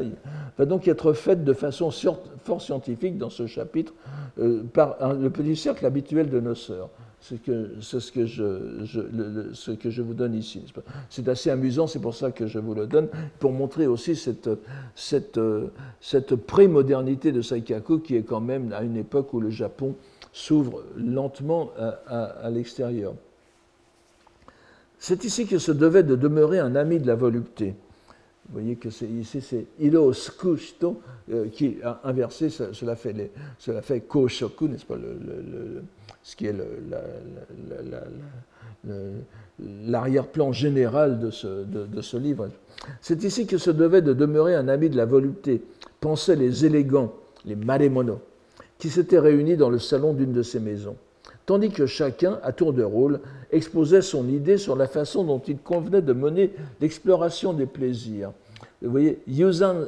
va 0.58 0.66
donc 0.66 0.88
être 0.88 1.12
faite 1.12 1.44
de 1.44 1.52
façon 1.52 1.92
fort 1.92 2.62
scientifique 2.62 3.18
dans 3.18 3.30
ce 3.30 3.46
chapitre 3.46 3.94
par 4.72 5.16
le 5.16 5.30
petit 5.30 5.58
cercle 5.58 5.86
habituel 5.86 6.30
de 6.30 6.40
nos 6.40 6.56
sœurs. 6.56 6.90
C'est 7.22 7.36
ce, 7.82 8.12
que 8.12 8.26
je, 8.26 10.02
vous 10.02 10.14
donne 10.16 10.34
ici. 10.34 10.64
C'est 11.10 11.28
assez 11.30 11.52
amusant, 11.52 11.86
c'est 11.86 12.00
pour 12.00 12.16
ça 12.16 12.32
que 12.32 12.48
je 12.48 12.58
vous 12.58 12.74
le 12.74 12.88
donne, 12.88 13.10
pour 13.38 13.52
montrer 13.52 13.86
aussi 13.86 14.16
cette, 14.16 14.50
cette, 14.96 15.40
cette 16.02 16.36
pré-modernité 16.36 17.32
de 17.32 17.44
Saikaku 17.44 18.00
qui 18.00 18.16
est 18.16 18.24
quand 18.24 18.42
même 18.42 18.74
à 18.74 18.82
une 18.82 18.98
époque 18.98 19.34
où 19.34 19.40
le 19.40 19.52
Japon 19.52 19.96
s'ouvre 20.34 20.84
lentement 20.98 21.72
à, 22.08 22.50
l'extérieur. 22.50 23.14
C'est 24.98 25.24
ici 25.24 25.46
que 25.46 25.60
se 25.60 25.72
devait 25.72 26.04
de 26.04 26.16
demeurer 26.16 26.58
un 26.60 26.76
ami 26.76 27.00
de 27.00 27.08
la 27.08 27.16
volupté. 27.16 27.76
Vous 28.50 28.60
voyez 28.60 28.76
que 28.76 28.90
ici 28.90 29.42
c'est 29.42 29.68
Ilo 29.80 30.12
Skushito 30.12 31.02
euh, 31.32 31.48
qui 31.50 31.78
a 31.84 32.02
inversé, 32.04 32.50
cela 32.50 32.96
fait, 32.96 33.32
cela 33.60 33.82
fait 33.82 34.02
Koshoku, 34.02 34.68
n'est-ce 34.68 34.86
pas, 34.86 34.98
le, 34.98 35.84
ce 36.24 36.36
qui 36.36 36.48
est 36.48 36.56
l'arrière-plan 39.60 40.52
général 40.52 41.20
de 41.20 41.32
ce, 41.32 42.18
livre. 42.18 42.50
C'est 43.02 43.24
ici 43.24 43.46
que 43.46 43.58
se 43.58 43.72
devait 43.72 44.02
de 44.02 44.14
demeurer 44.14 44.56
un 44.56 44.68
ami 44.68 44.90
de 44.90 44.98
la 44.98 45.06
volupté, 45.06 45.62
pensaient 46.00 46.36
les 46.36 46.66
élégants, 46.66 47.14
les 47.46 47.56
maremono, 47.56 48.20
qui 48.78 48.90
s'étaient 48.90 49.20
réunis 49.20 49.58
dans 49.58 49.70
le 49.70 49.80
salon 49.80 50.14
d'une 50.14 50.34
de 50.34 50.42
ces 50.42 50.60
maisons, 50.60 50.96
tandis 51.46 51.70
que 51.70 51.86
chacun, 51.86 52.40
à 52.44 52.52
tour 52.52 52.74
de 52.74 52.84
rôle, 52.84 53.20
exposait 53.52 54.02
son 54.02 54.28
idée 54.28 54.58
sur 54.58 54.76
la 54.76 54.88
façon 54.88 55.24
dont 55.24 55.42
il 55.48 55.58
convenait 55.58 56.02
de 56.02 56.14
mener 56.14 56.54
l'exploration 56.80 57.54
des 57.54 57.66
plaisirs. 57.66 58.32
Vous 58.82 58.90
voyez, 58.90 59.20
Yusan 59.28 59.86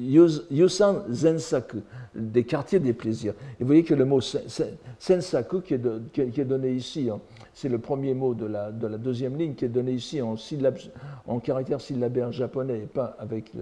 Yusan 0.00 1.02
Zensaku, 1.10 1.78
des 2.14 2.44
quartiers 2.44 2.80
des 2.80 2.92
plaisirs. 2.92 3.34
Et 3.58 3.62
vous 3.62 3.66
voyez 3.66 3.84
que 3.84 3.94
le 3.94 4.04
mot 4.04 4.20
Sensaku, 4.20 5.60
qui 5.60 5.74
est, 5.74 6.44
donné 6.44 6.72
ici, 6.72 7.10
hein, 7.10 7.20
c'est 7.52 7.68
le 7.68 7.78
premier 7.78 8.14
mot 8.14 8.34
de 8.34 8.46
la, 8.46 8.70
deuxième 8.70 9.36
ligne, 9.36 9.54
qui 9.54 9.66
est 9.66 9.68
donné 9.68 9.92
ici 9.92 10.22
en, 10.22 10.36
syllabe, 10.36 10.78
en 11.26 11.38
caractère 11.38 11.80
syllabaire 11.80 12.32
japonais 12.32 12.78
et 12.78 12.86
pas 12.86 13.16
avec 13.18 13.52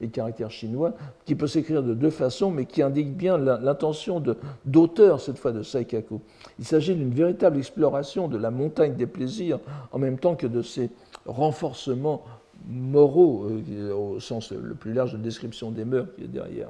les 0.00 0.08
caractères 0.08 0.50
chinois, 0.50 0.94
qui 1.24 1.34
peut 1.34 1.46
s'écrire 1.46 1.82
de 1.82 1.94
deux 1.94 2.10
façons, 2.10 2.50
mais 2.50 2.64
qui 2.64 2.82
indique 2.82 3.16
bien 3.16 3.36
l'intention 3.38 4.22
d'auteur, 4.64 5.20
cette 5.20 5.38
fois 5.38 5.52
de 5.52 5.62
Saikaku. 5.62 6.20
Il 6.58 6.64
s'agit 6.64 6.94
d'une 6.94 7.12
véritable 7.12 7.58
exploration 7.58 8.28
de 8.28 8.38
la 8.38 8.50
montagne 8.50 8.94
des 8.94 9.06
plaisirs, 9.06 9.60
en 9.92 9.98
même 9.98 10.18
temps 10.18 10.34
que 10.34 10.46
de 10.46 10.62
ses 10.62 10.90
renforcements 11.26 12.24
moraux, 12.66 13.48
euh, 13.48 13.94
au 13.94 14.20
sens 14.20 14.52
le 14.52 14.74
plus 14.74 14.92
large 14.92 15.12
de 15.12 15.18
description 15.18 15.70
des 15.70 15.84
mœurs 15.84 16.08
qui 16.16 16.24
est 16.24 16.28
derrière. 16.28 16.68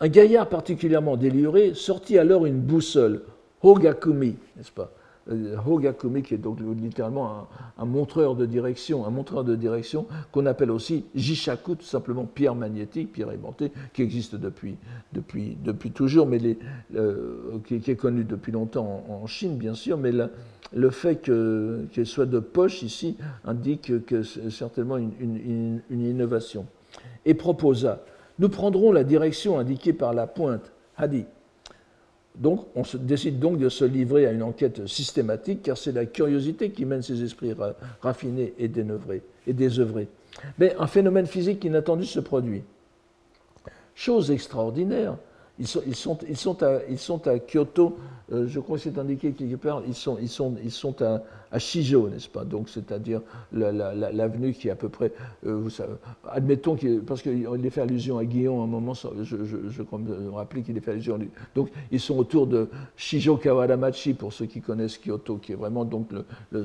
Un 0.00 0.08
gaillard 0.08 0.48
particulièrement 0.48 1.16
déluré 1.16 1.74
sortit 1.74 2.18
alors 2.18 2.46
une 2.46 2.60
boussole, 2.60 3.22
Hogakumi, 3.62 4.36
n'est-ce 4.56 4.72
pas? 4.72 4.90
Hogakumi, 5.26 6.22
qui 6.22 6.34
est 6.34 6.38
donc 6.38 6.58
littéralement 6.60 7.48
un, 7.78 7.84
montreur 7.84 8.34
de 8.36 8.44
direction, 8.44 9.06
un 9.06 9.10
montreur 9.10 9.44
de 9.44 9.56
direction 9.56 10.06
qu'on 10.32 10.46
appelle 10.46 10.70
aussi 10.70 11.06
Jishaku, 11.14 11.76
tout 11.76 11.84
simplement 11.84 12.24
pierre 12.24 12.54
magnétique, 12.54 13.12
pierre 13.12 13.30
aimantée, 13.30 13.72
qui 13.94 14.02
existe 14.02 14.34
depuis, 14.36 14.76
depuis, 15.12 15.56
depuis 15.64 15.92
toujours, 15.92 16.26
mais 16.26 16.40
euh, 16.94 17.58
qui, 17.66 17.76
est 17.76 17.96
connu 17.96 18.24
depuis 18.24 18.52
longtemps 18.52 19.04
en, 19.08 19.26
Chine, 19.26 19.56
bien 19.56 19.74
sûr, 19.74 19.96
mais 19.96 20.12
le 20.12 20.90
fait 20.90 21.16
qu'elle 21.16 22.06
soit 22.06 22.26
de 22.26 22.38
poche 22.38 22.82
ici 22.82 23.16
indique 23.44 24.04
que 24.04 24.22
c'est 24.22 24.50
certainement 24.50 24.98
une, 24.98 25.80
innovation. 25.90 26.66
Et 27.24 27.34
proposa 27.34 28.04
Nous 28.38 28.50
prendrons 28.50 28.92
la 28.92 29.04
direction 29.04 29.58
indiquée 29.58 29.94
par 29.94 30.12
la 30.12 30.26
pointe, 30.26 30.72
Hadi. 30.96 31.24
Donc, 32.34 32.66
on 32.74 32.82
se 32.82 32.96
décide 32.96 33.38
donc 33.38 33.58
de 33.58 33.68
se 33.68 33.84
livrer 33.84 34.26
à 34.26 34.32
une 34.32 34.42
enquête 34.42 34.86
systématique, 34.86 35.62
car 35.62 35.78
c'est 35.78 35.92
la 35.92 36.04
curiosité 36.04 36.70
qui 36.70 36.84
mène 36.84 37.02
ces 37.02 37.22
esprits 37.22 37.54
raffinés 38.00 38.54
et, 38.58 38.70
et 39.46 39.52
désœuvrés. 39.52 40.08
Mais 40.58 40.74
un 40.78 40.88
phénomène 40.88 41.26
physique 41.26 41.64
inattendu 41.64 42.04
se 42.06 42.18
produit. 42.18 42.62
Chose 43.94 44.32
extraordinaire, 44.32 45.16
ils 45.58 45.66
sont, 45.66 47.26
à, 47.28 47.38
Kyoto, 47.38 47.96
euh, 48.32 48.48
je 48.48 48.58
crois 48.58 48.76
que 48.76 48.82
c'est 48.82 48.98
indiqué 48.98 49.30
quelque 49.32 49.54
part, 49.54 49.82
ils 49.86 49.94
sont, 49.94 50.18
ils 50.20 50.28
sont, 50.28 51.02
à, 51.02 51.58
Shijo, 51.58 52.08
n'est-ce 52.08 52.28
pas? 52.28 52.44
Donc, 52.44 52.68
c'est-à-dire 52.68 53.20
l'avenue 53.52 54.52
qui 54.52 54.66
est 54.66 54.72
à 54.72 54.76
peu 54.76 54.88
près. 54.88 55.12
Euh, 55.46 55.68
admettons, 56.28 56.76
parce 57.06 57.22
qu'il 57.22 57.46
est 57.64 57.70
fait 57.70 57.82
allusion 57.82 58.18
à 58.18 58.24
Guillaume 58.24 58.60
à 58.60 58.64
un 58.64 58.66
moment, 58.66 58.94
je, 58.94 59.22
je, 59.22 59.56
je 59.68 59.82
crois 59.84 60.00
me 60.00 60.30
rappeler 60.30 60.62
qu'il 60.62 60.76
est 60.76 60.80
fait 60.80 60.90
allusion 60.90 61.14
à 61.14 61.18
lui. 61.18 61.30
Donc, 61.54 61.70
ils 61.92 62.00
sont 62.00 62.18
autour 62.18 62.48
de 62.48 62.68
Shijo 62.96 63.36
Kawaramachi, 63.36 64.14
pour 64.14 64.32
ceux 64.32 64.46
qui 64.46 64.60
connaissent 64.60 64.98
Kyoto, 64.98 65.36
qui 65.36 65.52
est 65.52 65.56
vraiment 65.56 65.84
donc 65.84 66.08
le, 66.50 66.64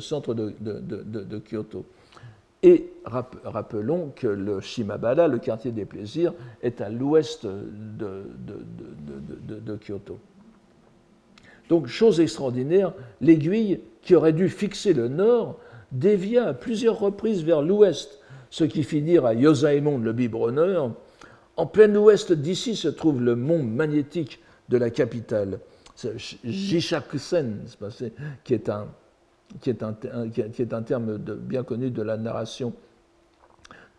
centre 0.00 0.34
de 0.34 1.38
Kyoto. 1.38 1.86
Et 2.62 2.90
rappelons 3.04 4.12
que 4.16 4.26
le 4.26 4.60
Shimabara, 4.60 5.28
le 5.28 5.38
quartier 5.38 5.72
des 5.72 5.84
plaisirs, 5.84 6.32
est 6.62 6.80
à 6.80 6.88
l'ouest 6.88 7.46
de, 7.46 8.24
Kyoto. 9.76 10.18
Donc, 11.68 11.86
chose 11.86 12.20
extraordinaire, 12.20 12.92
l'aiguille 13.20 13.80
qui 14.02 14.14
aurait 14.14 14.32
dû 14.32 14.48
fixer 14.48 14.92
le 14.94 15.08
nord 15.08 15.58
dévia 15.92 16.48
à 16.48 16.54
plusieurs 16.54 16.98
reprises 16.98 17.44
vers 17.44 17.62
l'ouest, 17.62 18.20
ce 18.50 18.64
qui 18.64 18.82
fit 18.84 19.02
dire 19.02 19.26
à 19.26 19.34
Yosaemon 19.34 19.98
le 19.98 20.12
biberonneur 20.12 20.92
En 21.56 21.66
plein 21.66 21.94
ouest 21.96 22.32
d'ici 22.32 22.76
se 22.76 22.88
trouve 22.88 23.20
le 23.22 23.36
mont 23.36 23.62
magnétique 23.62 24.40
de 24.68 24.78
la 24.78 24.90
capitale, 24.90 25.60
Jishakusen, 26.44 27.64
qui 28.44 28.54
est 28.54 28.68
un, 28.68 28.88
qui 29.60 29.70
est 29.70 29.82
un, 29.82 29.94
qui 30.30 30.40
est 30.40 30.72
un 30.72 30.82
terme 30.82 31.18
bien 31.18 31.62
connu 31.62 31.90
de 31.90 32.02
la 32.02 32.16
narration, 32.16 32.72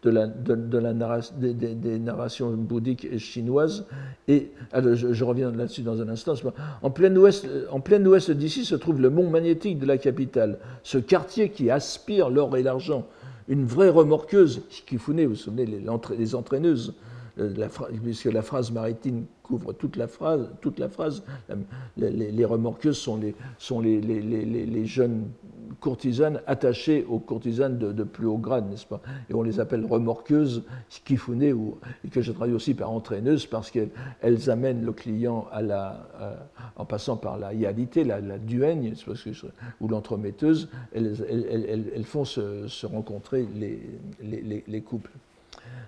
de 0.03 0.09
la, 0.09 0.27
de, 0.27 0.77
la 0.77 0.93
des, 0.93 1.99
narrations 1.99 2.51
bouddhiques 2.51 3.05
et 3.05 3.19
chinoises. 3.19 3.85
Et 4.27 4.51
je, 4.73 5.23
reviens 5.23 5.51
là-dessus 5.51 5.81
dans 5.81 6.01
un 6.01 6.09
instant. 6.09 6.33
En 6.81 6.91
plein 6.91 7.15
ouest, 7.15 7.47
en 7.71 7.79
plein 7.79 8.03
ouest 8.05 8.31
d'ici 8.31 8.65
se 8.65 8.75
trouve 8.75 9.01
le 9.01 9.09
mont 9.09 9.29
magnétique 9.29 9.79
de 9.79 9.85
la 9.85 9.97
capitale, 9.97 10.59
ce 10.83 10.97
quartier 10.97 11.49
qui 11.49 11.69
aspire 11.69 12.29
l'or 12.29 12.55
et 12.57 12.63
l'argent, 12.63 13.07
une 13.47 13.65
vraie 13.65 13.89
remorqueuse, 13.89 14.61
Kifune, 14.85 15.23
vous 15.23 15.29
vous 15.29 15.35
souvenez, 15.35 15.65
les, 15.65 15.81
les 16.17 16.35
entraîneuses, 16.35 16.89
euh, 16.89 17.16
la, 17.38 17.67
puisque 18.03 18.25
la 18.25 18.41
phrase 18.41 18.71
maritime 18.71 19.25
couvre 19.43 19.73
toute 19.73 19.95
la 19.95 20.07
phrase, 20.07 20.49
toute 20.61 20.79
la 20.79 20.89
phrase. 20.89 21.23
Les, 21.97 22.45
remorqueuses 22.45 22.97
sont, 22.97 23.17
les, 23.17 23.35
sont 23.57 23.79
les, 23.79 24.01
les, 24.01 24.85
jeunes 24.85 25.29
courtisanes 25.79 26.41
attachées 26.47 27.05
aux 27.07 27.19
courtisanes 27.19 27.77
de, 27.77 28.03
plus 28.03 28.25
haut 28.25 28.38
grade, 28.38 28.69
n'est-ce 28.69 28.85
pas? 28.85 29.01
Et 29.29 29.33
on 29.33 29.43
les 29.43 29.59
appelle 29.59 29.85
remorqueuses, 29.85 30.63
kifune, 31.05 31.53
ou, 31.53 31.77
et 32.05 32.09
que 32.09 32.21
je 32.21 32.31
traduis 32.31 32.55
aussi 32.55 32.73
par 32.73 32.91
entraîneuses, 32.91 33.45
parce 33.45 33.71
qu'elles 33.71 34.49
amènent 34.49 34.83
le 34.83 34.91
client 34.91 35.47
la, 35.61 36.07
en 36.75 36.85
passant 36.85 37.17
par 37.17 37.38
la 37.38 37.53
hialité, 37.53 38.03
la, 38.03 38.19
la 38.19 38.38
duègne, 38.38 38.93
ou 39.79 39.88
l'entremetteuse, 39.88 40.69
elles, 40.93 41.15
elles, 41.95 42.05
font 42.05 42.25
se, 42.25 42.67
se 42.67 42.85
rencontrer 42.85 43.47
les 44.21 44.81
couples. 44.81 45.11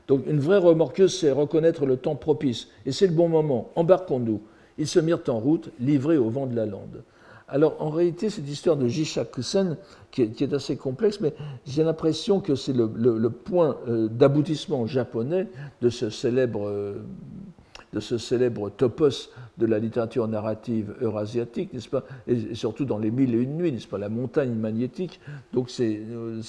Donc 0.10 0.26
une 0.28 0.40
vraie 0.40 0.58
remorqueuse, 0.58 1.18
c'est 1.18 1.32
reconnaître 1.32 1.86
le 1.86 1.96
temps 1.96 2.16
propice. 2.16 2.68
Et 2.86 2.92
c'est 2.92 3.06
le 3.06 3.14
bon 3.14 3.30
moment. 3.30 3.70
Embarquons-nous. 3.76 4.42
Ils 4.80 4.88
se 4.88 5.00
mirent 5.00 5.22
en 5.28 5.38
route, 5.38 5.70
livrés 5.80 6.18
au 6.18 6.30
vent 6.30 6.48
de 6.48 6.56
la 6.56 6.66
lande. 6.66 7.04
Alors 7.48 7.76
en 7.80 7.90
réalité, 7.90 8.32
cette 8.32 8.50
histoire 8.50 8.76
de 8.76 8.88
Jishakusen, 8.88 9.78
qui, 10.12 10.32
qui 10.32 10.44
est, 10.44 10.54
assez 10.54 10.78
complexe, 10.78 11.20
mais 11.22 11.34
j'ai 11.66 11.84
l'impression 11.84 12.40
que 12.40 12.56
c'est 12.56 12.74
le, 12.74 13.30
point 13.30 13.78
euh, 13.88 14.08
d'aboutissement 14.08 14.88
japonais 14.88 15.48
de 15.82 15.90
ce 15.90 16.10
célèbre 16.10 16.68
euh, 16.68 17.04
de 17.94 18.00
ce 18.00 18.18
célèbre 18.18 18.70
topos 18.70 19.30
de 19.58 19.66
la 19.66 19.80
littérature 19.80 20.28
narrative 20.28 20.96
eurasiatique, 21.02 21.74
n'est-ce 21.74 21.90
pas 21.90 22.04
et, 22.28 22.54
surtout 22.54 22.86
dans 22.86 23.00
les 23.00 23.12
mille 23.12 23.34
et 23.34 23.40
une 23.40 23.58
nuits, 23.58 23.72
n'est-ce 23.72 23.88
pas 23.88 23.98
La 23.98 24.10
montagne 24.10 24.54
magnétique. 24.54 25.20
Donc 25.54 25.70
c'est, 25.70 26.00
euh, 26.12 26.42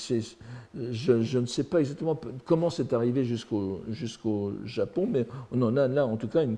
je, 0.74 1.38
ne 1.38 1.46
sais 1.46 1.64
pas 1.64 1.80
exactement 1.80 2.20
comment 2.44 2.70
c'est 2.70 2.92
arrivé 2.92 3.24
jusqu'au, 3.24 4.52
Japon, 4.64 5.08
mais 5.10 5.26
on 5.52 5.62
en 5.62 5.76
a 5.76 5.88
là 5.88 6.06
en 6.06 6.16
tout 6.16 6.28
cas 6.28 6.44
une 6.44 6.56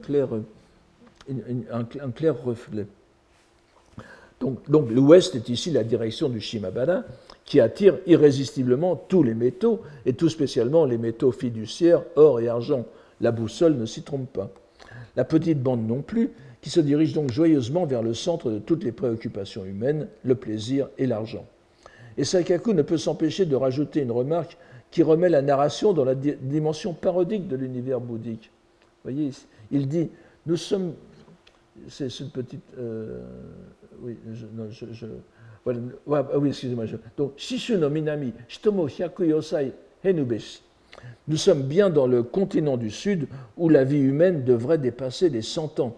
un, 1.70 2.11
clair 2.11 2.43
reflet. 2.43 2.87
Donc, 4.41 4.68
donc, 4.68 4.91
l'ouest 4.91 5.37
est 5.37 5.49
ici 5.49 5.70
la 5.70 5.85
direction 5.85 6.28
du 6.28 6.41
Shimabara, 6.41 7.05
qui 7.45 7.61
attire 7.61 7.99
irrésistiblement 8.07 8.97
tous 8.97 9.22
les 9.22 9.35
métaux, 9.35 9.83
et 10.05 10.14
tout 10.14 10.28
spécialement 10.28 10.85
les 10.85 10.99
métaux 10.99 11.30
fiduciaires, 11.30 12.03
or 12.16 12.41
et 12.41 12.49
argent. 12.49 12.85
La 13.20 13.30
boussole 13.30 13.76
ne 13.76 13.87
s'y 13.87 14.03
trompe 14.03 14.33
pas. 14.33 14.51
La 15.16 15.24
petite 15.24 15.62
bande 15.62 15.86
non 15.86 16.02
plus, 16.02 16.30
qui 16.60 16.70
se 16.70 16.80
dirige 16.80 17.12
donc 17.12 17.30
joyeusement 17.30 17.86
vers 17.86 18.02
le 18.02 18.14
centre 18.14 18.50
de 18.50 18.58
toutes 18.58 18.84
les 18.84 18.92
préoccupations 18.92 19.64
humaines, 19.64 20.08
le 20.24 20.34
plaisir 20.34 20.88
et 20.96 21.06
l'argent. 21.06 21.44
Et 22.16 22.24
Saikaku 22.24 22.72
ne 22.72 22.82
peut 22.82 22.98
s'empêcher 22.98 23.46
de 23.46 23.56
rajouter 23.56 24.00
une 24.00 24.12
remarque 24.12 24.56
qui 24.90 25.02
remet 25.02 25.28
la 25.28 25.42
narration 25.42 25.92
dans 25.92 26.04
la 26.04 26.14
dimension 26.14 26.92
parodique 26.94 27.48
de 27.48 27.56
l'univers 27.56 28.00
bouddhique. 28.00 28.50
Vous 29.04 29.10
voyez, 29.10 29.30
il 29.70 29.88
dit 29.88 30.10
Nous 30.46 30.56
sommes. 30.56 30.92
C'est 31.88 32.20
une 32.20 32.30
petite. 32.30 32.62
Oui, 34.02 34.16
excusez-moi. 36.48 36.84
Donc, 37.16 37.32
Shishu 37.36 37.78
no 37.78 37.88
Minami, 37.88 38.32
Shitomo 38.48 38.88
Hyakuyosai 38.88 39.72
Henubeshi. 40.04 40.60
Nous 41.28 41.36
sommes 41.36 41.62
bien 41.62 41.90
dans 41.90 42.07
le 42.07 42.22
continent 42.22 42.76
du 42.76 42.90
Sud 42.90 43.28
où 43.57 43.68
la 43.68 43.84
vie 43.84 44.00
humaine 44.00 44.44
devrait 44.44 44.78
dépasser 44.78 45.28
les 45.28 45.42
100 45.42 45.80
ans. 45.80 45.96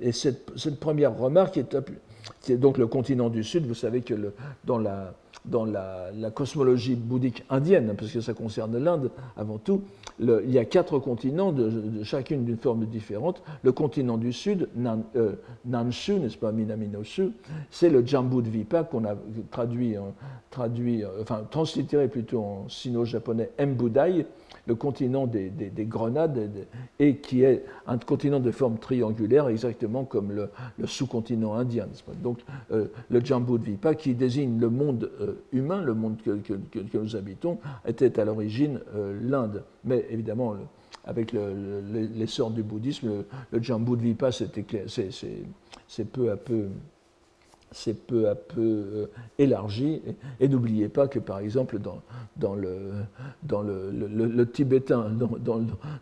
Et 0.00 0.12
cette, 0.12 0.78
première 0.78 1.16
remarque 1.16 1.56
est, 1.56 1.76
est, 2.48 2.56
donc 2.56 2.78
le 2.78 2.86
continent 2.86 3.30
du 3.30 3.42
Sud. 3.42 3.66
Vous 3.66 3.74
savez 3.74 4.02
que 4.02 4.14
dans 4.64 4.78
la 4.78 5.14
dans 5.44 5.64
la, 5.64 6.10
cosmologie 6.34 6.94
bouddhique 6.94 7.44
indienne, 7.50 7.94
parce 7.96 8.12
que 8.12 8.20
ça 8.20 8.34
concerne 8.34 8.76
l'Inde 8.78 9.10
avant 9.36 9.58
tout, 9.58 9.82
il 10.20 10.50
y 10.50 10.58
a 10.58 10.64
quatre 10.64 10.98
continents, 10.98 11.52
de, 11.52 12.02
chacune 12.02 12.44
d'une 12.44 12.58
forme 12.58 12.86
différente. 12.86 13.42
Le 13.62 13.72
continent 13.72 14.18
du 14.18 14.32
Sud, 14.32 14.68
Nan, 14.76 15.04
euh, 15.16 15.32
Nanshu, 15.64 16.18
n'est-ce 16.18 16.36
pas, 16.36 16.52
c'est 17.70 17.88
le 17.88 18.04
Jambudvipa 18.04 18.84
qu'on 18.84 19.04
a 19.04 19.14
traduit, 19.50 19.96
traduit, 20.50 21.04
enfin 21.20 21.44
translittéré 21.50 22.08
plutôt 22.08 22.40
en 22.40 22.68
sino-japonais 22.68 23.50
Mbudai, 23.58 24.26
le 24.66 24.74
continent 24.74 25.26
des, 25.26 25.50
grenades, 25.86 26.66
et 26.98 27.16
qui 27.16 27.42
est 27.42 27.64
un 27.86 27.98
continent 27.98 28.40
de 28.40 28.50
forme 28.50 28.78
triangulaire, 28.78 29.48
exactement 29.48 30.04
comme 30.04 30.32
le, 30.32 30.50
sous-continent 30.86 31.54
indien. 31.54 31.88
Donc 32.22 32.40
euh, 32.70 32.86
le 33.10 33.24
Jambudvipa, 33.24 33.94
qui 33.94 34.14
désigne 34.14 34.60
le 34.60 34.68
monde 34.68 35.10
euh, 35.20 35.42
humain, 35.52 35.82
le 35.82 35.94
monde 35.94 36.18
que, 36.22 36.98
nous 36.98 37.16
habitons, 37.16 37.58
était 37.86 38.20
à 38.20 38.24
l'origine 38.24 38.80
euh, 38.94 39.18
l'Inde. 39.22 39.64
Mais 39.84 40.06
évidemment, 40.10 40.56
avec 41.04 41.32
l'essor 41.32 42.50
du 42.50 42.62
bouddhisme, 42.62 43.08
le, 43.08 43.26
le 43.52 43.62
Jambudvipa, 43.62 44.30
c'est 44.32 46.12
peu 46.12 46.30
à 46.30 46.36
peu 46.36 46.66
c'est 47.70 48.06
peu 48.06 48.28
à 48.28 48.34
peu 48.34 48.60
euh, 48.60 49.06
élargi. 49.38 50.02
Et, 50.40 50.48
n'oubliez 50.48 50.88
pas 50.88 51.08
que, 51.08 51.18
par 51.18 51.38
exemple, 51.38 51.78
dans, 51.78 52.00
dans, 52.36 52.54
le, 52.54 52.78
dans 53.42 53.62
le, 53.62 53.90
le, 53.90 54.50
tibétain, 54.50 55.10
dans, 55.10 55.58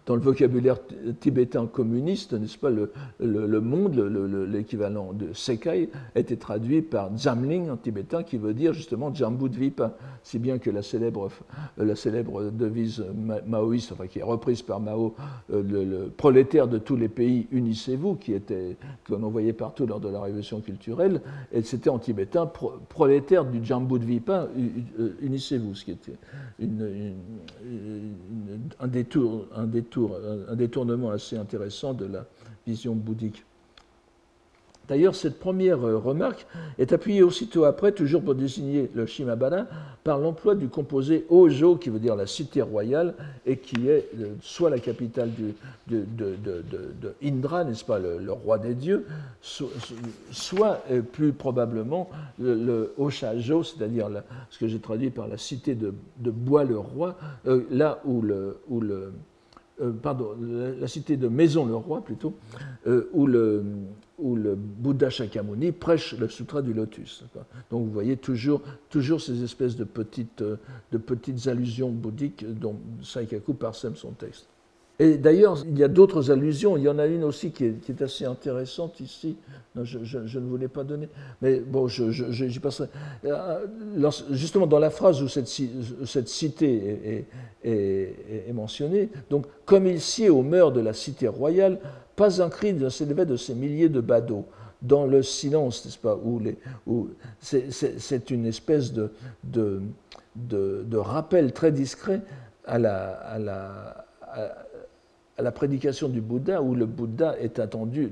dans, 0.06 0.14
le 0.14 0.20
vocabulaire 0.20 0.78
tibétain 1.20 1.66
communiste, 1.66 2.32
n'est-ce 2.32 2.58
pas, 2.58 2.70
le, 2.70 3.60
monde, 3.60 3.98
l'équivalent 4.48 5.12
de 5.12 5.32
Sekai, 5.32 5.90
été 6.14 6.36
traduit 6.36 6.82
par 6.82 7.16
Zamling 7.16 7.70
en 7.70 7.76
tibétain, 7.76 8.22
qui 8.22 8.36
veut 8.36 8.54
dire 8.54 8.72
justement 8.72 9.12
Jambudvipa, 9.14 9.96
si 10.22 10.38
bien 10.38 10.58
que 10.58 10.70
la 10.70 10.82
célèbre, 10.82 11.30
la 11.76 11.96
célèbre 11.96 12.50
devise 12.50 13.04
maoïste, 13.46 13.92
enfin, 13.92 14.06
qui 14.06 14.18
est 14.18 14.24
reprise 14.24 14.62
par 14.62 14.80
Mao, 14.80 15.14
euh, 15.52 15.62
le, 15.62 16.08
prolétaire 16.08 16.68
de 16.68 16.78
tous 16.78 16.96
les 16.96 17.08
pays, 17.08 17.46
unissez-vous, 17.52 18.14
qui 18.16 18.32
était 18.32 18.76
qu'on 19.06 19.18
voyait 19.28 19.52
partout 19.52 19.86
lors 19.86 20.00
de 20.00 20.08
la 20.08 20.20
révolution 20.20 20.60
culturelle, 20.60 21.20
et 21.56 21.62
c'était 21.62 21.88
en 21.88 21.98
tibétain, 21.98 22.46
prolétaire 22.90 23.46
du 23.46 23.64
Jambu 23.64 23.98
Dvipa, 23.98 24.48
unissez-vous, 25.22 25.74
ce 25.74 25.86
qui 25.86 25.92
était 25.92 26.18
un, 28.78 28.88
détour, 28.88 29.46
un 29.56 30.54
détournement 30.54 31.10
assez 31.10 31.38
intéressant 31.38 31.94
de 31.94 32.04
la 32.04 32.26
vision 32.66 32.94
bouddhique. 32.94 33.42
D'ailleurs, 34.88 35.16
cette 35.16 35.38
première 35.38 35.84
euh, 35.84 35.98
remarque 35.98 36.46
est 36.78 36.92
appuyée 36.92 37.22
aussitôt 37.22 37.64
après, 37.64 37.92
toujours 37.92 38.22
pour 38.22 38.34
désigner 38.34 38.88
le 38.94 39.06
Shimabara, 39.06 39.66
par 40.04 40.18
l'emploi 40.18 40.54
du 40.54 40.68
composé 40.68 41.26
Ojo, 41.28 41.76
qui 41.76 41.90
veut 41.90 41.98
dire 41.98 42.14
la 42.14 42.26
cité 42.26 42.62
royale, 42.62 43.14
et 43.46 43.56
qui 43.56 43.88
est 43.88 44.08
euh, 44.20 44.34
soit 44.40 44.70
la 44.70 44.78
capitale 44.78 45.30
de, 45.88 46.04
Indra, 47.22 47.64
n'est-ce 47.64 47.84
pas, 47.84 47.98
le, 47.98 48.30
roi 48.30 48.58
des 48.58 48.74
dieux, 48.74 49.06
soit, 49.42 50.82
euh, 50.90 51.02
plus 51.02 51.32
probablement 51.32 52.08
le, 52.38 52.92
Oshajo, 52.98 53.64
c'est-à-dire 53.64 54.08
ce 54.50 54.58
que 54.58 54.68
j'ai 54.68 54.78
traduit 54.78 55.10
par 55.10 55.26
la 55.26 55.38
cité 55.38 55.74
de, 55.74 55.92
Bois-le-Roi, 56.18 57.16
là 57.70 58.00
où 58.04 58.22
le, 58.22 58.58
où 58.68 58.80
le 58.80 59.12
pardon, 60.02 60.30
la, 60.40 60.88
cité 60.88 61.16
de 61.16 61.28
Maison-le-Roi 61.28 62.02
plutôt, 62.02 62.34
le, 62.84 63.64
où 64.18 64.36
le 64.36 64.54
Bouddha 64.54 65.10
Shakyamuni 65.10 65.72
prêche 65.72 66.14
le 66.18 66.28
Sutra 66.28 66.62
du 66.62 66.72
Lotus. 66.72 67.24
Donc 67.70 67.84
vous 67.84 67.92
voyez 67.92 68.16
toujours, 68.16 68.62
toujours 68.88 69.20
ces 69.20 69.42
espèces 69.42 69.76
de 69.76 69.84
petites, 69.84 70.42
euh, 70.42 70.56
de 70.92 70.98
petites 70.98 71.46
allusions 71.48 71.90
bouddhiques 71.90 72.44
dont 72.58 72.76
Saikaku 73.02 73.54
parsème 73.54 73.96
son 73.96 74.12
texte. 74.12 74.48
Et 74.98 75.18
d'ailleurs, 75.18 75.62
il 75.66 75.78
y 75.78 75.84
a 75.84 75.88
d'autres 75.88 76.30
allusions. 76.30 76.76
Il 76.76 76.84
y 76.84 76.88
en 76.88 76.98
a 76.98 77.06
une 77.06 77.24
aussi 77.24 77.50
qui 77.50 77.64
est, 77.64 78.02
assez 78.02 78.24
intéressante 78.24 79.00
ici. 79.00 79.36
je, 79.82 80.38
ne 80.38 80.46
voulais 80.46 80.68
pas 80.68 80.84
donner. 80.84 81.08
Mais 81.42 81.60
bon, 81.60 81.86
j'y 81.86 82.60
passerai. 82.60 82.88
Euh, 83.26 83.66
justement, 84.30 84.66
dans 84.66 84.78
la 84.78 84.90
phrase 84.90 85.22
où 85.22 85.28
cette, 85.28 85.48
cité 86.28 87.24
est, 87.62 88.52
mentionnée, 88.52 89.10
donc, 89.28 89.46
comme 89.66 89.86
il 89.86 90.00
sied 90.00 90.30
aux 90.30 90.42
mœurs 90.42 90.72
de 90.72 90.80
la 90.80 90.94
cité 90.94 91.28
royale, 91.28 91.78
pas 92.14 92.40
un 92.42 92.48
cri 92.48 92.72
ne 92.72 92.88
s'élevait 92.88 93.26
de 93.26 93.36
ces 93.36 93.54
milliers 93.54 93.90
de 93.90 94.00
badauds 94.00 94.46
dans 94.82 95.06
le 95.06 95.22
silence, 95.22 95.84
n'est-ce 95.84 95.98
pas 95.98 96.16
où, 96.16 96.40
C'est 97.40 98.30
une 98.30 98.46
espèce 98.46 98.92
de, 98.92 99.10
rappel 100.94 101.52
très 101.52 101.72
discret 101.72 102.22
à 102.64 102.78
la, 102.78 104.06
la 105.38 105.52
prédication 105.52 106.08
du 106.08 106.20
Bouddha, 106.20 106.62
où 106.62 106.74
le 106.74 106.86
Bouddha 106.86 107.38
est 107.38 107.58
attendu. 107.58 108.10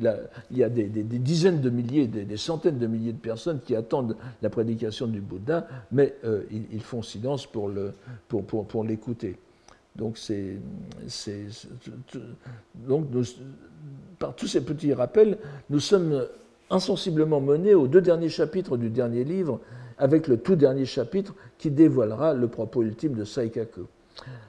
il 0.51 0.59
y 0.59 0.62
a 0.62 0.68
des, 0.68 0.89
dizaines 0.89 1.61
de 1.61 1.70
milliers, 1.70 2.07
des, 2.07 2.37
centaines 2.37 2.79
de 2.79 2.87
milliers 2.87 3.12
de 3.12 3.18
personnes 3.18 3.61
qui 3.64 3.75
attendent 3.75 4.16
la 4.43 4.51
prédication 4.51 5.07
du 5.07 5.20
Bouddha, 5.20 5.66
mais 5.91 6.14
euh, 6.25 6.43
ils, 6.51 6.83
font 6.83 7.03
silence 7.03 7.47
pour 7.47 7.70
l'écouter. 8.85 9.39
Donc, 9.97 10.18
donc 12.87 13.07
par 14.18 14.35
tous 14.35 14.47
ces 14.47 14.64
petits 14.64 14.93
rappels, 14.93 15.39
nous 15.70 15.81
sommes 15.81 16.27
insensiblement 16.70 17.41
menés 17.41 17.75
aux 17.75 17.87
deux 17.87 18.01
derniers 18.01 18.29
chapitres 18.29 18.77
du 18.77 18.91
dernier 18.91 19.25
livre, 19.25 19.61
avec 19.99 20.27
le 20.27 20.39
tout 20.39 20.57
dernier 20.57 20.87
chapitre 20.87 21.35
qui 21.59 21.70
dévoilera 21.70 22.35
le 22.35 22.49
propos 22.49 22.83
ultime 22.83 23.14
de 23.14 23.25
Saikaku. 23.25 23.83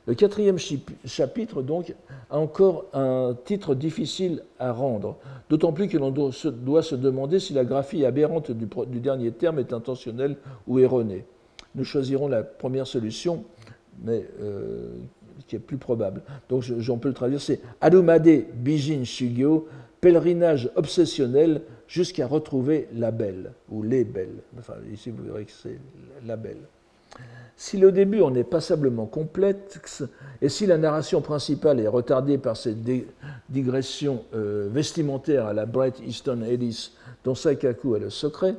Le 0.06 0.14
quatrième 0.14 0.58
chapitre, 1.06 1.62
donc, 1.62 1.94
a 2.30 2.38
encore 2.38 2.86
un 2.94 3.36
titre 3.46 3.74
difficile 3.74 4.44
à 4.60 4.72
rendre, 4.72 5.18
d'autant 5.50 5.74
plus 5.74 5.88
que 5.88 5.98
l'on 5.98 6.12
doit 6.12 6.32
se 6.84 6.96
demander 6.96 7.40
si 7.40 7.54
la 7.54 7.66
graphie 7.66 8.06
aberrante 8.06 8.52
du, 8.52 9.00
dernier 9.00 9.32
terme 9.32 9.60
est 9.60 9.74
intentionnelle 9.74 10.38
ou 10.68 10.80
erronée. 10.80 11.26
Nous 11.74 11.84
choisirons 11.84 12.28
la 12.28 12.44
première 12.44 12.88
solution, 12.88 13.44
mais 14.04 14.26
euh, 14.42 14.96
qui 15.48 15.56
est 15.56 15.60
plus 15.60 15.78
probable. 15.78 16.22
Donc 16.50 16.64
j'en 16.64 16.98
peux 16.98 17.10
le 17.10 17.14
traduire, 17.14 17.42
c'est 17.42 17.62
Adumade 17.82 18.28
Bijin 18.54 19.04
Shugyo, 19.04 19.68
pèlerinage 20.02 20.70
obsessionnel 20.76 21.62
jusqu'à 21.88 22.28
retrouver 22.28 22.88
la 22.94 23.12
belle, 23.12 23.54
ou 23.70 23.82
les 23.84 24.04
belles. 24.04 24.44
Ici 24.94 25.10
vous 25.10 25.24
verrez 25.24 25.46
que 25.46 25.52
c'est 25.52 25.80
la 26.26 26.36
belle. 26.36 26.62
Si 27.58 27.78
le 27.78 27.92
début 27.92 28.22
en 28.22 28.36
est 28.36 28.44
passablement 28.44 29.06
complexe, 29.06 30.04
et 30.42 30.50
si 30.50 30.66
la 30.66 30.78
narration 30.78 31.22
principale 31.22 31.80
est 31.80 31.88
retardée 31.88 32.38
par 32.38 32.58
ces 32.58 32.76
digressions 33.50 34.24
euh, 34.34 34.68
vestimentaires 34.70 35.46
à 35.46 35.54
la 35.54 35.66
Bright 35.66 36.02
Eastern 36.06 36.44
Alice 36.44 36.92
dont 37.24 37.34
Saikaku 37.34 37.96
est 37.96 38.00
le 38.00 38.10
secret, 38.10 38.56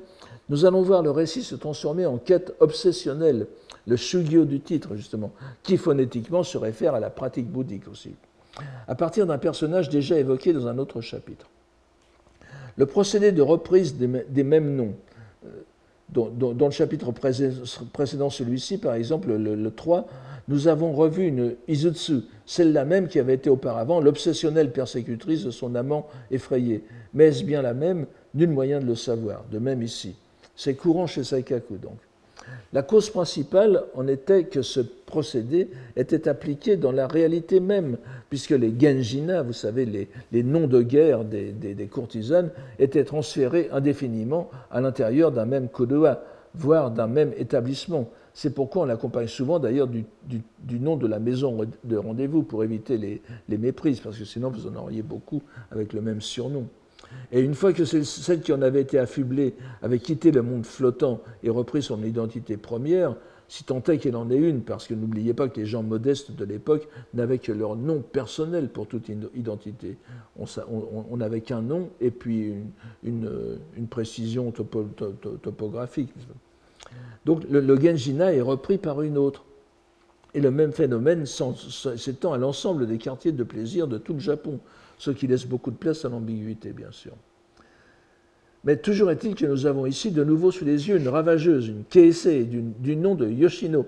nous 0.49 0.65
allons 0.65 0.81
voir 0.81 1.03
le 1.03 1.11
récit 1.11 1.43
se 1.43 1.55
transformer 1.57 2.07
en 2.07 2.17
quête 2.17 2.55
obsessionnelle, 2.61 3.49
le 3.87 3.97
shugyo 3.97 4.45
du 4.45 4.61
titre 4.61 4.97
justement, 4.97 5.33
qui 5.63 5.77
phonétiquement 5.77 6.43
se 6.43 6.57
réfère 6.57 6.95
à 6.95 7.01
la 7.01 7.11
pratique 7.11 7.51
bouddhique 7.51 7.89
aussi, 7.89 8.15
à 8.89 8.95
partir 8.95 9.27
d'un 9.27 9.39
personnage 9.39 9.91
déjà 9.91 10.19
évoqué 10.19 10.55
dans 10.55 10.69
un 10.69 10.79
autre 10.79 11.03
chapitre. 11.03 11.47
Le 12.77 12.87
procédé 12.87 13.33
de 13.33 13.43
reprise 13.43 13.97
des 13.97 14.45
mêmes 14.45 14.75
noms, 14.75 14.95
dans, 16.11 16.31
le 16.59 16.71
chapitre 16.71 17.13
précédent 17.13 18.31
celui-ci, 18.31 18.79
par 18.79 18.95
exemple, 18.95 19.33
le, 19.33 19.71
3, 19.71 20.07
nous 20.49 20.69
avons 20.69 20.93
revu 20.93 21.27
une 21.27 21.57
Izutsu, 21.67 22.23
celle-là 22.47 22.85
même 22.85 23.09
qui 23.09 23.19
avait 23.19 23.35
été 23.35 23.51
auparavant 23.51 24.01
l'obsessionnelle 24.01 24.71
persécutrice 24.71 25.45
de 25.45 25.51
son 25.51 25.75
amant 25.75 26.07
effrayé. 26.31 26.85
Mais 27.15 27.27
est-ce 27.27 27.45
bien 27.45 27.63
la 27.63 27.75
même? 27.75 28.07
Nul 28.35 28.51
moyen 28.51 28.81
de 28.81 28.87
le 28.87 28.95
savoir. 28.95 29.45
De 29.51 29.59
même 29.59 29.83
ici. 29.83 30.15
C'est 30.55 30.75
courant 30.75 31.07
chez 31.07 31.25
Saikaku, 31.25 31.77
donc. 31.79 31.99
La 32.73 32.83
cause 32.83 33.11
principale 33.11 33.83
en 33.95 34.07
était 34.07 34.45
que 34.45 34.63
ce 34.63 34.81
procédé 35.07 35.71
était 35.97 36.29
appliqué 36.29 36.77
dans 36.77 36.93
la 36.93 37.07
réalité 37.07 37.61
même, 37.61 37.97
puisque 38.29 38.51
les 38.51 38.75
genjina, 38.79 39.43
vous 39.43 39.53
savez, 39.53 39.87
les, 40.33 40.43
noms 40.43 40.67
de 40.67 40.83
guerre 40.83 41.25
des, 41.25 41.89
courtisanes, 41.91 42.51
étaient 42.79 43.05
transférés 43.05 43.69
indéfiniment 43.73 44.51
à 44.71 44.81
l'intérieur 44.81 45.33
d'un 45.33 45.47
même 45.47 45.69
kodoa, 45.69 46.23
voire 46.55 46.91
d'un 46.91 47.07
même 47.07 47.33
établissement. 47.39 48.11
C'est 48.35 48.55
pourquoi 48.55 48.83
on 48.83 48.87
l'accompagne 48.87 49.29
souvent 49.29 49.59
d'ailleurs 49.59 49.89
du, 49.89 50.05
nom 50.79 50.97
de 50.97 51.07
la 51.07 51.19
maison 51.19 51.59
de 51.85 51.97
rendez-vous 51.97 52.43
pour 52.43 52.65
éviter 52.65 52.99
les, 52.99 53.23
les 53.49 53.59
méprises, 53.59 54.01
parce 54.01 54.19
que 54.19 54.25
sinon 54.25 54.51
vous 54.51 54.67
en 54.67 54.75
auriez 54.77 55.03
beaucoup 55.03 55.41
avec 55.71 55.93
le 55.93 56.03
même 56.03 56.21
surnom. 56.21 56.67
Et 57.33 57.41
une 57.41 57.55
fois 57.55 57.73
que 57.73 57.85
celle 57.85 58.41
qui 58.41 58.53
en 58.53 58.63
avait 58.63 58.81
été 58.81 58.99
affublée 58.99 59.55
avait 59.83 59.99
quitté 59.99 60.31
le 60.33 60.43
monde 60.43 60.67
flottant 60.67 61.21
et 61.43 61.51
repris 61.51 61.83
son 61.83 62.03
identité 62.03 62.57
première, 62.57 63.15
si 63.49 63.65
tant 63.65 63.83
est 63.83 63.99
qu'elle 63.99 64.17
en 64.17 64.31
ait 64.31 64.37
une, 64.37 64.63
parce 64.63 64.87
que 64.87 64.95
n'oubliez 64.95 65.33
pas 65.33 65.49
que 65.49 65.61
les 65.61 65.67
gens 65.67 65.83
modestes 65.83 66.33
de 66.33 66.45
l'époque 66.45 66.89
n'avaient 67.15 67.39
que 67.39 67.53
leur 67.53 67.77
nom 67.77 68.01
personnel 68.01 68.69
pour 68.69 68.87
toute 68.89 69.09
identité. 69.35 69.97
On 70.37 71.17
n'avait 71.17 71.41
qu'un 71.41 71.63
nom 71.63 71.91
et 72.01 72.11
puis 72.11 72.55
une, 73.05 73.59
précision 73.89 74.53
topographique. 74.53 76.13
Donc 77.25 77.45
le, 77.49 77.61
le, 77.61 77.81
Genjina 77.81 78.33
est 78.33 78.41
repris 78.41 78.79
par 78.79 79.03
une 79.03 79.19
autre. 79.19 79.45
Et 80.35 80.41
le 80.41 80.51
même 80.51 80.73
phénomène 80.73 81.25
s'étend 81.25 82.33
à 82.33 82.39
l'ensemble 82.39 82.87
des 82.87 82.99
quartiers 82.99 83.33
de 83.33 83.43
plaisir 83.45 83.89
de 83.89 83.97
tout 83.97 84.13
le 84.13 84.19
Japon, 84.19 84.61
ce 84.99 85.11
qui 85.11 85.27
laisse 85.27 85.47
beaucoup 85.47 85.71
de 85.71 85.77
place 85.77 86.05
à 86.05 86.09
l'ambiguïté, 86.09 86.73
bien 86.73 86.91
sûr. 86.91 87.13
Mais 88.67 88.77
toujours 88.77 89.13
est-il 89.13 89.37
que 89.37 89.47
nous 89.47 89.67
avons 89.67 89.87
ici 89.87 90.11
de 90.11 90.25
nouveau 90.25 90.51
sous 90.51 90.65
les 90.65 90.89
yeux 90.89 90.97
une 90.97 91.07
ravageuse, 91.07 91.69
une 91.69 91.85
Keisei 91.85 92.43
du, 92.45 92.97
nom 92.97 93.15
de 93.15 93.29
Yoshino, 93.29 93.87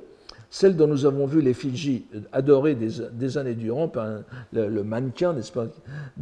celle 0.51 0.77
dont 0.77 0.87
nous 0.87 1.05
avons 1.05 1.27
vu 1.27 1.43
les 1.43 1.53
Fiji 1.53 2.05
adorées 2.31 2.77
des, 2.77 3.39
années 3.39 3.55
durant 3.55 3.89
par 3.89 4.21
le, 4.53 4.83
mannequin, 4.85 5.33
n'est-ce 5.33 5.51
pas, 5.51 5.67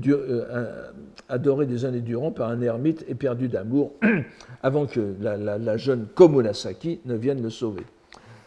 euh, 0.09 0.91
adoré 1.29 1.67
des 1.67 1.85
années 1.85 2.01
durant 2.01 2.31
par 2.31 2.49
un 2.49 2.63
ermite 2.63 3.05
éperdu 3.09 3.49
d'amour, 3.49 3.93
avant 4.63 4.87
que 4.87 5.15
la, 5.21 5.37
la 5.37 5.77
jeune 5.77 6.07
Komunasaki 6.15 7.01
ne 7.05 7.15
vienne 7.15 7.43
le 7.43 7.51
sauver. 7.51 7.83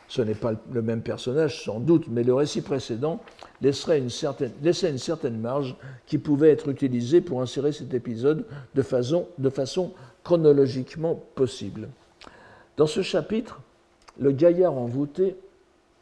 Ce 0.09 0.23
n'est 0.23 0.35
pas 0.35 0.53
le 0.71 0.81
même 0.81 1.01
personnage, 1.01 1.63
sans 1.63 1.79
doute, 1.79 2.07
mais 2.09 2.23
le 2.23 2.33
récit 2.33 2.61
précédent 2.61 3.21
laisserait 3.61 3.99
une 3.99 4.09
certaine, 4.09 4.51
laissait 4.63 4.89
une 4.89 4.97
certaine 4.97 5.39
marge 5.39 5.75
qui 6.07 6.17
pouvait 6.17 6.49
être 6.49 6.67
utilisée 6.67 7.21
pour 7.21 7.41
insérer 7.41 7.71
cet 7.71 7.93
épisode 7.93 8.45
de 8.73 8.81
façon, 8.81 9.93
chronologiquement 10.23 11.23
possible. 11.35 11.89
Dans 12.75 12.87
ce 12.87 13.03
chapitre, 13.03 13.61
le 14.19 14.31
gaillard 14.31 14.73
envoûté 14.73 15.35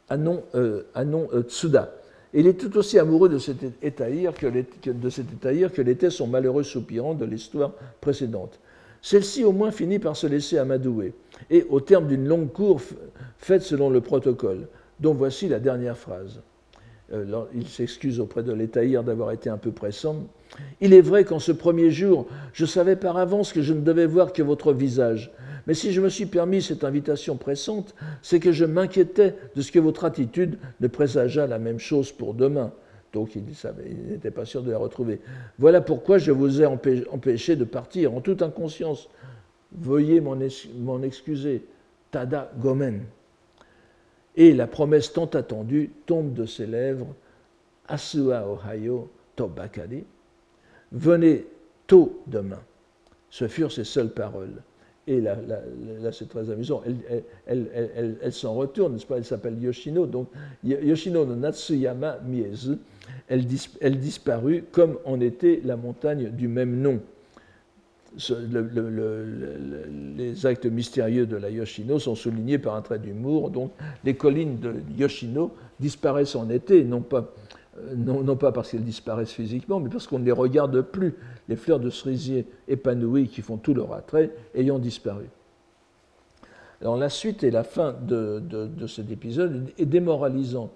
a 0.08 0.16
euh, 0.16 0.82
euh, 0.96 1.42
Tsuda. 1.42 1.92
Il 2.32 2.46
est 2.46 2.58
tout 2.58 2.76
aussi 2.78 2.98
amoureux 2.98 3.28
de 3.28 3.38
cet 3.38 3.62
étaïr 3.82 4.32
que 4.32 5.82
l'était 5.82 6.10
son 6.10 6.26
malheureux 6.26 6.62
soupirant 6.62 7.14
de 7.14 7.26
l'histoire 7.26 7.72
précédente. 8.00 8.58
Celle-ci 9.02 9.44
au 9.44 9.52
moins 9.52 9.70
finit 9.70 9.98
par 9.98 10.16
se 10.16 10.26
laisser 10.26 10.58
amadouer, 10.58 11.14
et 11.50 11.66
au 11.68 11.80
terme 11.80 12.06
d'une 12.06 12.26
longue 12.26 12.52
cour 12.52 12.80
faite 13.38 13.62
selon 13.62 13.90
le 13.90 14.00
protocole, 14.00 14.68
dont 15.00 15.14
voici 15.14 15.48
la 15.48 15.60
dernière 15.60 15.96
phrase. 15.96 16.40
Euh, 17.12 17.44
il 17.54 17.66
s'excuse 17.66 18.20
auprès 18.20 18.42
de 18.42 18.52
l'Étaïr 18.52 19.02
d'avoir 19.02 19.32
été 19.32 19.48
un 19.48 19.56
peu 19.56 19.70
pressant. 19.70 20.26
Il 20.80 20.92
est 20.92 21.00
vrai 21.00 21.24
qu'en 21.24 21.38
ce 21.38 21.52
premier 21.52 21.90
jour, 21.90 22.26
je 22.52 22.66
savais 22.66 22.96
par 22.96 23.16
avance 23.16 23.52
que 23.52 23.62
je 23.62 23.72
ne 23.72 23.80
devais 23.80 24.06
voir 24.06 24.32
que 24.32 24.42
votre 24.42 24.72
visage. 24.72 25.30
Mais 25.66 25.74
si 25.74 25.92
je 25.92 26.00
me 26.00 26.08
suis 26.08 26.26
permis 26.26 26.62
cette 26.62 26.84
invitation 26.84 27.36
pressante, 27.36 27.94
c'est 28.22 28.40
que 28.40 28.52
je 28.52 28.64
m'inquiétais 28.64 29.34
de 29.54 29.62
ce 29.62 29.70
que 29.72 29.78
votre 29.78 30.04
attitude 30.04 30.58
ne 30.80 30.88
présageât 30.88 31.46
la 31.46 31.58
même 31.58 31.78
chose 31.78 32.10
pour 32.10 32.34
demain. 32.34 32.72
Donc 33.12 33.36
il 33.36 33.44
n'était 34.10 34.30
pas 34.30 34.44
sûr 34.44 34.62
de 34.62 34.70
la 34.70 34.78
retrouver. 34.78 35.20
Voilà 35.58 35.80
pourquoi 35.80 36.18
je 36.18 36.30
vous 36.30 36.62
ai 36.62 36.66
empêché 36.66 37.56
de 37.56 37.64
partir 37.64 38.14
en 38.14 38.20
toute 38.20 38.42
inconscience. 38.42 39.08
Veuillez 39.72 40.20
m'en 40.20 41.02
excuser. 41.02 41.64
Tada 42.10 42.50
Gomen. 42.58 43.02
Et 44.36 44.54
la 44.54 44.66
promesse 44.66 45.12
tant 45.12 45.26
attendue 45.26 45.90
tombe 46.06 46.32
de 46.32 46.46
ses 46.46 46.66
lèvres. 46.66 47.14
Asua 47.86 48.46
Ohio 48.46 49.10
Tobakari. 49.36 50.04
Venez 50.92 51.46
tôt 51.86 52.22
demain. 52.26 52.60
Ce 53.30 53.46
furent 53.46 53.72
ses 53.72 53.84
seules 53.84 54.10
paroles. 54.10 54.62
Et 55.06 55.20
là, 55.20 55.38
c'est 56.12 56.28
très 56.28 56.50
amusant. 56.50 56.82
Elle, 57.46 58.32
s'en 58.32 58.54
retourne, 58.54 58.92
n'est-ce 58.92 59.06
pas? 59.06 59.16
Elle 59.16 59.24
s'appelle 59.24 59.60
Yoshino. 59.62 60.06
Donc, 60.06 60.28
Yoshino 60.62 61.24
no 61.24 61.34
Natsuyama 61.34 62.18
Miezu. 62.26 62.76
Elle 63.28 63.98
disparut 63.98 64.64
comme 64.70 64.98
en 65.04 65.20
était 65.20 65.60
la 65.64 65.76
montagne 65.76 66.30
du 66.30 66.46
même 66.46 66.80
nom 66.80 67.00
les 70.16 70.46
actes 70.46 70.66
mystérieux 70.66 71.26
de 71.26 71.36
la 71.36 71.50
Yoshino 71.50 71.98
sont 71.98 72.14
soulignés 72.14 72.58
par 72.58 72.74
un 72.74 72.82
trait 72.82 72.98
d'humour. 72.98 73.50
Donc, 73.50 73.72
les 74.04 74.14
collines 74.14 74.58
de 74.58 74.74
Yoshino 74.96 75.52
disparaissent 75.78 76.34
en 76.36 76.48
été, 76.50 76.84
non 76.84 77.00
pas, 77.00 77.32
euh, 77.78 77.94
non, 77.94 78.36
pas 78.36 78.52
parce 78.52 78.70
qu'elles 78.70 78.84
disparaissent 78.84 79.32
physiquement, 79.32 79.80
mais 79.80 79.90
parce 79.90 80.06
qu'on 80.06 80.18
ne 80.18 80.24
les 80.24 80.32
regarde 80.32 80.80
plus. 80.80 81.14
Les 81.48 81.56
fleurs 81.56 81.80
de 81.80 81.90
cerisier 81.90 82.46
épanouies 82.66 83.28
qui 83.28 83.42
font 83.42 83.56
tout 83.56 83.74
leur 83.74 83.92
attrait 83.92 84.30
ayant 84.54 84.78
disparu. 84.78 85.26
Alors, 86.80 86.96
la 86.96 87.08
suite 87.08 87.42
et 87.42 87.50
la 87.50 87.64
fin 87.64 87.92
de, 87.92 88.40
de 88.40 88.86
cet 88.86 89.10
épisode. 89.10 89.70
Est 89.78 89.86
démoralisante. 89.86 90.70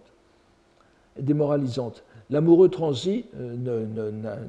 L'amoureux 2.33 2.71
transi, 2.71 3.27
euh, 3.39 3.85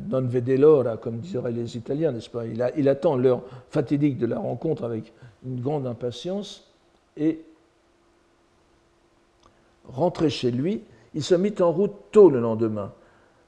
non 0.10 0.22
vede 0.22 0.58
l'ora, 0.58 0.96
comme 0.96 1.18
diraient 1.18 1.52
les 1.52 1.76
Italiens, 1.76 2.14
n'est-ce 2.14 2.30
pas? 2.30 2.46
Il, 2.46 2.88
attend 2.88 3.18
l'heure 3.18 3.44
fatidique 3.72 4.18
de 4.18 4.26
la 4.26 4.40
rencontre 4.40 4.86
avec 4.86 5.12
une 5.46 5.60
grande 5.60 5.86
impatience 5.86 6.72
et, 7.18 7.42
rentré 9.90 10.30
chez 10.30 10.50
lui, 10.50 10.82
il 11.14 11.22
se 11.22 11.36
mit 11.36 11.54
en 11.60 11.74
route 11.74 11.92
tôt 12.14 12.30
le 12.30 12.40
lendemain. 12.40 12.94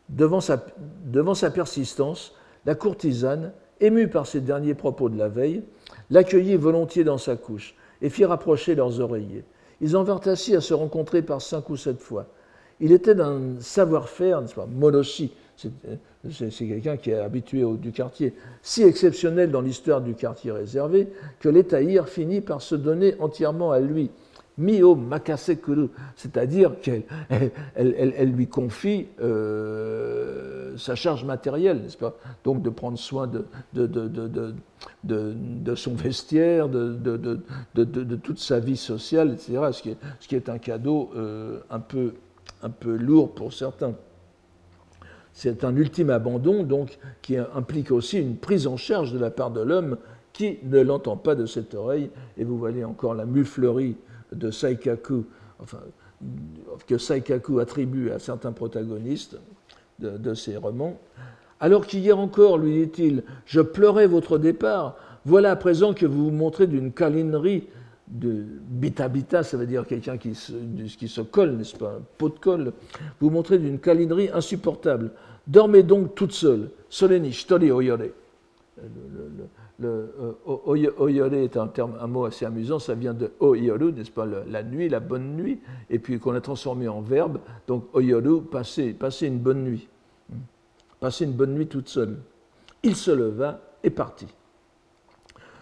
Devant 0.10 0.42
sa, 0.42 0.66
devant 1.06 1.34
sa 1.34 1.50
persistance, 1.50 2.36
la 2.66 2.76
courtisane, 2.76 3.54
émue 3.80 4.10
par 4.10 4.28
ses 4.28 4.42
derniers 4.42 4.76
propos 4.76 5.08
de 5.08 5.18
la 5.18 5.30
veille, 5.30 5.64
l'accueillit 6.10 6.58
volontiers 6.58 7.06
dans 7.06 7.18
sa 7.18 7.38
couche 7.38 7.74
et 8.02 8.10
fit 8.10 8.26
rapprocher 8.26 8.76
leurs 8.76 9.00
oreillers. 9.00 9.46
Ils 9.80 9.96
en 9.96 10.04
vinrent 10.04 10.28
ainsi 10.28 10.58
à 10.58 10.62
se 10.62 10.74
rencontrer 10.74 11.22
par 11.22 11.42
cinq 11.42 11.70
ou 11.70 11.78
sept 11.78 12.02
fois. 12.02 12.28
Il 12.80 12.92
était 12.92 13.16
d'un 13.16 13.60
savoir-faire, 13.60 14.42
n'est-ce 14.42 14.56
pas, 14.56 14.66
monoshi, 14.66 15.32
c'est 15.58 16.66
quelqu'un 16.68 16.98
qui 16.98 17.12
est 17.12 17.20
habitué 17.20 17.64
au, 17.64 17.78
du 17.78 17.92
quartier, 17.92 18.34
si 18.62 18.84
exceptionnel 18.84 19.52
dans 19.52 19.62
l'histoire 19.62 20.02
du 20.02 20.14
quartier 20.14 20.52
réservé 20.52 21.08
que 21.40 21.50
l'Étaïr 21.50 22.10
finit 22.10 22.42
par 22.42 22.62
se 22.62 22.76
donner 22.76 23.16
entièrement 23.20 23.72
à 23.72 23.80
lui. 23.80 24.12
Mio 24.58 24.96
Makasekuru, 24.96 25.90
c'est-à-dire 26.16 26.80
qu'elle 26.82 27.04
elle, 27.76 28.32
lui 28.32 28.48
confie 28.48 29.08
euh, 29.22 30.78
sa 30.78 30.96
charge 30.96 31.26
matérielle, 31.26 31.82
n'est-ce 31.82 31.98
pas 31.98 32.16
Donc 32.46 32.62
de 32.62 32.70
prendre 32.70 32.98
soin 32.98 33.28
de, 33.28 33.46
de, 33.74 34.56
de, 35.04 35.76
son 35.76 35.94
vestiaire, 35.94 36.70
de, 36.70 38.16
toute 38.24 38.40
sa 38.40 38.60
vie 38.60 38.78
sociale, 38.78 39.34
etc., 39.34 39.60
ce 39.72 39.82
qui 39.82 39.90
est, 39.90 39.98
ce 40.22 40.28
qui 40.30 40.36
est 40.38 40.48
un 40.48 40.58
cadeau 40.58 41.12
euh, 41.18 41.60
un 41.70 41.82
peu 41.82 42.14
un 42.66 42.70
peu 42.70 42.96
lourd 42.96 43.36
pour 43.36 43.54
certains. 43.54 43.94
C'est 45.34 45.64
un 45.64 45.76
ultime 45.76 46.10
abandon, 46.10 46.64
donc, 46.64 46.98
qui 47.22 47.38
implique 47.38 47.92
aussi 47.92 48.20
une 48.20 48.38
prise 48.38 48.68
en 48.68 48.78
charge 48.78 49.14
de 49.14 49.20
la 49.20 49.30
part 49.30 49.52
de 49.52 49.62
l'homme 49.62 49.98
qui 50.34 50.58
ne 50.64 50.82
l'entend 50.82 51.16
pas 51.16 51.36
de 51.36 51.46
cette 51.46 51.76
oreille. 51.76 52.10
Et 52.38 52.44
vous 52.44 52.58
voyez 52.58 52.84
encore 52.84 53.14
la 53.14 53.26
muflerie 53.26 53.98
de 54.32 54.50
Saikaku, 54.50 55.26
que 56.88 56.98
Saikaku 56.98 57.60
attribue 57.60 58.10
à 58.10 58.20
certains 58.20 58.52
protagonistes 58.52 59.38
de, 60.00 60.18
de 60.18 60.34
ses 60.34 60.58
romans. 60.58 60.98
Alors 61.60 61.86
qu'hier 61.86 62.18
encore, 62.18 62.58
lui 62.58 62.88
dit-il, 62.88 63.24
je 63.46 63.62
pleurais 63.62 64.08
votre 64.08 64.38
départ, 64.38 64.98
voilà 65.26 65.52
à 65.52 65.56
présent 65.56 65.94
que 65.94 66.06
vous 66.06 66.26
vous 66.26 66.32
montrez 66.32 66.68
d'une 66.68 66.92
câlinerie 66.92 67.68
de 68.08 68.46
bita-bita, 68.70 69.44
ça 69.44 69.58
veut 69.58 69.66
dire 69.66 69.86
quelqu'un 69.86 70.18
qui 70.18 70.36
se, 70.36 70.54
qui 70.98 71.08
se 71.08 71.22
colle, 71.22 71.54
n'est-ce 71.54 71.76
pas, 71.76 71.94
un 71.94 72.02
pot 72.18 72.30
de 72.30 72.40
colle, 72.40 72.74
vous 73.20 73.30
montrez 73.30 73.58
d'une 73.58 73.80
câlinerie 73.80 74.30
insupportable. 74.34 75.12
Dormez 75.48 75.84
donc 75.84 76.16
toute 76.16 76.32
seule. 76.32 76.70
Soleni, 76.90 77.32
shtori 77.32 77.72
oyore. 77.72 77.98
Le, 79.78 80.14
euh, 80.48 80.90
oyore 80.98 81.34
est 81.34 81.58
un, 81.58 81.68
terme, 81.68 81.96
un 82.00 82.08
mot 82.08 82.26
assez 82.26 82.46
amusant, 82.46 82.80
ça 82.80 82.94
vient 82.94 83.14
de 83.14 83.32
oyoru, 83.40 83.92
n'est-ce 83.92 84.12
pas, 84.12 84.26
la 84.26 84.64
nuit, 84.64 84.88
la 84.88 85.00
bonne 85.00 85.36
nuit, 85.36 85.60
et 85.90 86.00
puis 86.00 86.20
qu'on 86.20 86.34
a 86.34 86.42
transformé 86.42 86.88
en 86.88 87.02
verbe, 87.02 87.40
donc 87.68 87.86
oyoru, 87.94 88.42
passer, 88.42 88.94
passer 88.94 89.28
une 89.28 89.40
bonne 89.40 89.64
nuit. 89.64 89.88
Passer 91.00 91.26
une 91.26 91.34
bonne 91.34 91.54
nuit 91.54 91.68
toute 91.68 91.90
seule. 91.90 92.18
Il 92.84 92.96
se 92.96 93.12
leva 93.12 93.60
et 93.84 93.90
partit. 93.90 94.34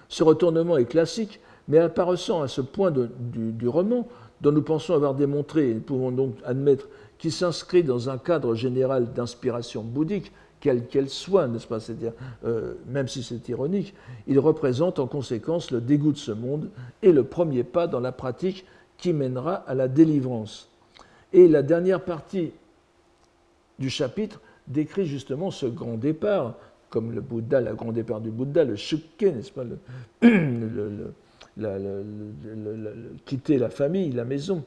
Ce 0.07 0.23
retournement 0.23 0.77
est 0.77 0.85
classique 0.85 1.39
mais 1.67 1.79
apparaissant 1.79 2.41
à 2.41 2.47
ce 2.47 2.61
point 2.61 2.91
du, 2.91 3.67
roman 3.67 4.07
dont 4.41 4.51
nous 4.51 4.61
pensons 4.61 4.93
avoir 4.93 5.15
démontré, 5.15 5.69
et 5.69 5.73
nous 5.73 5.81
pouvons 5.81 6.11
donc 6.11 6.35
admettre, 6.45 6.87
qu'il 7.17 7.31
s'inscrit 7.31 7.83
dans 7.83 8.09
un 8.09 8.17
cadre 8.17 8.53
général 8.53 9.13
d'inspiration 9.13 9.81
bouddhique, 9.81 10.31
quelle 10.59 10.87
qu'elle 10.87 11.09
soit, 11.09 11.47
n'est-ce 11.47 11.67
pas 11.67 11.79
C'est-à-dire, 11.79 12.13
euh, 12.45 12.75
même 12.87 13.07
si 13.07 13.23
c'est 13.23 13.47
ironique, 13.49 13.93
il 14.27 14.39
représente 14.39 14.99
en 14.99 15.07
conséquence 15.07 15.71
le 15.71 15.81
dégoût 15.81 16.11
de 16.13 16.17
ce 16.17 16.31
monde 16.31 16.69
et 17.01 17.11
le 17.11 17.23
premier 17.23 17.63
pas 17.63 17.87
dans 17.87 17.99
la 17.99 18.11
pratique 18.11 18.65
qui 18.97 19.13
mènera 19.13 19.55
à 19.55 19.73
la 19.73 19.87
délivrance. 19.87 20.69
Et 21.33 21.47
la 21.47 21.63
dernière 21.63 22.03
partie 22.03 22.51
du 23.79 23.89
chapitre 23.89 24.39
décrit 24.67 25.05
justement 25.05 25.51
ce 25.51 25.65
grand 25.65 25.95
départ, 25.95 26.55
comme 26.89 27.11
le 27.11 27.21
Bouddha, 27.21 27.59
le 27.59 27.73
grand 27.75 27.91
départ 27.91 28.21
du 28.21 28.31
Bouddha, 28.31 28.63
le 28.63 28.75
shukke, 28.75 29.23
n'est-ce 29.23 29.51
pas, 29.51 29.63
quitter 33.25 33.57
la 33.57 33.69
famille, 33.69 34.11
la 34.11 34.25
maison, 34.25 34.63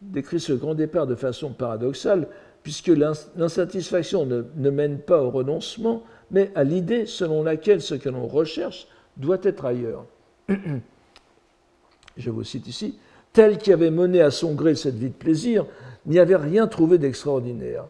décrit 0.00 0.40
ce 0.40 0.52
grand 0.52 0.74
départ 0.74 1.06
de 1.06 1.14
façon 1.14 1.50
paradoxale, 1.52 2.28
puisque 2.62 2.92
l'insatisfaction 3.36 4.26
ne, 4.26 4.44
ne, 4.56 4.70
mène 4.70 4.98
pas 4.98 5.22
au 5.22 5.30
renoncement, 5.30 6.02
mais 6.30 6.50
à 6.54 6.64
l'idée 6.64 7.06
selon 7.06 7.42
laquelle 7.42 7.80
ce 7.80 7.94
que 7.94 8.08
l'on 8.08 8.26
recherche 8.26 8.86
doit 9.16 9.40
être 9.42 9.64
ailleurs. 9.64 10.06
Je 12.16 12.30
vous 12.30 12.44
cite 12.44 12.68
ici, 12.68 12.98
tel 13.32 13.58
qui 13.58 13.72
avait 13.72 13.90
mené 13.90 14.20
à 14.20 14.30
son 14.30 14.54
gré 14.54 14.74
cette 14.74 14.96
vie 14.96 15.08
de 15.08 15.14
plaisir, 15.14 15.66
n'y 16.06 16.18
avait 16.18 16.36
rien 16.36 16.66
trouvé 16.66 16.98
d'extraordinaire. 16.98 17.86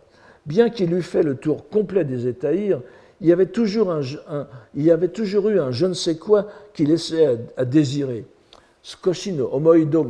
Bien 0.46 0.70
qu'il 0.70 0.92
eût 0.92 1.02
fait 1.02 1.22
le 1.22 1.36
tour 1.36 1.68
complet 1.68 2.04
des 2.04 2.26
étahirs, 2.26 2.80
il 3.22 3.28
y 3.28 3.32
avait 3.32 3.46
toujours, 3.46 3.92
un, 3.92 4.02
il 4.74 4.82
y 4.82 4.90
avait 4.90 5.08
toujours 5.08 5.48
eu 5.48 5.60
un 5.60 5.70
je 5.70 5.86
ne 5.86 5.94
sais 5.94 6.16
quoi 6.16 6.48
qui 6.74 6.84
laissait 6.84 7.38
à, 7.56 7.64
désirer. 7.64 8.26
Skoshino, 8.82 9.48
omoido 9.52 10.08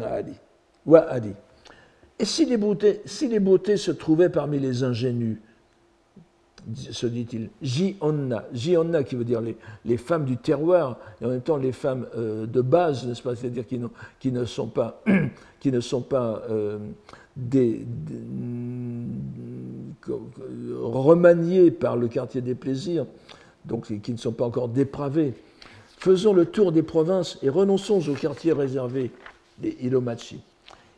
wa 0.86 1.00
adi. 1.10 1.32
Et 2.18 2.24
si 2.24 2.46
les, 2.46 2.56
beautés, 2.56 3.02
si 3.04 3.28
les 3.28 3.38
beautés 3.38 3.76
se 3.76 3.90
trouvaient 3.90 4.30
parmi 4.30 4.58
les 4.58 4.82
ingénus, 4.82 5.36
se 6.74 7.06
dit-il, 7.06 7.50
Jionna, 7.60 8.44
Jionna 8.54 9.02
qui 9.02 9.16
veut 9.16 9.24
dire 9.24 9.42
les, 9.42 9.56
les, 9.84 9.96
femmes 9.98 10.24
du 10.24 10.38
terroir, 10.38 10.98
et 11.20 11.26
en 11.26 11.28
même 11.28 11.40
temps 11.42 11.56
les 11.56 11.72
femmes 11.72 12.06
euh, 12.16 12.46
de 12.46 12.60
base, 12.62 13.06
n'est-ce 13.06 13.22
pas, 13.22 13.34
c'est-à-dire 13.34 13.66
qui, 13.66 13.80
qui, 14.20 14.32
ne 14.32 14.44
sont 14.44 14.68
pas, 14.68 15.02
qui 15.60 15.70
ne 15.70 15.80
sont 15.80 16.02
pas 16.02 16.42
euh, 16.48 16.78
des, 17.36 17.84
remaniées 20.08 21.70
par 21.70 21.96
le 21.96 22.08
quartier 22.08 22.40
des 22.40 22.54
plaisirs, 22.54 23.06
donc 23.64 23.86
qui 24.00 24.12
ne 24.12 24.18
sont 24.18 24.32
pas 24.32 24.44
encore 24.44 24.68
dépravées. 24.68 25.34
Faisons 25.98 26.32
le 26.32 26.46
tour 26.46 26.72
des 26.72 26.82
provinces 26.82 27.38
et 27.42 27.48
renonçons 27.48 28.08
au 28.08 28.14
quartier 28.14 28.52
réservé 28.52 29.10
des 29.58 29.76
Ilomachi. 29.82 30.40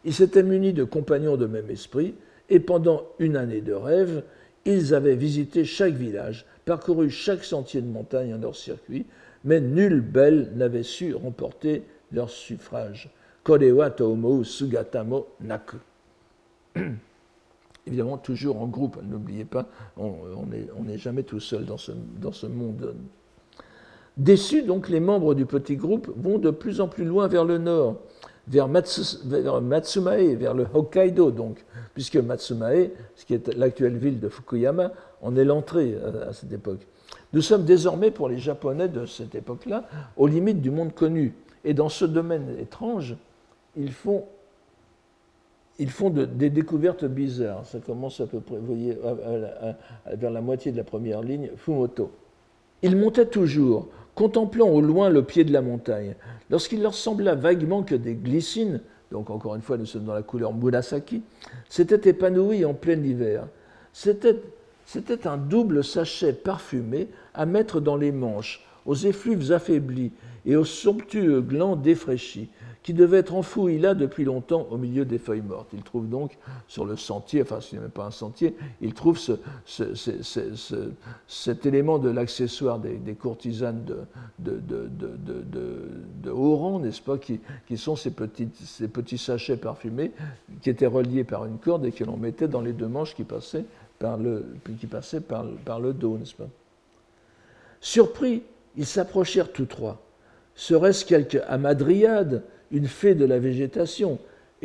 Ils 0.05 0.15
s'étaient 0.15 0.43
munis 0.43 0.73
de 0.73 0.85
compagnons 0.85 1.37
de 1.37 1.47
même 1.47 1.71
esprit, 1.71 2.15
et 2.51 2.61
pendant 2.61 3.05
une 3.19 3.37
année 3.37 3.61
de 3.61 3.73
rêve, 3.73 4.23
ils 4.65 4.95
avaient 4.95 5.17
visité 5.17 5.65
chaque 5.65 5.95
village, 5.95 6.47
parcouru 6.65 7.11
chaque 7.11 7.45
sentier 7.45 7.81
de 7.81 7.87
montagne 7.87 8.35
en 8.35 8.39
leur 8.39 8.57
circuit, 8.57 9.07
mais 9.45 9.61
nulle 9.61 10.01
belle 10.01 10.53
n'avait 10.55 10.83
su 10.83 11.15
remporter 11.15 11.83
leur 12.13 12.31
suffrage. 12.31 13.11
Kodewa 13.43 13.91
Tomo 13.91 14.43
Sugatamo 14.43 15.27
Naku. 15.41 15.77
Évidemment, 17.87 18.17
toujours 18.17 18.61
en 18.61 18.67
groupe, 18.67 18.99
n'oubliez 19.03 19.45
pas, 19.45 19.67
on 19.97 20.47
n'est 20.85 20.99
jamais 20.99 21.23
tout 21.23 21.41
seul 21.41 21.67
dans 21.67 21.77
ce, 21.77 21.93
dans 22.21 22.33
ce 22.33 22.47
monde. 22.47 22.95
Déçus, 24.17 24.63
donc, 24.63 24.89
les 24.89 25.01
membres 25.01 25.35
du 25.35 25.45
petit 25.45 25.77
groupe 25.77 26.11
vont 26.17 26.39
de 26.39 26.51
plus 26.51 26.81
en 26.81 26.89
plus 26.89 27.05
loin 27.05 27.29
vers 27.29 27.45
le 27.45 27.59
nord 27.59 27.97
vers, 28.47 28.69
Matsumae, 28.69 30.35
vers 30.35 30.55
le 30.55 30.67
Hokkaido, 30.73 31.31
donc, 31.31 31.65
puisque 31.95 32.17
Matsumae, 32.17 32.91
ce 33.17 33.25
qui 33.25 33.35
est 33.35 33.55
l'actuelle 33.55 33.97
ville 33.97 34.21
de 34.21 34.29
Fukuyama, 34.29 34.93
en 35.23 35.37
est 35.37 35.45
l'entrée 35.45 35.97
à, 36.29 36.33
cette 36.33 36.53
époque. 36.53 36.87
Nous 37.33 37.43
sommes 37.43 37.65
désormais, 37.65 38.11
pour 38.11 38.29
les 38.29 38.39
Japonais 38.39 38.89
de 38.89 39.07
cette 39.07 39.35
époque-là, 39.35 39.85
aux 40.17 40.27
limites 40.27 40.61
du 40.61 40.71
monde 40.71 40.95
connu. 40.95 41.35
Et 41.65 41.75
dans 41.75 41.89
ce 41.89 42.05
domaine 42.05 42.57
étrange, 42.61 43.17
ils 43.77 43.93
font, 43.93 44.25
ils 45.79 45.91
font 45.91 46.11
des 46.11 46.51
découvertes 46.51 47.05
bizarres. 47.05 47.67
Ça 47.67 47.79
commence 47.81 48.21
à 48.21 48.27
peu 48.27 48.41
près, 48.41 48.57
vous 48.57 48.67
voyez, 48.67 48.97
vers 50.13 50.31
la 50.31 50.41
moitié 50.41 50.73
de 50.73 50.77
la 50.77 50.85
première 50.85 51.23
ligne, 51.23 51.51
Fumoto. 51.57 52.11
Ils 52.83 52.97
montaient 52.97 53.27
toujours, 53.27 53.89
contemplant 54.15 54.69
au 54.69 54.81
loin 54.81 55.09
le 55.09 55.25
pied 55.25 55.45
de 55.45 55.53
la 55.53 55.63
montagne, 55.63 56.15
lorsqu'il 56.51 56.83
leur 56.83 56.95
sembla 56.95 57.35
vaguement 57.35 57.83
que 57.83 57.95
des 57.95 58.15
glycines, 58.15 58.81
donc 59.11 59.31
encore 59.31 59.55
une 59.55 59.63
fois 59.63 59.77
nous 59.77 59.87
sommes 59.87 60.05
dans 60.05 60.15
la 60.15 60.23
couleur 60.23 60.53
Murasaki, 60.53 61.23
s'étaient 61.69 62.11
épanouies 62.11 62.65
en 62.65 62.75
plein 62.75 63.03
hiver. 63.03 63.47
C'était, 63.93 64.41
c'était 64.87 65.27
un 65.27 65.37
double 65.37 65.83
sachet 65.83 66.33
parfumé 66.33 67.09
à 67.33 67.47
mettre 67.47 67.81
dans 67.81 67.97
les 67.97 68.13
manches, 68.13 68.65
aux 68.87 68.95
effluves 68.95 69.51
affaiblis 69.51 70.13
et 70.47 70.57
aux 70.57 70.65
somptueux 70.65 71.41
glands 71.41 71.75
défraîchis, 71.75 72.49
qui 72.85 72.93
devait 72.93 73.19
être 73.21 73.35
enfoui 73.35 73.79
là 73.79 73.95
depuis 73.95 74.25
longtemps 74.25 74.69
au 74.71 74.77
milieu 74.77 75.07
des 75.07 75.17
feuilles 75.19 75.41
mortes. 75.41 75.69
Il 75.73 75.83
trouve 75.83 76.07
donc 76.07 76.37
sur 76.69 76.85
le 76.85 76.97
sentier, 76.97 77.41
enfin 77.41 77.63
ce 77.63 77.75
n'est 77.75 77.81
même 77.81 77.91
pas 77.91 78.05
un 78.05 78.11
sentier, 78.11 78.55
il 78.83 78.93
trouve 78.93 79.19
ce, 79.19 79.33
cet 81.27 81.65
élément 81.65 81.99
de 81.99 82.11
l'accessoire 82.11 82.79
des, 82.79 83.15
courtisanes 83.15 83.85
de, 84.39 84.61
haut 86.31 86.57
rang, 86.57 86.79
n'est-ce 86.79 87.01
pas, 87.01 87.17
qui, 87.17 87.41
sont 87.79 87.97
ces, 87.97 88.11
petits 88.11 89.19
sachets 89.19 89.57
parfumés 89.57 90.13
qui 90.61 90.69
étaient 90.69 90.87
reliés 90.87 91.25
par 91.25 91.47
une 91.47 91.57
corde 91.57 91.87
et 91.87 91.93
que 91.93 92.05
l'on 92.05 92.19
mettait 92.19 92.49
dans 92.49 92.61
les 92.61 92.75
deux 92.75 92.89
manches 92.89 93.15
qui 93.15 93.25
passaient 93.25 93.65
par 93.99 94.19
le, 94.19 94.45
par 95.65 95.81
le 95.81 95.95
dos, 95.95 96.19
n'est-ce 96.19 96.35
pas 96.35 96.49
Surpris, 97.81 98.43
ils 98.77 98.85
s'approchèrent 98.87 99.53
tous 99.53 99.67
trois. 99.67 100.03
Serait-ce 100.55 101.07
quelque 101.07 101.39
amadriade 101.49 102.45
une 102.75 102.87
fée 102.87 103.15
de 103.15 103.25
la 103.25 103.39
végétation. 103.39 104.19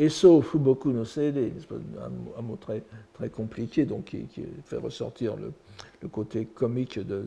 Sauf 0.08 0.46
Fuboku 0.46 0.92
no 0.92 1.04
Seide, 1.04 1.52
un, 2.38 2.42
mot 2.42 2.56
très, 2.56 2.82
très 3.12 3.28
compliqué, 3.28 3.84
donc 3.84 4.06
qui, 4.06 4.26
fait 4.64 4.78
ressortir 4.78 5.36
le, 5.36 6.08
côté 6.08 6.46
comique 6.46 6.98
de, 6.98 7.24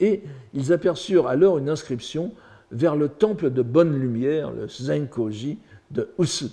Et 0.00 0.22
ils 0.52 0.72
aperçurent 0.72 1.28
alors 1.28 1.58
une 1.58 1.68
inscription 1.68 2.32
vers 2.72 2.96
le 2.96 3.08
temple 3.08 3.50
de 3.50 3.62
bonne 3.62 3.96
lumière, 3.96 4.50
le 4.50 4.68
Zenkoji 4.68 5.58
de 5.92 6.08
Usu. 6.18 6.46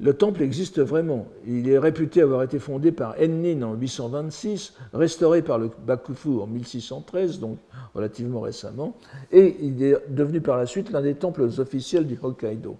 Le 0.00 0.14
temple 0.14 0.42
existe 0.42 0.80
vraiment. 0.80 1.26
Il 1.44 1.68
est 1.68 1.78
réputé 1.78 2.22
avoir 2.22 2.44
été 2.44 2.60
fondé 2.60 2.92
par 2.92 3.16
Ennin 3.20 3.62
en 3.62 3.74
826, 3.74 4.74
restauré 4.92 5.42
par 5.42 5.58
le 5.58 5.70
Bakufu 5.86 6.40
en 6.40 6.46
1613, 6.46 7.40
donc 7.40 7.58
relativement 7.94 8.40
récemment, 8.40 8.94
et 9.32 9.56
il 9.60 9.82
est 9.82 9.96
devenu 10.08 10.40
par 10.40 10.56
la 10.56 10.66
suite 10.66 10.90
l'un 10.92 11.02
des 11.02 11.14
temples 11.14 11.42
officiels 11.58 12.06
du 12.06 12.16
Hokkaido. 12.22 12.76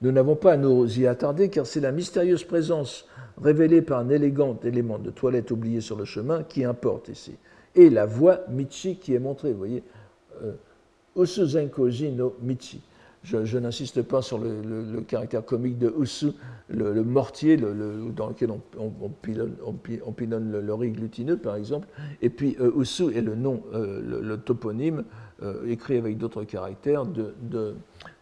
Nous 0.00 0.12
n'avons 0.12 0.34
pas 0.34 0.52
à 0.52 0.56
nous 0.56 0.98
y 0.98 1.06
attarder 1.06 1.50
car 1.50 1.66
c'est 1.66 1.80
la 1.80 1.92
mystérieuse 1.92 2.44
présence 2.44 3.06
révélée 3.40 3.82
par 3.82 4.00
un 4.00 4.08
élégant 4.08 4.58
élément 4.64 4.98
de 4.98 5.10
toilette 5.10 5.50
oublié 5.50 5.80
sur 5.80 5.96
le 5.96 6.04
chemin 6.04 6.42
qui 6.42 6.64
importe 6.64 7.08
ici. 7.08 7.36
Et 7.74 7.90
la 7.90 8.06
voie 8.06 8.40
Michi 8.48 8.96
qui 8.96 9.14
est 9.14 9.18
montrée, 9.18 9.52
vous 9.52 9.58
voyez, 9.58 9.82
euh, 10.42 10.52
Osu 11.14 11.46
Zenkoji 11.46 12.10
no 12.10 12.34
Michi. 12.42 12.80
Je, 13.24 13.56
n'insiste 13.58 14.02
pas 14.02 14.20
sur 14.20 14.38
le, 14.38 15.00
caractère 15.06 15.44
comique 15.44 15.78
de 15.78 15.94
Usu, 15.96 16.32
le, 16.68 17.04
mortier 17.04 17.56
dans 17.56 18.28
lequel 18.28 18.50
on, 18.50 19.08
pilonne, 20.12 20.50
le, 20.50 20.74
riz 20.74 20.90
glutineux, 20.90 21.36
par 21.36 21.54
exemple. 21.54 21.86
Et 22.20 22.30
puis 22.30 22.56
euh, 22.60 22.72
Usu 22.80 23.16
est 23.16 23.20
le 23.20 23.36
nom, 23.36 23.62
euh, 23.74 24.20
le, 24.20 24.36
toponyme, 24.38 25.04
euh, 25.44 25.68
écrit 25.68 25.98
avec 25.98 26.18
d'autres 26.18 26.42
caractères, 26.42 27.06
de, 27.06 27.32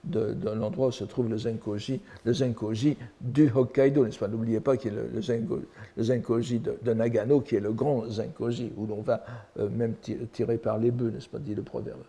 de, 0.05 0.51
l'endroit 0.53 0.88
où 0.88 0.92
se 0.92 1.05
trouve 1.05 1.30
le 1.30 1.38
Zenkoji, 1.38 2.03
le 2.24 2.34
Zenkoji 2.34 2.98
du 3.22 3.51
Hokkaido, 3.55 4.07
N'oubliez 4.28 4.61
pas 4.61 4.76
qu'il 4.76 4.92
y 4.92 4.98
a 4.98 5.01
le, 5.01 6.03
Zenkoji 6.03 6.61
de, 6.61 6.92
Nagano, 6.92 7.40
qui 7.40 7.57
est 7.57 7.61
le 7.61 7.72
grand 7.72 8.05
Zenkoji, 8.11 8.72
où 8.76 8.84
l'on 8.84 9.01
va 9.01 9.24
même 9.57 9.94
tirer 10.32 10.59
par 10.59 10.76
les 10.76 10.90
bœufs, 10.90 11.14
dit 11.40 11.55
le 11.55 11.62
proverbe. 11.62 12.03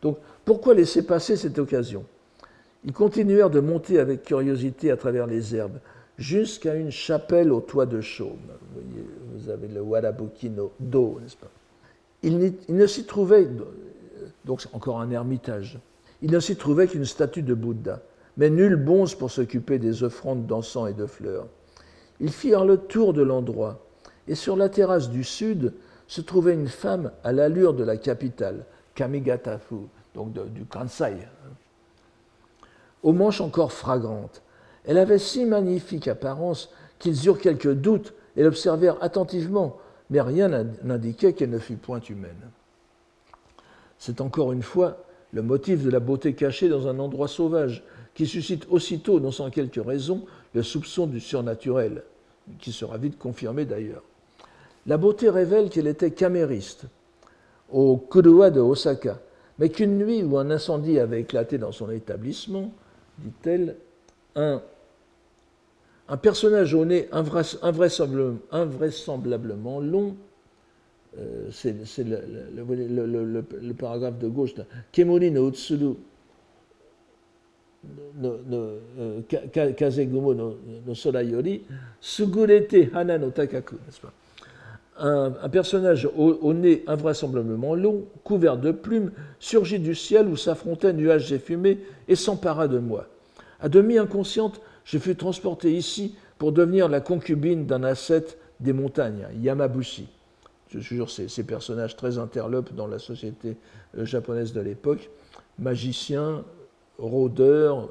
Donc, 0.00 0.18
pourquoi 0.44 0.74
laisser 0.74 1.04
passer 1.04 1.36
cette 1.36 1.58
occasion? 1.58 2.04
Ils 2.84 2.92
continuèrent 2.92 3.50
de 3.50 3.60
monter 3.60 3.98
avec 3.98 4.22
curiosité 4.22 4.90
à 4.90 4.96
travers 4.96 5.26
les 5.26 5.54
herbes, 5.54 5.78
jusqu'à 6.18 6.74
une 6.74 6.90
chapelle 6.90 7.52
au 7.52 7.60
toit 7.60 7.86
de 7.86 8.00
chaume. 8.00 8.38
Vous, 8.74 8.80
voyez, 8.80 9.06
vous 9.32 9.48
avez 9.48 9.68
le 9.68 9.80
Warabuki 9.80 10.50
no 10.50 10.72
Do, 10.78 11.18
n'est-ce 11.20 11.36
pas? 11.36 11.50
Il, 12.22 12.54
ne 12.68 12.86
s'y 12.86 13.04
trouvait, 13.04 13.48
donc 14.44 14.62
encore 14.72 15.00
un 15.00 15.10
ermitage, 15.10 15.78
il 16.20 16.30
ne 16.30 16.40
s'y 16.40 16.56
trouvait 16.56 16.86
qu'une 16.86 17.06
statue 17.06 17.42
de 17.42 17.54
Bouddha, 17.54 18.02
mais 18.36 18.50
nul 18.50 18.76
bonze 18.76 19.14
pour 19.14 19.30
s'occuper 19.30 19.78
des 19.78 20.02
offrandes 20.02 20.46
d'encens 20.46 20.90
et 20.90 20.94
de 20.94 21.06
fleurs. 21.06 21.46
Ils 22.20 22.32
firent 22.32 22.66
le 22.66 22.76
tour 22.76 23.14
de 23.14 23.22
l'endroit, 23.22 23.86
et 24.28 24.34
sur 24.34 24.56
la 24.56 24.68
terrasse 24.68 25.08
du 25.08 25.24
sud 25.24 25.72
se 26.06 26.20
trouvait 26.20 26.54
une 26.54 26.68
femme 26.68 27.12
à 27.24 27.32
l'allure 27.32 27.72
de 27.72 27.84
la 27.84 27.96
capitale, 27.96 28.66
Kamigatafu, 28.94 29.76
donc 30.14 30.32
du 30.52 30.64
Kansai, 30.66 31.16
aux 33.02 33.12
manches 33.12 33.40
encore 33.40 33.72
fragrantes. 33.72 34.42
Elle 34.84 34.98
avait 34.98 35.18
si 35.18 35.44
magnifique 35.44 36.08
apparence 36.08 36.70
qu'ils 36.98 37.26
eurent 37.26 37.38
quelques 37.38 37.72
doutes 37.72 38.14
et 38.36 38.42
l'observèrent 38.42 39.02
attentivement, 39.02 39.78
mais 40.10 40.20
rien 40.20 40.48
n'indiquait 40.82 41.32
qu'elle 41.32 41.50
ne 41.50 41.58
fût 41.58 41.76
point 41.76 42.00
humaine. 42.00 42.50
C'est 43.98 44.20
encore 44.20 44.52
une 44.52 44.62
fois 44.62 45.04
le 45.32 45.42
motif 45.42 45.84
de 45.84 45.90
la 45.90 46.00
beauté 46.00 46.34
cachée 46.34 46.68
dans 46.68 46.88
un 46.88 46.98
endroit 46.98 47.28
sauvage, 47.28 47.84
qui 48.14 48.26
suscite 48.26 48.66
aussitôt, 48.70 49.20
non 49.20 49.30
sans 49.30 49.50
quelque 49.50 49.80
raison, 49.80 50.24
le 50.54 50.62
soupçon 50.62 51.06
du 51.06 51.20
surnaturel, 51.20 52.02
qui 52.58 52.72
sera 52.72 52.98
vite 52.98 53.18
confirmé 53.18 53.64
d'ailleurs. 53.64 54.02
La 54.86 54.96
beauté 54.96 55.30
révèle 55.30 55.70
qu'elle 55.70 55.86
était 55.86 56.10
camériste 56.10 56.86
au 57.70 57.96
Kurua 57.96 58.50
de 58.50 58.60
Osaka, 58.60 59.20
mais 59.58 59.68
qu'une 59.68 59.98
nuit 59.98 60.24
où 60.24 60.38
un 60.38 60.50
incendie 60.50 60.98
avait 60.98 61.20
éclaté 61.20 61.58
dans 61.58 61.70
son 61.70 61.90
établissement, 61.90 62.72
dit-elle, 63.22 63.76
un, 64.34 64.60
un, 66.08 66.16
personnage 66.16 66.74
au 66.74 66.84
nez 66.84 67.08
invraisemblablement, 67.12 69.78
long, 69.80 70.16
euh, 71.18 71.48
c'est 71.50 71.76
le, 72.04 73.72
paragraphe 73.72 74.18
de 74.18 74.28
gauche, 74.28 74.54
Kemori 74.92 75.30
no 75.30 75.48
Utsuru 75.48 75.94
no, 78.16 78.38
no, 78.46 78.78
uh, 78.98 79.22
Kazegumo 79.74 80.34
no, 80.34 80.58
no 80.86 80.94
Sora 80.94 81.22
yori, 81.22 81.64
Sugurete 82.00 82.90
Hana 82.94 83.18
no 83.18 83.30
Takaku, 83.30 83.76
n'est-ce 83.76 84.00
pas? 84.00 84.12
Un, 85.00 85.48
personnage 85.48 86.06
au, 86.16 86.38
au, 86.40 86.52
nez 86.54 86.84
invraisemblablement 86.86 87.74
long, 87.74 88.04
couvert 88.24 88.56
de 88.56 88.70
plumes, 88.70 89.12
surgit 89.38 89.78
du 89.78 89.94
ciel 89.94 90.26
où 90.28 90.36
s'affrontaient 90.36 90.92
nuages 90.92 91.32
et 91.32 91.38
fumées 91.38 91.78
et 92.08 92.16
s'empara 92.16 92.68
de 92.68 92.78
moi. 92.78 93.06
À 93.60 93.68
demi 93.68 93.98
inconsciente, 93.98 94.60
je 94.84 94.98
fus 94.98 95.16
transporté 95.16 95.72
ici 95.72 96.14
pour 96.38 96.52
devenir 96.52 96.88
la 96.88 97.00
concubine 97.00 97.66
d'un 97.66 97.82
ascète 97.82 98.38
des 98.60 98.72
montagnes, 98.72 99.26
Yamabushi. 99.40 100.08
Je 100.68 100.78
jure, 100.78 101.10
ces, 101.10 101.28
ces 101.28 101.44
personnages 101.44 101.96
très 101.96 102.18
interlopes 102.18 102.74
dans 102.74 102.86
la 102.86 102.98
société 102.98 103.56
euh, 103.98 104.04
japonaise 104.04 104.52
de 104.52 104.60
l'époque, 104.60 105.10
magicien, 105.58 106.44
rôdeur, 106.98 107.88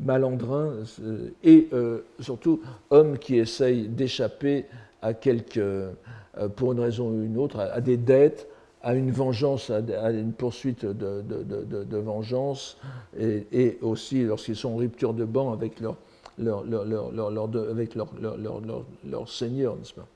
malandrin 0.00 0.74
euh, 1.00 1.28
et 1.44 1.68
euh, 1.72 2.00
surtout 2.20 2.60
homme 2.90 3.18
qui 3.18 3.38
essaye 3.38 3.88
d'échapper 3.88 4.66
à 5.02 5.14
quelque, 5.14 5.58
euh, 5.60 6.48
pour 6.56 6.72
une 6.72 6.80
raison 6.80 7.08
ou 7.10 7.22
une 7.22 7.36
autre, 7.36 7.58
à, 7.60 7.80
des 7.80 7.96
dettes, 7.96 8.48
à 8.82 8.94
une 8.94 9.10
vengeance, 9.10 9.70
à, 9.70 10.10
une 10.10 10.32
poursuite 10.32 10.86
de, 10.86 11.22
de, 11.22 11.96
vengeance, 11.98 12.78
et, 13.18 13.78
aussi 13.82 14.24
lorsqu'ils 14.24 14.56
sont 14.56 14.70
en 14.70 14.76
rupture 14.76 15.14
de 15.14 15.24
banc 15.24 15.52
avec 15.52 15.80
leur, 15.80 15.96
leur, 16.38 16.64
leur, 16.64 17.70
avec 17.70 17.94
leur, 17.94 19.28
seigneur, 19.28 19.76
n'est-ce 19.76 19.94
pas? 19.94 20.06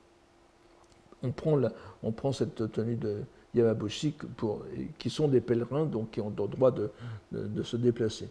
On 1.22 1.32
prend, 1.32 1.56
la, 1.56 1.72
on 2.02 2.12
prend 2.12 2.32
cette 2.32 2.72
tenue 2.72 2.96
de, 2.96 3.22
Yamabushi 3.56 4.14
pour, 4.36 4.62
qui 4.98 5.10
sont 5.10 5.28
des 5.28 5.40
pèlerins, 5.40 5.86
donc 5.86 6.10
qui 6.10 6.20
ont 6.20 6.30
le 6.30 6.48
droit 6.48 6.70
de, 6.70 6.90
de, 7.32 7.62
se 7.62 7.76
déplacer. 7.76 8.28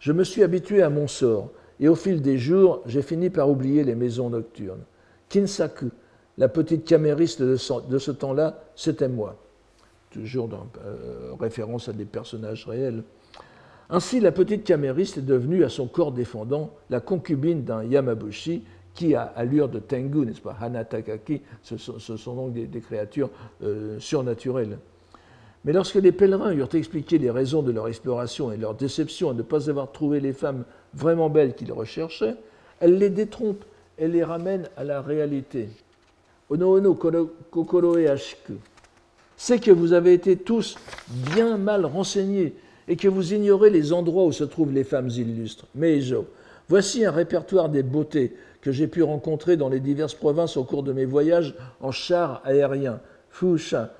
Je 0.00 0.12
me 0.12 0.24
suis 0.24 0.42
habitué 0.42 0.82
à 0.82 0.90
mon 0.90 1.06
sort, 1.06 1.50
et 1.78 1.88
au 1.88 1.94
fil 1.94 2.22
des 2.22 2.38
jours, 2.38 2.82
j'ai 2.86 3.02
fini 3.02 3.30
par 3.30 3.50
oublier 3.50 3.84
les 3.84 3.94
maisons 3.94 4.30
nocturnes. 4.30 4.82
Kinsaku, 5.28 5.90
la 6.38 6.48
petite 6.48 6.84
camériste 6.84 7.42
de 7.42 7.56
ce, 7.56 8.10
temps-là, 8.10 8.62
c'était 8.74 9.08
moi. 9.08 9.36
Toujours 10.10 10.48
dans 10.48 10.66
euh, 10.84 11.32
référence 11.38 11.88
à 11.88 11.92
des 11.92 12.04
personnages 12.04 12.66
réels. 12.66 13.02
Ainsi, 13.88 14.20
la 14.20 14.32
petite 14.32 14.64
camériste 14.64 15.18
est 15.18 15.22
devenue, 15.22 15.64
à 15.64 15.68
son 15.68 15.86
corps 15.86 16.12
défendant, 16.12 16.72
la 16.90 17.00
concubine 17.00 17.62
d'un 17.64 17.84
Yamabushi 17.84 18.64
qui 18.94 19.14
a 19.14 19.22
allure 19.22 19.68
de 19.68 19.78
Tengu, 19.78 20.24
n'est-ce 20.24 20.40
pas? 20.40 20.56
Hanatakaki, 20.60 21.42
ce 21.62 21.76
sont, 21.76 21.98
ce 21.98 22.16
sont 22.16 22.34
donc 22.34 22.52
des, 22.54 22.80
créatures 22.80 23.30
euh, 23.62 23.98
surnaturelles. 24.00 24.78
Mais 25.64 25.72
lorsque 25.72 25.96
les 25.96 26.12
pèlerins 26.12 26.52
eurent 26.52 26.74
expliqué 26.74 27.18
les 27.18 27.30
raisons 27.30 27.62
de 27.62 27.72
leur 27.72 27.88
exploration 27.88 28.52
et 28.52 28.56
leur 28.56 28.74
déception 28.74 29.30
à 29.30 29.34
ne 29.34 29.42
pas 29.42 29.68
avoir 29.68 29.92
trouvé 29.92 30.20
les 30.20 30.32
femmes 30.32 30.64
vraiment 30.94 31.28
belles 31.28 31.54
qu'ils 31.54 31.72
recherchaient, 31.72 32.36
elle 32.80 32.98
les 32.98 33.10
détrompe 33.10 33.64
et 33.98 34.08
les 34.08 34.24
ramène 34.24 34.68
à 34.76 34.84
la 34.84 35.00
réalité. 35.00 35.68
Ono 36.50 36.76
ono 36.76 36.94
kokoro 36.94 37.98
e 37.98 38.06
ashiku. 38.06 38.54
C'est 39.36 39.58
que 39.58 39.70
vous 39.70 39.92
avez 39.92 40.12
été 40.12 40.36
tous 40.36 40.76
bien 41.34 41.56
mal 41.56 41.84
renseignés 41.84 42.54
et 42.88 42.96
que 42.96 43.08
vous 43.08 43.34
ignorez 43.34 43.70
les 43.70 43.92
endroits 43.92 44.24
où 44.24 44.32
se 44.32 44.44
trouvent 44.44 44.72
les 44.72 44.84
femmes 44.84 45.10
illustres. 45.10 45.66
Mais 45.74 46.00
voici 46.68 47.04
un 47.04 47.10
répertoire 47.10 47.68
des 47.68 47.82
beautés 47.82 48.36
que 48.60 48.72
j'ai 48.72 48.86
pu 48.86 49.02
rencontrer 49.02 49.56
dans 49.56 49.68
les 49.68 49.80
diverses 49.80 50.14
provinces 50.14 50.56
au 50.56 50.64
cours 50.64 50.82
de 50.82 50.92
mes 50.92 51.04
voyages 51.04 51.54
en 51.80 51.90
char 51.90 52.40
aérien. 52.44 53.00
Fusha, 53.30 53.92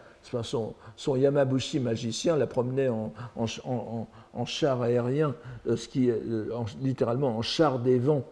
son, 0.43 1.17
Yamabushi 1.17 1.79
magicien 1.79 2.37
la 2.37 2.47
promenait 2.47 2.89
en, 2.89 3.13
en, 3.37 4.45
char 4.45 4.83
aérien, 4.83 5.35
euh, 5.69 5.77
ce 5.77 5.89
qui, 5.89 6.11
euh, 6.11 6.47
littéralement 6.83 7.37
en 7.37 7.43
char 7.43 7.79
des 7.79 7.99
vents, 7.99 8.25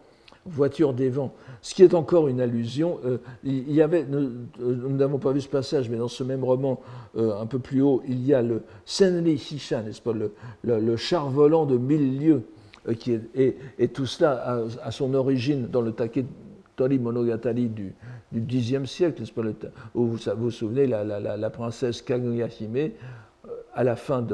voiture 0.45 0.93
des 0.93 1.09
vents, 1.09 1.33
ce 1.61 1.73
qui 1.73 1.83
est 1.83 1.93
encore 1.93 2.27
une 2.27 2.39
allusion. 2.39 2.99
Euh, 3.05 3.17
il 3.43 3.71
y 3.71 3.81
avait, 3.81 4.05
nous 4.05 4.95
n'avons 4.95 5.17
pas 5.17 5.31
vu 5.31 5.41
ce 5.41 5.49
passage, 5.49 5.89
mais 5.89 5.97
dans 5.97 6.07
ce 6.07 6.23
même 6.23 6.43
roman, 6.43 6.79
un 7.17 7.45
peu 7.45 7.59
plus 7.59 7.81
haut, 7.81 8.03
il 8.07 8.25
y 8.25 8.33
a 8.33 8.41
le 8.41 8.61
Senri 8.85 9.33
Hisha, 9.33 9.81
n'est-ce 9.81 10.01
pas, 10.01 10.13
le, 10.13 10.97
char 10.97 11.29
volant 11.29 11.65
de 11.65 11.77
mille 11.77 12.19
lieues 12.19 12.41
euh, 12.87 12.93
qui 12.93 13.13
est, 13.13 13.57
et, 13.79 13.87
tout 13.87 14.05
cela 14.05 14.67
a, 14.83 14.91
son 14.91 15.13
origine 15.13 15.67
dans 15.67 15.81
le 15.81 15.91
Taketori 15.91 16.99
Monogatari 16.99 17.67
du, 17.67 17.93
du 18.31 18.59
Xe 18.59 18.85
siècle, 18.85 19.23
pas, 19.33 19.41
le, 19.41 19.55
où 19.95 20.05
vous, 20.05 20.19
vous 20.37 20.51
souvenez, 20.51 20.87
la, 20.87 21.49
princesse 21.49 22.01
Kaguya-hime, 22.01 22.75
euh, 22.75 23.49
à 23.73 23.83
la 23.83 23.95
fin 23.95 24.25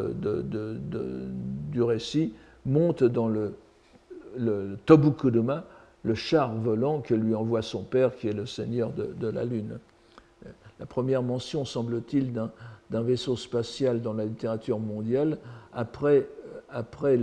du 1.72 1.82
récit, 1.82 2.34
monte 2.66 3.04
dans 3.04 3.28
le, 3.28 3.54
le 4.38 4.78
le 6.04 6.16
char 6.16 6.56
volant 6.56 7.02
que 7.02 7.14
lui 7.14 7.36
envoie 7.36 7.62
son 7.62 7.84
père, 7.84 8.16
qui 8.16 8.28
est 8.28 8.34
le 8.34 8.46
seigneur 8.46 8.92
de, 8.92 9.28
la 9.28 9.46
Lune. 9.46 9.80
La 10.80 10.86
première 10.86 11.22
mention, 11.22 11.66
semble-t-il, 11.66 12.34
d'un 12.34 13.02
vaisseau 13.02 13.36
spatial 13.36 14.02
dans 14.02 14.14
la 14.14 14.26
littérature 14.26 14.80
mondiale, 14.80 15.38
après 15.74 16.28
après 16.74 17.20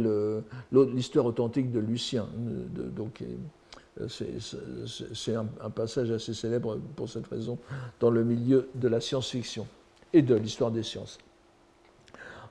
l'histoire 0.72 1.26
authentique 1.26 1.72
de 1.72 1.80
Lucien. 1.80 2.28
donc, 2.94 3.24
euh, 4.00 4.06
c'est 4.08 5.34
un, 5.34 5.70
passage 5.70 6.10
assez 6.10 6.34
célèbre 6.34 6.78
pour 6.96 7.08
cette 7.08 7.26
raison 7.26 7.58
dans 8.00 8.10
le 8.10 8.24
milieu 8.24 8.68
de 8.74 8.88
la 8.88 9.00
science-fiction 9.00 9.66
et 10.12 10.22
de 10.22 10.34
l'histoire 10.34 10.70
des 10.70 10.82
sciences. 10.82 11.18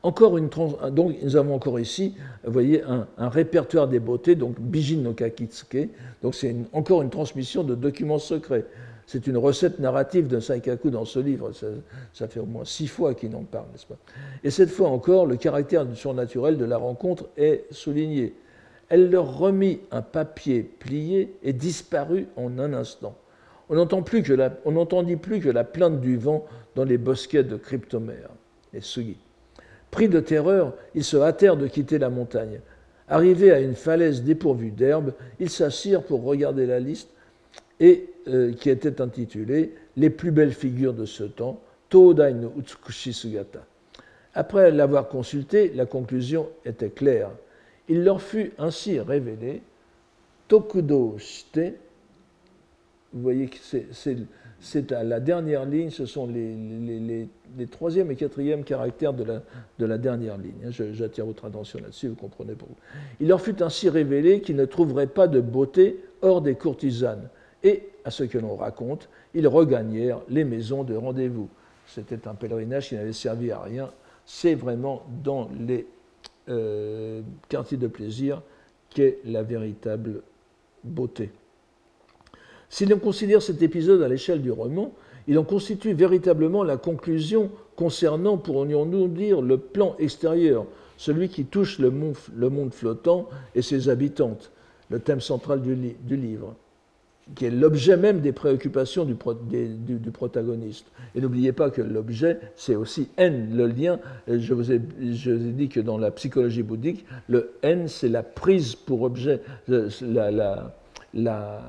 Encore 0.03 0.37
une 0.37 0.49
donc 0.91 1.15
nous 1.23 1.35
avons 1.35 1.55
encore 1.55 1.79
ici, 1.79 2.15
vous 2.45 2.53
voyez, 2.53 2.83
un, 2.83 3.29
répertoire 3.29 3.87
des 3.87 3.99
beautés, 3.99 4.35
donc 4.35 4.59
Bijin 4.59 5.01
no 5.01 5.13
Kakitsuke, 5.13 5.89
donc 6.21 6.35
c'est 6.35 6.55
encore 6.71 7.01
une 7.01 7.09
transmission 7.09 7.63
de 7.63 7.75
documents 7.75 8.19
secrets. 8.19 8.65
C'est 9.07 9.25
une 9.25 9.37
recette 9.37 9.79
narrative 9.79 10.27
de 10.27 10.41
Saikaku 10.41 10.89
dans 10.89 11.05
ce 11.05 11.19
livre. 11.19 11.51
Ça, 12.11 12.27
fait 12.27 12.41
au 12.41 12.45
moins 12.45 12.65
six 12.65 12.87
fois 12.87 13.13
qu'il 13.13 13.33
en 13.37 13.43
parle, 13.43 13.67
n'est-ce 13.71 13.85
pas? 13.85 13.95
Et 14.43 14.51
cette 14.51 14.69
fois 14.69 14.89
encore, 14.89 15.25
le 15.25 15.37
caractère 15.37 15.85
surnaturel 15.95 16.57
de 16.57 16.65
la 16.65 16.77
rencontre 16.77 17.25
est 17.37 17.65
souligné. 17.71 18.35
Elle 18.89 19.09
leur 19.09 19.37
remit 19.37 19.79
un 19.91 20.01
papier 20.01 20.61
plié 20.61 21.37
et 21.41 21.53
disparut 21.53 22.27
en 22.35 22.59
un 22.59 22.73
instant. 22.73 23.15
On 23.69 23.75
n'entendit 23.75 25.15
plus, 25.15 25.17
plus, 25.17 25.39
que 25.39 25.49
la 25.49 25.63
plainte 25.63 26.01
du 26.01 26.17
vent 26.17 26.45
dans 26.75 26.83
les 26.83 26.97
bosquets 26.97 27.43
de 27.43 27.55
cryptomères, 27.55 28.29
les 28.73 28.81
sugi. 28.81 29.17
Pris 29.91 30.09
de 30.09 30.19
terreur, 30.19 30.73
ils 30.95 31.03
se 31.03 31.17
hâtèrent 31.17 31.57
de 31.57 31.67
quitter 31.67 31.97
la 31.97 32.09
montagne. 32.09 32.59
Arrivés 33.07 33.51
à 33.51 33.59
une 33.59 33.75
falaise 33.75 34.23
dépourvue 34.23 34.71
d'herbe, 34.71 35.13
ils 35.39 35.49
s'assirent 35.49 36.03
pour 36.03 36.23
regarder 36.23 36.65
la 36.65 36.79
liste 36.79 37.09
euh, 37.81 38.53
qui 38.53 38.69
était 38.69 39.01
intitulé 39.01 39.73
Les 39.95 40.09
plus 40.09 40.31
belles 40.31 40.53
figures 40.53 40.93
de 40.93 41.05
ce 41.05 41.23
temps, 41.23 41.61
Todai 41.89 42.33
no 42.33 42.53
Utsukushi 42.57 43.13
Sugata. 43.13 43.63
Après 44.33 44.71
l'avoir 44.71 45.07
consulté, 45.07 45.71
la 45.73 45.85
conclusion 45.85 46.49
était 46.65 46.89
claire. 46.89 47.29
Il 47.87 48.03
leur 48.03 48.21
fut 48.21 48.51
ainsi 48.59 48.99
révélé 48.99 49.61
Tokudo 50.47 51.15
Shite, 51.17 51.75
vous 53.13 53.21
voyez 53.21 53.47
que 53.47 53.57
c'est 53.61 54.17
à 54.91 55.03
la 55.03 55.19
dernière 55.19 55.65
ligne, 55.65 55.89
ce 55.89 56.05
sont 56.05 56.27
les, 56.27 57.27
troisième 57.69 58.11
et 58.11 58.15
quatrième 58.15 58.63
caractères 58.63 59.13
de 59.13 59.23
la, 59.23 59.41
de 59.79 59.85
la 59.85 59.97
dernière 59.97 60.37
ligne. 60.37 60.71
J'attire 60.71 61.25
votre 61.25 61.45
attention 61.45 61.79
là-dessus, 61.79 62.09
vous 62.09 62.15
comprenez 62.15 62.53
pour 62.53 62.69
vous. 62.69 62.75
Il 63.19 63.27
leur 63.27 63.41
fut 63.41 63.61
ainsi 63.61 63.89
révélé 63.89 64.41
qu'ils 64.41 64.55
ne 64.55 64.65
trouveraient 64.65 65.07
pas 65.07 65.27
de 65.27 65.41
beauté 65.41 66.03
hors 66.21 66.41
des 66.41 66.55
courtisanes, 66.55 67.29
et, 67.63 67.89
à 68.05 68.11
ce 68.11 68.23
que 68.23 68.37
l'on 68.37 68.55
raconte, 68.55 69.09
ils 69.33 69.47
regagnèrent 69.47 70.21
les 70.29 70.43
maisons 70.43 70.83
de 70.83 70.95
rendez-vous. 70.95 71.49
C'était 71.85 72.27
un 72.27 72.35
pèlerinage 72.35 72.89
qui 72.89 72.95
n'avait 72.95 73.13
servi 73.13 73.51
à 73.51 73.61
rien. 73.61 73.91
C'est 74.25 74.55
vraiment 74.55 75.03
dans 75.23 75.49
les 75.59 75.87
euh, 76.49 77.21
quartier 77.49 77.77
de 77.77 77.87
plaisir 77.87 78.41
qu'est 78.89 79.19
la 79.25 79.43
véritable 79.43 80.21
beauté. 80.83 81.31
Si 82.69 82.85
l'on 82.85 82.99
considère 82.99 83.41
cet 83.41 83.61
épisode 83.61 84.01
à 84.01 84.07
l'échelle 84.07 84.41
du 84.41 84.51
roman, 84.51 84.93
il 85.27 85.37
en 85.37 85.43
constitue 85.43 85.93
véritablement 85.93 86.63
la 86.63 86.77
conclusion 86.77 87.49
concernant, 87.75 88.37
pourrions-nous 88.37 89.07
dire, 89.07 89.41
le 89.41 89.57
plan 89.57 89.95
extérieur, 89.99 90.65
celui 90.97 91.29
qui 91.29 91.45
touche 91.45 91.79
le 91.79 91.89
monde, 91.91 92.73
flottant 92.73 93.29
et 93.53 93.61
ses 93.61 93.89
habitantes, 93.89 94.51
le 94.89 94.99
thème 94.99 95.21
central 95.21 95.61
du, 95.61 95.75
livre, 96.15 96.55
qui 97.35 97.45
est 97.45 97.51
l'objet 97.51 97.97
même 97.97 98.21
des 98.21 98.31
préoccupations 98.31 99.05
du, 99.05 99.15
protagoniste. 99.15 100.87
Et 101.13 101.21
n'oubliez 101.21 101.51
pas 101.51 101.69
que 101.69 101.81
l'objet, 101.81 102.39
c'est 102.55 102.75
aussi 102.75 103.09
N, 103.17 103.55
le 103.55 103.67
lien. 103.67 103.99
Je 104.27 104.53
vous, 104.53 104.71
ai, 104.71 104.79
dit 104.79 105.69
que 105.69 105.81
dans 105.81 105.97
la 105.97 106.09
psychologie 106.11 106.63
bouddhique, 106.63 107.05
le 107.27 107.51
N, 107.61 107.87
c'est 107.87 108.09
la 108.09 108.23
prise 108.23 108.75
pour 108.75 109.03
objet, 109.03 109.41
la, 109.67 110.31
la, 110.31 110.75
la 111.13 111.61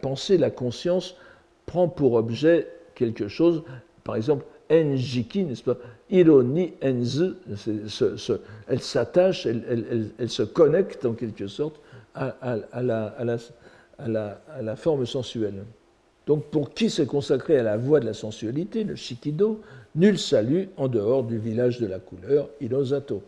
pensée, 0.00 0.38
la 0.38 0.50
conscience 0.50 1.16
prend 1.66 1.88
pour 1.88 2.14
objet 2.14 2.68
quelque 2.94 3.28
chose, 3.28 3.62
par 4.04 4.16
exemple, 4.16 4.44
enjiki, 4.70 5.44
n'est-ce 5.44 5.62
pas? 5.62 5.76
Ironie, 6.10 6.74
enzu, 6.82 7.34
elle 8.68 8.80
s'attache, 8.80 9.46
elle, 9.46 10.28
se 10.28 10.42
connecte 10.42 11.04
en 11.04 11.12
quelque 11.14 11.46
sorte 11.46 11.80
à, 12.14 12.34
la, 12.82 13.16
la, 14.06 14.76
forme 14.76 15.06
sensuelle. 15.06 15.64
Donc 16.26 16.44
pour 16.50 16.72
qui 16.72 16.90
s'est 16.90 17.06
consacré 17.06 17.58
à 17.58 17.62
la 17.62 17.76
voie 17.76 18.00
de 18.00 18.06
la 18.06 18.14
sensualité, 18.14 18.84
le 18.84 18.94
shikido, 18.94 19.60
nul 19.94 20.18
salut 20.18 20.68
en 20.76 20.88
dehors 20.88 21.24
du 21.24 21.38
village 21.38 21.80
de 21.80 21.86
la 21.86 21.98
couleur, 21.98 22.48
Irosato. 22.60 23.22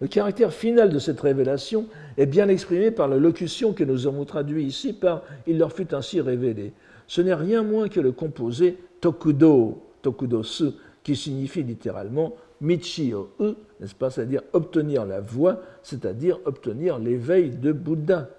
Le 0.00 0.08
caractère 0.08 0.52
final 0.52 0.90
de 0.90 0.98
cette 0.98 1.20
révélation 1.20 1.86
est 2.16 2.26
bien 2.26 2.48
exprimé 2.48 2.90
par 2.90 3.08
la 3.08 3.16
locution 3.16 3.72
que 3.72 3.84
nous 3.84 4.06
avons 4.06 4.24
traduite 4.24 4.66
ici 4.66 4.92
par 4.92 5.22
Il 5.46 5.58
leur 5.58 5.72
fut 5.72 5.94
ainsi 5.94 6.20
révélé. 6.20 6.72
Ce 7.06 7.20
n'est 7.20 7.34
rien 7.34 7.62
moins 7.62 7.88
que 7.88 8.00
le 8.00 8.12
composé 8.12 8.78
tokudo, 9.00 9.82
tokudosu, 10.02 10.70
qui 11.02 11.16
signifie 11.16 11.62
littéralement 11.62 12.34
michio 12.60 13.30
e, 13.40 13.54
n'est-ce 13.80 13.94
pas, 13.94 14.10
c'est-à-dire 14.10 14.42
obtenir 14.52 15.06
la 15.06 15.20
voie, 15.20 15.62
c'est-à-dire 15.82 16.38
obtenir 16.44 16.98
l'éveil 16.98 17.50
de 17.50 17.72
Bouddha. 17.72 18.30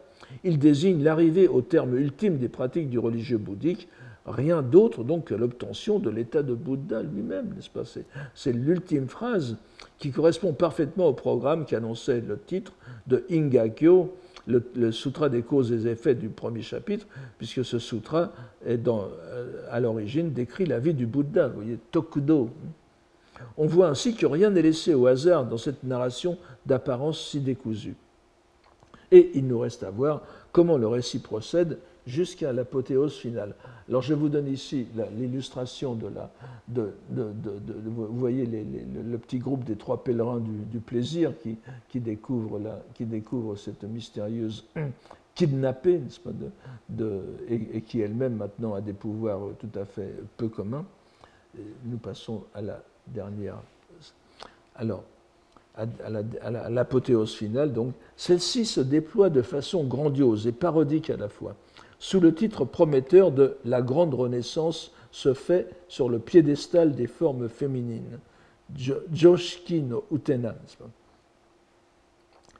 Il 0.43 0.59
désigne 0.59 1.03
l'arrivée 1.03 1.47
au 1.47 1.61
terme 1.61 1.97
ultime 1.97 2.37
des 2.37 2.47
pratiques 2.47 2.89
du 2.89 2.99
religieux 2.99 3.37
bouddhique, 3.37 3.87
rien 4.25 4.61
d'autre 4.61 5.03
donc 5.03 5.25
que 5.25 5.33
l'obtention 5.33 5.99
de 5.99 6.09
l'état 6.09 6.43
de 6.43 6.53
Bouddha 6.53 7.01
lui-même, 7.01 7.53
n'est-ce 7.55 7.69
pas? 7.69 7.83
C'est 8.35 8.53
l'ultime 8.53 9.07
phrase 9.07 9.57
qui 9.97 10.11
correspond 10.11 10.53
parfaitement 10.53 11.07
au 11.07 11.13
programme 11.13 11.65
qu'annonçait 11.65 12.21
le 12.21 12.37
titre 12.39 12.73
de 13.07 13.25
Ingakyo, 13.31 14.15
le, 14.47 14.91
sutra 14.91 15.29
des 15.29 15.43
causes 15.43 15.71
et 15.71 15.89
effets 15.89 16.15
du 16.15 16.29
premier 16.29 16.61
chapitre, 16.61 17.05
puisque 17.37 17.63
ce 17.63 17.79
sutra 17.79 18.31
est 18.65 18.87
euh, 18.87 19.65
à 19.69 19.79
l'origine 19.79 20.31
décrit 20.31 20.65
la 20.65 20.79
vie 20.79 20.93
du 20.93 21.05
Bouddha, 21.05 21.47
voyez, 21.47 21.77
Tokudo. 21.91 22.49
On 23.57 23.65
voit 23.65 23.87
ainsi 23.87 24.15
que 24.15 24.25
rien 24.25 24.49
n'est 24.49 24.61
laissé 24.61 24.93
au 24.93 25.07
hasard 25.07 25.45
dans 25.45 25.57
cette 25.57 25.83
narration 25.83 26.37
d'apparence 26.65 27.27
si 27.27 27.39
décousue. 27.39 27.95
Et 29.11 29.31
il 29.35 29.47
nous 29.47 29.59
reste 29.59 29.83
à 29.83 29.89
voir 29.89 30.21
comment 30.51 30.77
le 30.77 30.87
récit 30.87 31.19
procède 31.19 31.79
jusqu'à 32.07 32.51
l'apothéose 32.51 33.15
finale. 33.15 33.55
Alors 33.87 34.01
je 34.01 34.13
vous 34.13 34.29
donne 34.29 34.47
ici 34.47 34.87
l'illustration 35.17 35.95
de 35.95 36.07
la... 36.07 36.31
De, 36.67 36.93
vous 37.09 38.07
voyez 38.17 38.45
le 38.45 39.17
petit 39.17 39.39
groupe 39.39 39.63
des 39.63 39.75
trois 39.75 40.03
pèlerins 40.03 40.39
du, 40.39 40.79
plaisir 40.79 41.33
qui, 41.41 41.57
qui, 41.89 41.99
découvrent 41.99 42.59
qui 42.93 43.05
découvre 43.05 43.55
cette 43.55 43.83
mystérieuse 43.83 44.65
kidnappée, 45.35 46.01
pas, 46.23 46.31
de, 46.89 47.21
et, 47.49 47.81
qui 47.81 48.01
elle-même 48.01 48.35
maintenant 48.35 48.73
a 48.73 48.81
des 48.81 48.93
pouvoirs 48.93 49.41
tout 49.59 49.79
à 49.79 49.85
fait 49.85 50.13
peu 50.37 50.47
communs. 50.47 50.85
nous 51.85 51.97
passons 51.97 52.43
à 52.53 52.61
la 52.61 52.81
dernière. 53.07 53.57
Alors, 54.75 55.03
à 55.75 56.69
l'apothéose 56.69 57.33
finale, 57.33 57.71
donc, 57.73 57.93
celle-ci 58.15 58.65
se 58.65 58.81
déploie 58.81 59.29
de 59.29 59.41
façon 59.41 59.83
grandiose 59.85 60.47
et 60.47 60.51
parodique 60.51 61.09
à 61.09 61.17
la 61.17 61.29
fois 61.29 61.55
sous 62.01 62.19
le 62.19 62.33
titre 62.33 62.65
prometteur 62.65 63.31
de 63.31 63.57
La 63.63 63.83
grande 63.83 64.15
renaissance 64.15 64.91
se 65.11 65.35
fait 65.35 65.69
sur 65.87 66.09
le 66.09 66.17
piédestal 66.17 66.95
des 66.95 67.05
formes 67.05 67.47
féminines, 67.47 68.19
Joshiki 69.13 69.83
no 69.83 70.03
Utena, 70.11 70.55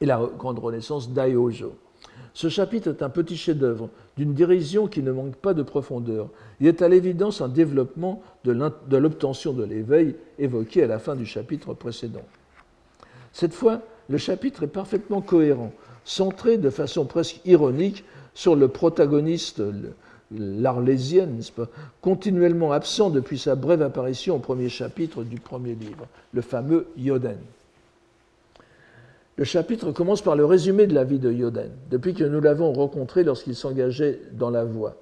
et 0.00 0.06
la 0.06 0.30
grande 0.38 0.60
renaissance 0.60 1.10
d'Aiojo. 1.10 1.74
Ce 2.34 2.48
chapitre 2.48 2.90
est 2.90 3.02
un 3.02 3.08
petit 3.08 3.36
chef-d'œuvre, 3.36 3.90
d'une 4.16 4.32
dérision 4.32 4.86
qui 4.86 5.02
ne 5.02 5.10
manque 5.10 5.34
pas 5.34 5.54
de 5.54 5.64
profondeur. 5.64 6.28
Il 6.60 6.68
est 6.68 6.80
à 6.80 6.88
l'évidence 6.88 7.40
un 7.40 7.48
développement 7.48 8.22
de 8.44 8.96
l'obtention 8.96 9.52
de 9.52 9.64
l'éveil 9.64 10.14
évoqué 10.38 10.84
à 10.84 10.86
la 10.86 11.00
fin 11.00 11.16
du 11.16 11.26
chapitre 11.26 11.74
précédent. 11.74 12.24
Cette 13.32 13.54
fois, 13.54 13.82
le 14.08 14.18
chapitre 14.18 14.62
est 14.62 14.68
parfaitement 14.68 15.20
cohérent, 15.20 15.72
centré 16.04 16.58
de 16.58 16.70
façon 16.70 17.06
presque 17.06 17.40
ironique 17.44 18.04
sur 18.34 18.56
le 18.56 18.68
protagoniste, 18.68 19.62
l'Arlésienne, 20.30 21.40
continuellement 22.00 22.72
absent 22.72 23.10
depuis 23.10 23.38
sa 23.38 23.54
brève 23.54 23.82
apparition 23.82 24.36
au 24.36 24.38
premier 24.38 24.68
chapitre 24.68 25.22
du 25.22 25.38
premier 25.38 25.74
livre, 25.74 26.06
le 26.32 26.40
fameux 26.40 26.86
Yoden. 26.96 27.38
Le 29.36 29.44
chapitre 29.44 29.92
commence 29.92 30.22
par 30.22 30.36
le 30.36 30.44
résumé 30.44 30.86
de 30.86 30.94
la 30.94 31.04
vie 31.04 31.18
de 31.18 31.32
Yoden, 31.32 31.70
depuis 31.90 32.14
que 32.14 32.24
nous 32.24 32.40
l'avons 32.40 32.72
rencontré 32.72 33.24
lorsqu'il 33.24 33.54
s'engageait 33.54 34.20
dans 34.32 34.50
la 34.50 34.64
voie. 34.64 34.96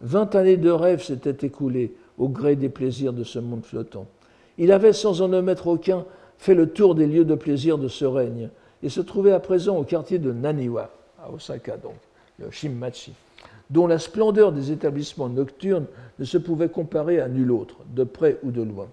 Vingt 0.00 0.34
années 0.34 0.56
de 0.56 0.70
rêve 0.70 1.02
s'étaient 1.02 1.46
écoulées 1.46 1.94
au 2.18 2.28
gré 2.28 2.56
des 2.56 2.68
plaisirs 2.68 3.12
de 3.12 3.24
ce 3.24 3.38
monde 3.38 3.64
flottant. 3.64 4.06
Il 4.58 4.72
avait, 4.72 4.92
sans 4.92 5.22
en 5.22 5.32
omettre 5.32 5.68
aucun, 5.68 6.04
fait 6.38 6.54
le 6.54 6.68
tour 6.68 6.94
des 6.94 7.06
lieux 7.06 7.24
de 7.24 7.34
plaisir 7.34 7.78
de 7.78 7.88
ce 7.88 8.04
règne 8.04 8.50
et 8.82 8.88
se 8.88 9.00
trouvait 9.00 9.32
à 9.32 9.40
présent 9.40 9.76
au 9.76 9.84
quartier 9.84 10.18
de 10.18 10.32
Naniwa, 10.32 10.90
à 11.20 11.32
Osaka 11.32 11.76
donc 11.76 11.94
le 12.38 12.50
Shimmachi, 12.50 13.12
dont 13.70 13.86
la 13.86 13.98
splendeur 13.98 14.52
des 14.52 14.72
établissements 14.72 15.28
nocturnes 15.28 15.86
ne 16.18 16.24
se 16.24 16.38
pouvait 16.38 16.68
comparer 16.68 17.20
à 17.20 17.28
nul 17.28 17.50
autre, 17.50 17.76
de 17.94 18.04
près 18.04 18.38
ou 18.42 18.50
de 18.50 18.62
loin. 18.62 18.88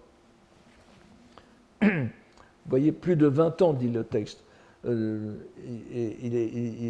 Vous 1.81 2.69
voyez, 2.69 2.91
plus 2.91 3.15
de 3.15 3.27
20 3.27 3.61
ans, 3.61 3.73
dit 3.73 3.89
le 3.89 4.03
texte. 4.03 4.39
Euh, 4.87 5.33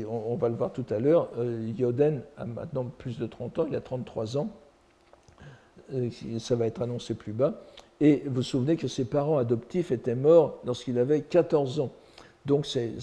on, 0.09 0.35
va 0.35 0.49
le 0.49 0.55
voir 0.55 0.73
tout 0.73 0.85
à 0.89 0.99
l'heure, 0.99 1.29
euh, 1.37 1.71
Yoden 1.77 2.21
a 2.37 2.45
maintenant 2.45 2.83
plus 2.97 3.17
de 3.17 3.25
30 3.25 3.59
ans, 3.59 3.65
il 3.69 3.75
a 3.75 3.79
33 3.79 4.37
ans, 4.37 4.49
euh, 5.93 6.09
ça 6.39 6.55
va 6.57 6.65
être 6.65 6.81
annoncé 6.81 7.13
plus 7.13 7.31
bas, 7.31 7.61
et 8.01 8.23
vous 8.25 8.35
vous 8.35 8.43
souvenez 8.43 8.75
que 8.75 8.89
ses 8.89 9.05
parents 9.05 9.37
adoptifs 9.37 9.91
étaient 9.91 10.15
morts 10.15 10.59
lorsqu'il 10.65 10.99
avait 10.99 11.21
14 11.21 11.79
ans. 11.79 11.91
Donc 12.45 12.65
c'est 12.65 12.95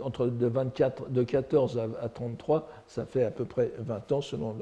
entre 0.00 0.26
de, 0.26 0.46
24, 0.46 1.10
de 1.10 1.22
14 1.22 1.80
à, 2.00 2.08
33, 2.08 2.68
ça 2.86 3.04
fait 3.04 3.24
à 3.24 3.30
peu 3.30 3.44
près 3.44 3.72
20 3.78 4.12
ans 4.12 4.20
selon 4.20 4.56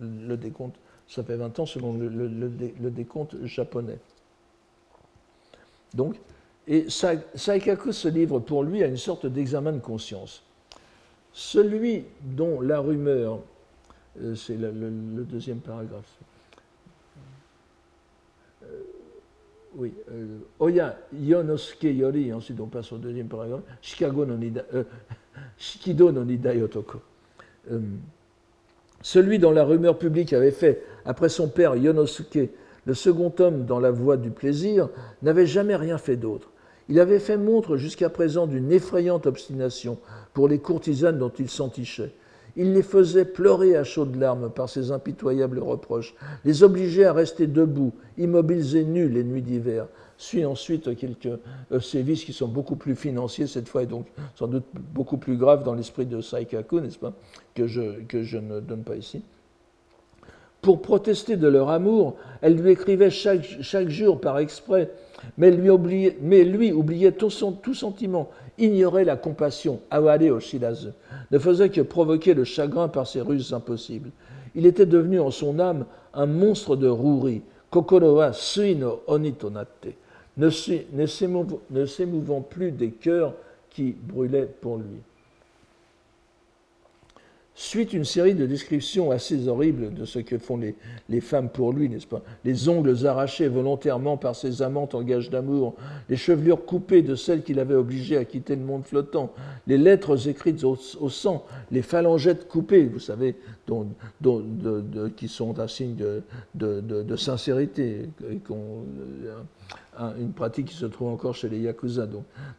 le, 0.00 0.36
décompte. 0.36 0.76
Ça 1.06 1.22
fait 1.22 1.36
20 1.36 1.58
ans 1.60 1.66
selon 1.66 1.92
le, 1.94 2.90
décompte 2.90 3.36
japonais. 3.44 3.98
Donc, 5.94 6.16
et 6.66 6.86
Saikaku 6.88 7.92
se 7.92 8.08
livre 8.08 8.38
pour 8.38 8.62
lui 8.62 8.82
à 8.82 8.86
une 8.86 8.96
sorte 8.96 9.26
d'examen 9.26 9.72
de 9.72 9.80
conscience. 9.80 10.42
Celui 11.32 12.04
dont 12.22 12.60
la 12.60 12.80
rumeur, 12.80 13.40
euh, 14.20 14.34
c'est 14.34 14.56
le, 14.56 14.70
deuxième 15.24 15.58
paragraphe, 15.58 16.18
oui, 19.76 19.92
euh, 20.10 20.38
Oya 20.58 20.98
Yonosuke 21.12 21.84
Yori, 21.84 22.32
ensuite 22.32 22.60
on 22.60 22.66
passe 22.66 22.92
au 22.92 22.98
deuxième 22.98 23.28
paragraphe, 23.28 23.62
Chicago 23.80 24.24
no 24.24 24.36
nida, 24.36 24.64
euh, 24.74 24.84
Shikido 25.58 26.10
no 26.10 26.24
Nida 26.24 26.54
Yotoko. 26.54 26.98
Euh, 27.70 27.78
celui 29.02 29.38
dont 29.38 29.52
la 29.52 29.64
rumeur 29.64 29.98
publique 29.98 30.32
avait 30.32 30.50
fait, 30.50 30.82
après 31.04 31.28
son 31.28 31.48
père 31.48 31.76
Yonosuke, 31.76 32.50
le 32.84 32.94
second 32.94 33.32
homme 33.38 33.64
dans 33.64 33.78
la 33.78 33.90
voie 33.90 34.16
du 34.16 34.30
plaisir, 34.30 34.88
n'avait 35.22 35.46
jamais 35.46 35.76
rien 35.76 35.98
fait 35.98 36.16
d'autre. 36.16 36.50
Il 36.88 36.98
avait 36.98 37.20
fait 37.20 37.36
montre 37.36 37.76
jusqu'à 37.76 38.10
présent 38.10 38.46
d'une 38.46 38.72
effrayante 38.72 39.26
obstination 39.26 39.98
pour 40.34 40.48
les 40.48 40.58
courtisanes 40.58 41.18
dont 41.18 41.32
il 41.38 41.48
s'entichait. 41.48 42.12
Il 42.56 42.72
les 42.72 42.82
faisait 42.82 43.24
pleurer 43.24 43.76
à 43.76 43.84
chaudes 43.84 44.16
larmes 44.16 44.50
par 44.50 44.68
ses 44.68 44.92
impitoyables 44.92 45.58
reproches, 45.58 46.14
les 46.44 46.62
obligeait 46.62 47.04
à 47.04 47.12
rester 47.12 47.46
debout, 47.46 47.92
immobiles 48.18 48.76
et 48.76 48.84
nus 48.84 49.08
les 49.08 49.24
nuits 49.24 49.42
d'hiver. 49.42 49.86
Suit 50.16 50.44
ensuite 50.44 50.96
quelques 50.96 51.38
euh, 51.72 51.80
sévices 51.80 52.24
qui 52.24 52.34
sont 52.34 52.48
beaucoup 52.48 52.76
plus 52.76 52.94
financiers 52.94 53.46
cette 53.46 53.68
fois 53.68 53.84
et 53.84 53.86
donc 53.86 54.06
sans 54.34 54.48
doute 54.48 54.66
beaucoup 54.74 55.16
plus 55.16 55.36
graves 55.36 55.64
dans 55.64 55.74
l'esprit 55.74 56.04
de 56.04 56.20
Saikaku, 56.20 56.80
n'est-ce 56.80 56.98
pas, 56.98 57.14
que 57.54 57.66
je, 57.66 58.36
ne 58.36 58.60
donne 58.60 58.82
pas 58.82 58.96
ici. 58.96 59.22
Pour 60.60 60.82
protester 60.82 61.36
de 61.36 61.48
leur 61.48 61.70
amour, 61.70 62.16
elle 62.42 62.56
lui 62.56 62.72
écrivait 62.72 63.08
chaque, 63.08 63.88
jour 63.88 64.20
par 64.20 64.38
exprès 64.38 64.90
mais 65.38 65.50
lui, 65.50 65.70
oubliait, 66.72 67.12
tout 67.12 67.30
sentiment, 67.30 68.30
ignorait 68.60 69.04
la 69.04 69.16
compassion, 69.16 69.80
aware 69.90 70.32
Oshilazu, 70.32 70.88
ne 71.30 71.38
faisait 71.38 71.70
que 71.70 71.80
provoquer 71.80 72.34
le 72.34 72.44
chagrin 72.44 72.88
par 72.88 73.06
ses 73.06 73.20
ruses 73.20 73.52
impossibles. 73.52 74.10
Il 74.54 74.66
était 74.66 74.86
devenu 74.86 75.20
en 75.20 75.30
son 75.30 75.58
âme 75.58 75.86
un 76.14 76.26
monstre 76.26 76.76
de 76.76 76.88
rouerie, 76.88 77.42
kokoro 77.70 78.16
wa 78.18 78.32
sui 78.32 78.76
ne 80.36 81.06
s'émouvant 81.86 82.40
plus 82.40 82.72
des 82.72 82.90
cœurs 82.90 83.34
qui 83.70 83.92
brûlaient 83.92 84.48
pour 84.60 84.78
lui. 84.78 85.00
Suite 87.62 87.92
une 87.92 88.06
série 88.06 88.34
de 88.34 88.46
descriptions 88.46 89.10
assez 89.10 89.46
horribles 89.46 89.92
de 89.92 90.06
ce 90.06 90.18
que 90.18 90.38
font 90.38 90.58
les, 91.10 91.20
femmes 91.20 91.50
pour 91.50 91.74
lui, 91.74 91.90
n'est-ce 91.90 92.06
pas? 92.06 92.22
Les 92.42 92.70
ongles 92.70 93.06
arrachés 93.06 93.48
volontairement 93.48 94.16
par 94.16 94.34
ses 94.34 94.62
amantes 94.62 94.94
en 94.94 95.02
gage 95.02 95.28
d'amour, 95.28 95.74
les 96.08 96.16
chevelures 96.16 96.64
coupées 96.64 97.02
de 97.02 97.14
celles 97.14 97.42
qu'il 97.42 97.60
avait 97.60 97.74
obligées 97.74 98.16
à 98.16 98.24
quitter 98.24 98.56
le 98.56 98.62
monde 98.62 98.86
flottant, 98.86 99.34
les 99.66 99.76
lettres 99.76 100.26
écrites 100.26 100.64
au, 100.64 100.74
sang, 101.10 101.44
les 101.70 101.82
phalangettes 101.82 102.48
coupées, 102.48 102.86
vous 102.86 102.98
savez, 102.98 103.36
qui 105.16 105.28
sont 105.28 105.58
un 105.58 105.68
signe 105.68 105.96
de, 106.54 107.16
sincérité, 107.16 108.08
et 108.30 108.40
une 110.18 110.32
pratique 110.32 110.66
qui 110.68 110.76
se 110.76 110.86
trouve 110.86 111.08
encore 111.08 111.34
chez 111.34 111.48
les 111.48 111.60
Yakuza. 111.60 112.08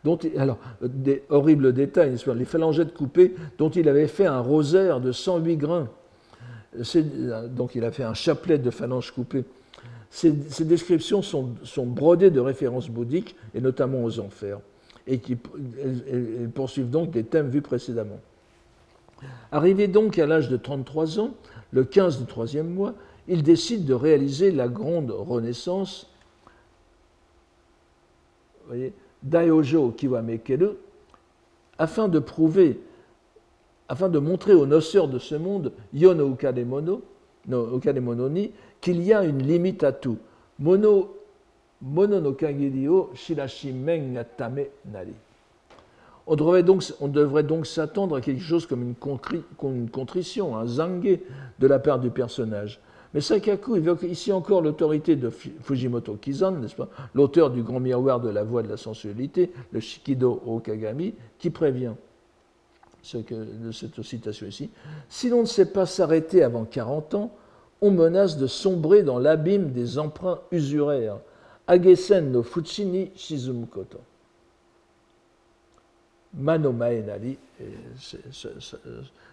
Donc, 0.03 0.27
alors, 0.37 0.57
des 0.81 1.23
horribles 1.29 1.73
détails, 1.73 2.15
les 2.35 2.45
phalangettes 2.45 2.93
coupées, 2.93 3.35
dont 3.57 3.69
il 3.69 3.87
avait 3.89 4.07
fait 4.07 4.25
un 4.25 4.39
rosaire 4.39 4.99
de 4.99 5.11
108 5.11 5.57
grains. 5.57 5.89
Donc 7.49 7.75
il 7.75 7.83
a 7.83 7.91
fait 7.91 8.03
un 8.03 8.13
chapelet 8.13 8.57
de 8.57 8.69
phalanges 8.69 9.11
coupées. 9.11 9.43
Ces, 10.09 10.31
descriptions 10.65 11.21
sont, 11.21 11.55
sont, 11.63 11.85
brodées 11.85 12.31
de 12.31 12.39
références 12.39 12.89
bouddhiques, 12.89 13.35
et 13.53 13.61
notamment 13.61 14.03
aux 14.03 14.19
enfers, 14.19 14.59
et 15.07 15.19
qui 15.19 15.37
elles 15.81 16.49
poursuivent 16.53 16.89
donc 16.89 17.11
des 17.11 17.23
thèmes 17.23 17.49
vus 17.49 17.61
précédemment. 17.61 18.19
Arrivé 19.51 19.87
donc 19.87 20.17
à 20.19 20.25
l'âge 20.25 20.49
de 20.49 20.57
33 20.57 21.19
ans, 21.19 21.31
le 21.71 21.83
15 21.83 22.19
du 22.19 22.25
troisième 22.25 22.69
mois, 22.69 22.93
il 23.27 23.43
décide 23.43 23.85
de 23.85 23.93
réaliser 23.93 24.51
la 24.51 24.67
grande 24.67 25.11
renaissance 25.11 26.07
Daiojo 29.23 29.91
Kiwamekeru, 29.91 30.69
afin 31.77 32.07
de 32.07 32.19
prouver, 32.19 32.79
afin 33.89 34.09
de 34.09 34.19
montrer 34.19 34.53
aux 34.53 34.65
noceurs 34.65 35.07
de 35.07 35.19
ce 35.19 35.35
monde, 35.35 35.73
Ukademono, 35.93 37.01
no, 37.47 37.77
Ukademononi, 37.77 38.51
qu'il 38.79 39.03
y 39.03 39.13
a 39.13 39.23
une 39.23 39.43
limite 39.43 39.83
à 39.83 39.91
tout. 39.91 40.17
Mono, 40.59 41.15
mono 41.81 42.19
no 42.19 42.33
kagiri 42.33 42.87
o 42.87 43.11
shirashi 43.15 43.71
men 43.71 44.13
natame 44.13 44.67
nari. 44.85 45.13
On 46.27 46.35
devrait 46.35 46.63
donc, 46.63 47.65
s'attendre 47.65 48.15
à 48.15 48.21
quelque 48.21 48.41
chose 48.41 48.65
comme 48.65 48.83
une, 48.83 48.95
contri, 48.95 49.41
une 49.63 49.89
contrition, 49.89 50.55
un 50.55 50.65
zangue 50.65 51.19
de 51.59 51.67
la 51.67 51.79
part 51.79 51.99
du 51.99 52.09
personnage. 52.09 52.79
Mais 53.13 53.21
Sakaku 53.21 53.75
évoque 53.75 54.03
ici 54.03 54.31
encore 54.31 54.61
l'autorité 54.61 55.15
de 55.17 55.29
Fujimoto 55.29 56.15
Kizan, 56.15 56.51
n'est-ce 56.53 56.75
pas, 56.75 56.87
l'auteur 57.13 57.49
du 57.49 57.61
grand 57.61 57.81
miroir 57.81 58.21
de 58.21 58.29
la 58.29 58.43
voie 58.43 58.63
de 58.63 58.69
la 58.69 58.77
sensualité, 58.77 59.51
le 59.71 59.81
Shikido 59.81 60.41
Okagami, 60.45 61.13
qui 61.37 61.49
prévient 61.49 61.93
de 63.03 63.71
cette 63.71 64.01
citation 64.03 64.47
ici. 64.47 64.69
Si 65.09 65.29
l'on 65.29 65.41
ne 65.41 65.45
sait 65.45 65.65
pas 65.65 65.85
s'arrêter 65.85 66.43
avant 66.43 66.65
40 66.65 67.15
ans, 67.15 67.31
on 67.81 67.91
menace 67.91 68.37
de 68.37 68.47
sombrer 68.47 69.01
dans 69.03 69.17
l'abîme 69.17 69.71
des 69.71 69.97
emprunts 69.97 70.39
usuraires. 70.51 71.17
Agesen 71.67 72.31
no 72.31 72.43
Fuchini 72.43 73.11
Shizumukoto. 73.15 73.99
Mano 76.33 76.71
Maenari, 76.71 77.37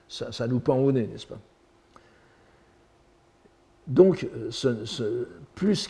ça, 0.09 0.49
nous 0.49 0.61
pend 0.61 0.78
au 0.78 0.90
nez, 0.90 1.07
n'est-ce 1.07 1.26
pas? 1.26 1.38
Donc, 3.86 4.28
plus, 5.55 5.88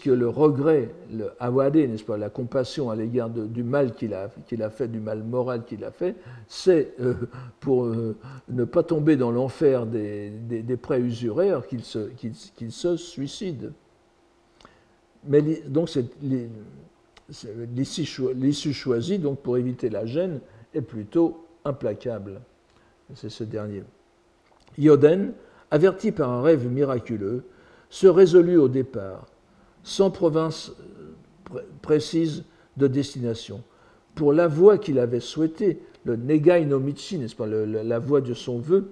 que, 0.00 0.10
le 0.10 0.28
regret, 0.28 0.90
le 1.12 1.30
awade, 1.38 1.76
n'est-ce 1.76 2.02
pas, 2.02 2.16
la 2.16 2.30
compassion 2.30 2.90
à 2.90 2.96
l'égard 2.96 3.30
du 3.30 3.62
mal 3.62 3.94
qu'il 3.94 4.12
a, 4.14 4.28
fait, 4.70 4.88
du 4.88 4.98
mal 4.98 5.22
moral 5.22 5.64
qu'il 5.64 5.84
a 5.84 5.92
fait, 5.92 6.16
c'est 6.48 6.94
euh, 7.00 7.14
pour 7.60 7.84
euh, 7.84 8.16
ne 8.48 8.64
pas 8.64 8.82
tomber 8.82 9.16
dans 9.16 9.30
l'enfer 9.30 9.86
des, 9.86 10.30
des, 10.30 10.76
prêts 10.76 11.00
usuraires 11.00 11.66
qu'il 11.66 11.84
se, 11.84 12.10
se, 12.70 12.96
suicide. 12.96 13.72
Mais 15.28 15.42
donc, 15.68 15.90
l'issue 17.74 18.72
choisie 18.72 19.18
donc, 19.18 19.40
pour 19.40 19.58
éviter 19.58 19.90
la 19.90 20.06
gêne 20.06 20.40
est 20.74 20.82
plutôt 20.82 21.46
implacable. 21.64 22.40
C'est 23.14 23.30
ce 23.30 23.44
dernier. 23.44 23.84
Yoden, 24.78 25.32
averti 25.70 26.12
par 26.12 26.30
un 26.30 26.42
rêve 26.42 26.66
miraculeux, 26.70 27.44
se 27.88 28.06
résolut 28.06 28.56
au 28.56 28.68
départ, 28.68 29.26
sans 29.82 30.10
province 30.10 30.72
euh, 31.54 31.60
précise 31.82 32.44
de 32.76 32.86
destination, 32.86 33.62
pour 34.14 34.32
la 34.32 34.48
voie 34.48 34.78
qu'il 34.78 34.98
avait 34.98 35.20
souhaitée, 35.20 35.80
le 36.04 36.16
Negai 36.16 36.64
no 36.66 36.78
Michi, 36.78 37.18
n'est-ce 37.18 37.36
pas, 37.36 37.46
la 37.46 37.98
voie 37.98 38.20
de 38.20 38.34
son 38.34 38.58
vœu, 38.58 38.90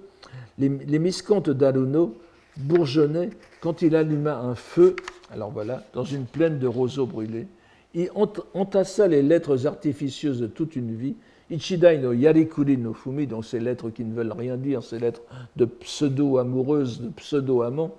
les, 0.57 0.69
les 0.69 0.99
miscantes 0.99 1.49
d'Aruno 1.49 2.15
bourgeonnaient 2.57 3.31
quand 3.61 3.81
il 3.81 3.95
alluma 3.95 4.37
un 4.37 4.55
feu, 4.55 4.95
alors 5.31 5.51
voilà, 5.51 5.83
dans 5.93 6.03
une 6.03 6.25
plaine 6.25 6.59
de 6.59 6.67
roseaux 6.67 7.05
brûlés. 7.05 7.47
Il 7.95 8.09
entassa 8.53 9.07
les 9.07 9.21
lettres 9.23 9.65
artificieuses 9.65 10.41
de 10.41 10.47
toute 10.47 10.75
une 10.75 10.93
vie 10.95 11.15
Ichidai 11.49 11.99
no 11.99 12.11
Yarikuri 12.11 12.77
no 12.77 12.93
Fumi, 12.93 13.27
donc 13.27 13.45
ces 13.45 13.59
lettres 13.59 13.91
qui 13.91 14.03
ne 14.03 14.13
veulent 14.13 14.31
rien 14.31 14.57
dire, 14.57 14.81
ces 14.83 14.97
lettres 14.97 15.21
de 15.55 15.65
pseudo-amoureuses, 15.65 17.01
de 17.01 17.09
pseudo-amants, 17.09 17.91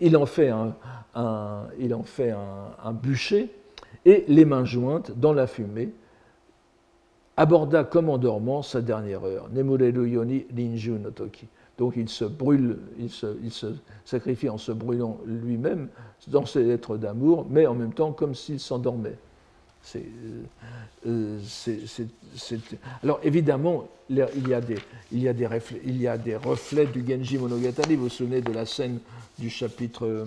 il 0.00 0.16
en 0.16 0.24
fait, 0.24 0.50
un, 1.14 2.92
bûcher 2.94 3.50
et, 4.06 4.24
les 4.28 4.44
mains 4.46 4.64
jointes 4.64 5.12
dans 5.18 5.34
la 5.34 5.46
fumée, 5.46 5.92
aborda 7.36 7.84
comme 7.84 8.08
en 8.08 8.16
dormant 8.16 8.62
sa 8.62 8.80
dernière 8.80 9.24
heure. 9.24 9.50
Nemureru 9.52 10.08
yoni 10.08 10.46
linju 10.56 10.92
no 10.92 11.10
toki. 11.10 11.46
Donc 11.76 11.96
il 11.96 12.08
se 12.08 12.24
brûle, 12.24 12.78
il 12.98 13.10
se, 13.10 13.36
il 13.42 13.50
se 13.50 13.66
sacrifie 14.06 14.48
en 14.48 14.56
se 14.56 14.72
brûlant 14.72 15.18
lui-même 15.26 15.88
dans 16.28 16.46
ses 16.46 16.64
lettres 16.64 16.96
d'amour, 16.96 17.46
mais 17.50 17.66
en 17.66 17.74
même 17.74 17.92
temps 17.92 18.12
comme 18.12 18.34
s'il 18.34 18.58
s'endormait. 18.58 19.18
C'est 19.86 20.04
euh, 21.06 21.38
alors 23.04 23.20
évidemment, 23.22 23.86
il 24.08 24.48
y, 24.48 24.54
a 24.54 24.60
des, 24.60 24.76
il, 25.10 25.22
y 25.22 25.28
a 25.28 25.32
des 25.32 25.46
reflets, 25.46 25.80
il 25.84 26.00
y 26.00 26.06
a 26.06 26.16
des 26.16 26.36
reflets 26.36 26.86
du 26.86 27.04
Genji 27.06 27.38
Monogatari. 27.38 27.96
Vous 27.96 28.04
vous 28.04 28.08
souvenez 28.08 28.40
de 28.40 28.52
la 28.52 28.64
scène 28.64 29.00
du 29.38 29.50
chapitre 29.50 30.24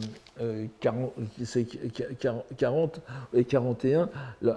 40, 0.82 1.14
euh, 1.42 2.38
40, 2.58 3.02
et 3.34 3.46
41, 3.46 4.10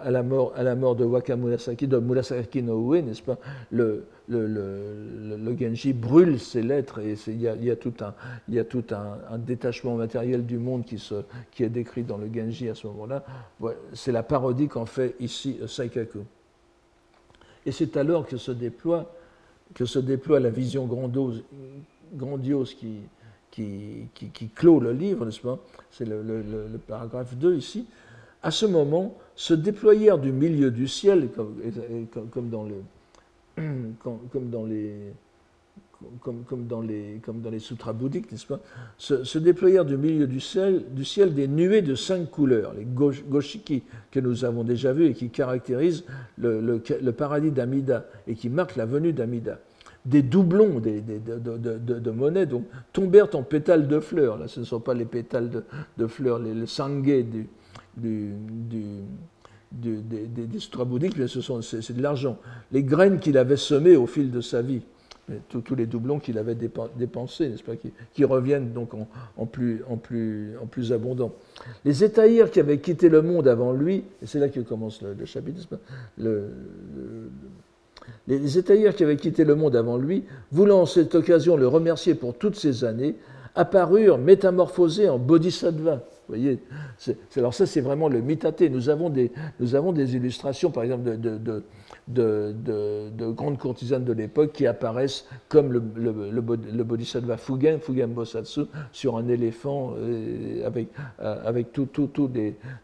à 0.03 0.11
la 0.11 0.23
mort, 0.23 0.53
à 0.57 0.63
la 0.63 0.75
mort 0.75 0.97
de 0.97 1.05
Wakamurasaki, 1.05 1.87
de 1.87 1.99
Murasaki 1.99 2.63
no 2.63 2.95
Ue, 2.95 3.03
n'est-ce 3.03 3.23
pas? 3.23 3.39
Le, 3.71 4.07
le, 4.29 4.47
le, 4.47 5.57
Genji 5.59 5.93
brûle 5.93 6.39
ses 6.39 6.63
lettres 6.63 7.01
et 7.01 7.17
il 7.29 7.41
y, 7.41 7.49
a, 7.49 7.55
il 7.55 7.65
y, 7.65 7.71
a, 7.71 7.77
tout, 7.77 7.95
un, 8.01 8.15
il 8.49 8.55
y 8.55 8.59
a 8.59 8.65
tout 8.65 8.85
un, 8.91 9.39
détachement 9.39 9.97
matériel 9.97 10.45
du 10.45 10.59
monde 10.59 10.85
qui, 10.85 10.99
se, 10.99 11.23
qui 11.53 11.65
est 11.65 11.69
décrit 11.71 12.03
dans 12.03 12.19
le 12.19 12.29
Genji 12.33 12.69
à 12.69 12.75
ce 12.75 12.87
moment-là. 12.89 13.25
C'est 13.95 14.13
la 14.13 14.23
parodie 14.23 14.69
qu'en 14.69 14.87
fait 14.87 15.15
ici 15.21 15.59
Saikaku. 15.67 16.21
Et 17.67 17.73
c'est 17.73 17.97
alors 17.97 18.27
que 18.27 18.37
se 18.37 18.53
déploie, 18.53 19.13
que 19.75 19.85
se 19.85 19.99
déploie 19.99 20.41
la 20.41 20.51
vision 20.51 20.87
grandiose, 20.87 21.45
grandiose 22.15 22.75
qui, 22.75 23.01
qui, 23.51 24.49
clôt 24.55 24.81
le 24.81 24.93
livre, 24.93 25.25
n'est-ce 25.25 25.41
pas? 25.41 25.59
C'est 25.91 26.07
le, 26.07 26.43
paragraphe 26.87 27.37
2 27.37 27.57
ici. 27.57 27.87
À 28.43 28.51
ce 28.51 28.67
moment, 28.67 29.15
se 29.37 29.55
déployèrent 29.55 30.19
du 30.19 30.33
milieu 30.33 30.71
du 30.71 30.89
ciel, 30.89 31.29
comme, 31.35 31.61
comme 32.31 32.49
dans, 32.49 32.67
comme 34.03 34.51
dans 34.51 34.65
les 34.65 35.13
comme, 36.21 36.67
dans 36.67 36.81
les, 36.81 37.21
comme 37.25 37.43
sutras 37.59 37.93
bouddhiques, 37.93 38.31
n'est-ce 38.31 38.47
pas, 38.47 38.61
se, 38.99 39.39
déployèrent 39.39 39.85
du 39.85 39.97
milieu 39.97 40.27
du 40.27 40.41
ciel, 40.41 40.85
des 41.35 41.49
nuées 41.49 41.83
de 41.83 41.95
cinq 41.95 42.31
couleurs, 42.31 42.75
les 42.75 42.85
goshiki 42.85 43.83
que 44.11 44.21
nous 44.21 44.45
avons 44.45 44.65
déjà 44.65 44.93
vus 44.93 45.07
et 45.07 45.15
qui 45.15 45.31
caractérisent 45.31 46.05
le, 46.39 46.79
paradis 47.17 47.51
d'Amida 47.51 48.07
et 48.27 48.35
qui 48.35 48.49
marquent 48.49 48.77
la 48.77 48.87
venue 48.87 49.13
d'Amida. 49.13 49.59
Des 50.05 50.23
doublons 50.23 50.81
des, 50.81 51.01
de, 51.01 51.39
de, 51.39 52.11
monnaie 52.11 52.47
donc, 52.47 52.65
tombèrent 52.93 53.35
en 53.35 53.45
pétales 53.45 53.87
de 53.87 54.01
fleurs. 54.01 54.37
Là, 54.37 54.49
ce 54.49 54.59
ne 54.61 54.65
sont 54.65 54.81
pas 54.81 54.95
les 54.95 55.05
pétales 55.05 55.49
de, 55.97 56.07
fleurs, 56.09 56.41
les, 56.41 56.55
le 56.55 56.67
des, 59.73 59.97
des, 60.47 60.59
sutras 60.59 60.85
bouddhiques, 60.85 61.17
mais 61.17 61.27
c'est 61.29 61.97
de 61.97 62.03
l'argent. 62.03 62.39
Les 62.73 62.83
graines 62.83 63.21
qu'il 63.21 63.39
avait 63.39 63.57
semées 63.57 63.97
au 63.97 64.07
fil 64.07 64.31
de 64.31 64.41
sa 64.41 64.63
vie 64.63 64.83
tous 65.49 65.75
les 65.75 65.87
doublons 65.87 66.19
qu'il 66.19 66.39
avait 66.39 66.57
dépensés, 66.97 67.49
n'est-ce 67.49 67.63
pas, 67.63 67.75
qui, 67.77 68.25
reviennent 68.25 68.73
donc 68.73 68.91
en, 68.95 69.47
plus, 69.47 70.93
abondant. 70.93 71.33
Les 71.85 72.05
Étaïrs 72.05 72.51
qui 72.51 72.61
avaient 72.61 72.79
quitté 72.79 73.09
le 73.09 73.23
monde 73.23 73.47
avant 73.49 73.73
lui, 73.73 74.05
et 74.23 74.27
c'est 74.27 74.41
là 74.41 74.49
que 74.49 74.61
commence 74.61 75.03
le, 75.03 75.25
chapitre, 75.25 75.61
les 78.27 78.59
Étaïrs 78.59 78.95
qui 78.95 79.05
avaient 79.05 79.17
quitté 79.17 79.45
le 79.45 79.55
monde 79.55 79.77
avant 79.77 79.97
lui, 79.97 80.25
voulant 80.51 80.83
en 80.83 80.87
cette 80.87 81.15
occasion 81.15 81.57
le 81.57 81.69
remercier 81.69 82.15
pour 82.15 82.37
toutes 82.37 82.57
ces 82.57 82.85
années, 82.85 83.17
apparurent 83.55 84.19
métamorphosés 84.19 85.09
en 85.09 85.19
bodhisattva. 85.19 86.03
Voyez, 86.33 86.61
alors 87.37 87.53
ça 87.53 87.67
c'est 87.67 87.83
vraiment 87.83 88.09
le 88.09 88.23
mitaté. 88.23 88.71
Nous 88.71 88.89
avons 88.89 89.11
des, 89.11 89.31
illustrations, 90.17 90.71
par 90.71 90.83
exemple, 90.83 91.05
de, 91.05 91.37
de, 91.37 91.63
de, 92.09 92.55
de 93.11 93.31
grandes 93.31 93.59
courtisanes 93.59 94.05
de 94.05 94.15
l'époque 94.15 94.53
qui 94.53 94.67
apparaissent 94.67 95.27
comme 95.51 95.73
le, 95.73 96.41
bodhisattva 96.83 97.37
Fugen, 97.37 97.81
Fugen 97.81 98.09
Bosatsu, 98.09 98.63
sur 98.93 99.19
un 99.19 99.29
éléphant 99.29 99.93
euh, 99.99 100.67
avec, 100.67 100.89
euh, 101.21 101.37
avec 101.45 101.73
tout, 101.73 101.87
tout, 101.93 102.07
tout 102.09 102.31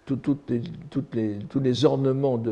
tous 0.04 1.60
les 1.60 1.84
ornements 1.86 2.42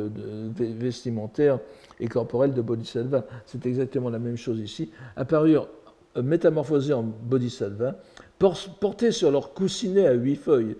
vestimentaires 0.56 1.58
et 2.00 2.08
corporels 2.08 2.54
de 2.54 2.62
bodhisattva. 2.62 3.26
C'est 3.44 3.66
exactement 3.66 4.08
la 4.08 4.18
même 4.18 4.36
chose 4.36 4.60
ici. 4.60 4.90
Apparurent 5.14 5.68
euh, 6.16 6.22
métamorphosés 6.22 6.94
en 6.94 7.02
bodhisattva, 7.02 7.96
portés 8.38 9.12
sur 9.12 9.30
leur 9.30 9.54
coussinet 9.54 10.06
à 10.06 10.12
huit 10.12 10.36
feuilles. 10.36 10.76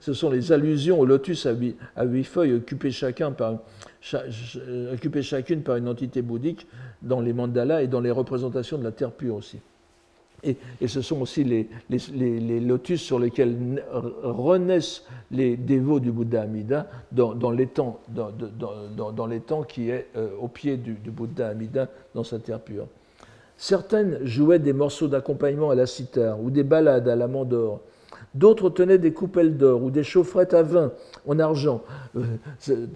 ce 0.00 0.12
sont 0.12 0.30
les 0.30 0.52
allusions 0.52 1.00
au 1.00 1.06
lotus 1.06 1.46
à 1.46 1.52
huit, 1.52 2.24
feuilles, 2.24 2.54
occupées, 2.54 2.90
chacun 2.90 3.32
par, 3.32 3.58
chacune 4.00 5.62
par 5.62 5.76
une 5.76 5.88
entité 5.88 6.22
bouddhique 6.22 6.66
dans 7.02 7.20
les 7.20 7.32
mandalas 7.32 7.82
et 7.82 7.88
dans 7.88 8.00
les 8.00 8.10
représentations 8.10 8.78
de 8.78 8.84
la 8.84 8.92
terre 8.92 9.10
pure 9.10 9.34
aussi. 9.34 9.58
Et, 10.44 10.56
ce 10.86 11.00
sont 11.00 11.22
aussi 11.22 11.42
les, 11.42 11.68
les, 11.88 12.60
lotus 12.60 13.00
sur 13.00 13.18
lesquels 13.18 13.82
renaissent 14.22 15.04
les 15.30 15.56
dévots 15.56 16.00
du 16.00 16.12
Bouddha 16.12 16.42
Amida 16.42 16.86
dans, 17.12 17.34
dans 17.34 17.50
l'étang 17.50 17.98
dans, 18.08 18.30
dans, 18.30 19.62
qui 19.62 19.88
est 19.88 20.08
euh, 20.16 20.28
au 20.38 20.48
pied 20.48 20.76
du, 20.76 20.94
du 20.94 21.10
Bouddha 21.10 21.48
Amida 21.48 21.88
dans 22.14 22.24
sa 22.24 22.38
terre 22.38 22.60
pure. 22.60 22.86
Certaines 23.56 24.18
jouaient 24.24 24.58
des 24.58 24.72
morceaux 24.72 25.08
d'accompagnement 25.08 25.70
à 25.70 25.74
la 25.74 25.86
cithare 25.86 26.40
ou 26.40 26.50
des 26.50 26.64
ballades 26.64 27.08
à 27.08 27.16
la 27.16 27.28
mandore. 27.28 27.80
D'autres 28.34 28.68
tenaient 28.68 28.98
des 28.98 29.12
coupelles 29.12 29.56
d'or 29.56 29.82
ou 29.82 29.90
des 29.90 30.02
chaufferettes 30.02 30.54
à 30.54 30.62
vin 30.62 30.92
en 31.26 31.38
argent, 31.38 31.82
euh, 32.16 32.86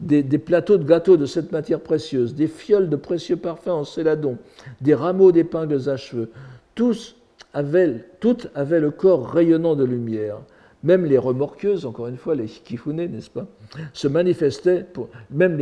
des, 0.00 0.22
plateaux 0.38 0.76
de 0.76 0.84
gâteaux 0.84 1.16
de 1.16 1.26
cette 1.26 1.50
matière 1.50 1.80
précieuse, 1.80 2.34
des 2.34 2.46
fioles 2.46 2.88
de 2.88 2.96
précieux 2.96 3.36
parfums 3.36 3.68
en 3.68 3.84
céladon, 3.84 4.38
des 4.80 4.94
rameaux 4.94 5.32
d'épingles 5.32 5.88
à 5.88 5.96
cheveux. 5.96 6.30
Tous 6.76 7.16
avaient, 7.52 8.04
toutes 8.20 8.48
avaient 8.54 8.80
le 8.80 8.92
corps 8.92 9.28
rayonnant 9.28 9.74
de 9.74 9.84
lumière. 9.84 10.38
Même 10.84 11.04
les 11.04 11.18
remorqueuses, 11.18 11.84
encore 11.84 12.06
une 12.06 12.16
fois, 12.16 12.36
les 12.36 12.46
kifune, 12.46 12.96
n'est-ce 12.96 13.30
pas, 13.30 13.46
se 13.92 14.06
manifestaient, 14.06 14.86
même 15.32 15.58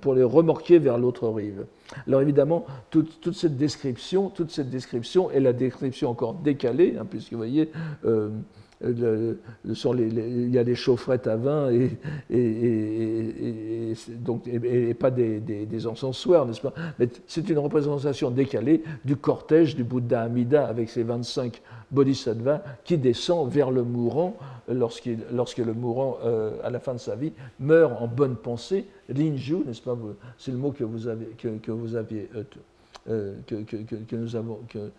pour 0.00 0.14
les 0.14 0.22
remorquer 0.22 0.78
vers 0.78 0.96
l'autre 0.96 1.28
rive. 1.28 1.66
Alors 2.06 2.20
évidemment, 2.20 2.66
toute, 2.90 3.32
cette 3.32 3.56
description, 3.56 4.28
toute 4.28 4.50
cette 4.50 4.70
description 4.70 5.30
est 5.30 5.40
la 5.40 5.52
description 5.52 6.10
encore 6.10 6.34
décalée, 6.34 6.96
hein, 6.98 7.06
puisque 7.08 7.32
vous 7.32 7.38
voyez, 7.38 7.70
euh, 8.04 8.30
il 8.84 10.50
y 10.52 10.58
a 10.58 10.64
des 10.64 10.74
chaufferettes 10.74 11.26
à 11.26 11.36
vin 11.36 11.70
et, 11.70 11.90
et, 12.30 13.94
et, 14.46 14.94
pas 14.94 15.10
des, 15.10 15.40
des, 15.40 15.86
encensoirs, 15.86 16.46
n'est-ce 16.46 16.60
pas? 16.60 16.74
Mais 16.98 17.08
c'est 17.26 17.48
une 17.48 17.58
représentation 17.58 18.30
décalée 18.30 18.82
du 19.04 19.16
cortège 19.16 19.74
du 19.74 19.84
Bouddha 19.84 20.22
Amida 20.22 20.66
avec 20.66 20.90
ses 20.90 21.02
25 21.02 21.60
bodhisattvas 21.90 22.62
qui 22.84 22.98
descend 22.98 23.50
vers 23.50 23.70
le 23.70 23.82
mourant 23.82 24.36
lorsque 24.68 25.06
le 25.58 25.72
mourant, 25.72 26.18
euh, 26.24 26.52
à 26.62 26.70
la 26.70 26.80
fin 26.80 26.94
de 26.94 26.98
sa 26.98 27.16
vie, 27.16 27.32
meurt 27.58 28.00
en 28.00 28.06
bonne 28.06 28.36
pensée. 28.36 28.86
Linju, 29.08 29.64
n'est-ce 29.66 29.82
pas? 29.82 29.96
C'est 30.36 30.50
le 30.50 30.58
mot 30.58 30.72
que 30.72 30.84
vous, 30.84 31.08
avez, 31.08 31.26
que, 31.38 31.70
vous 31.70 31.96
aviez, 31.96 32.28
euh, 32.34 32.44
euh, 33.08 33.34
que, 33.46 33.54
que, 33.54 34.16
nous 34.16 34.36
avons, 34.36 34.60
que, 34.68 34.90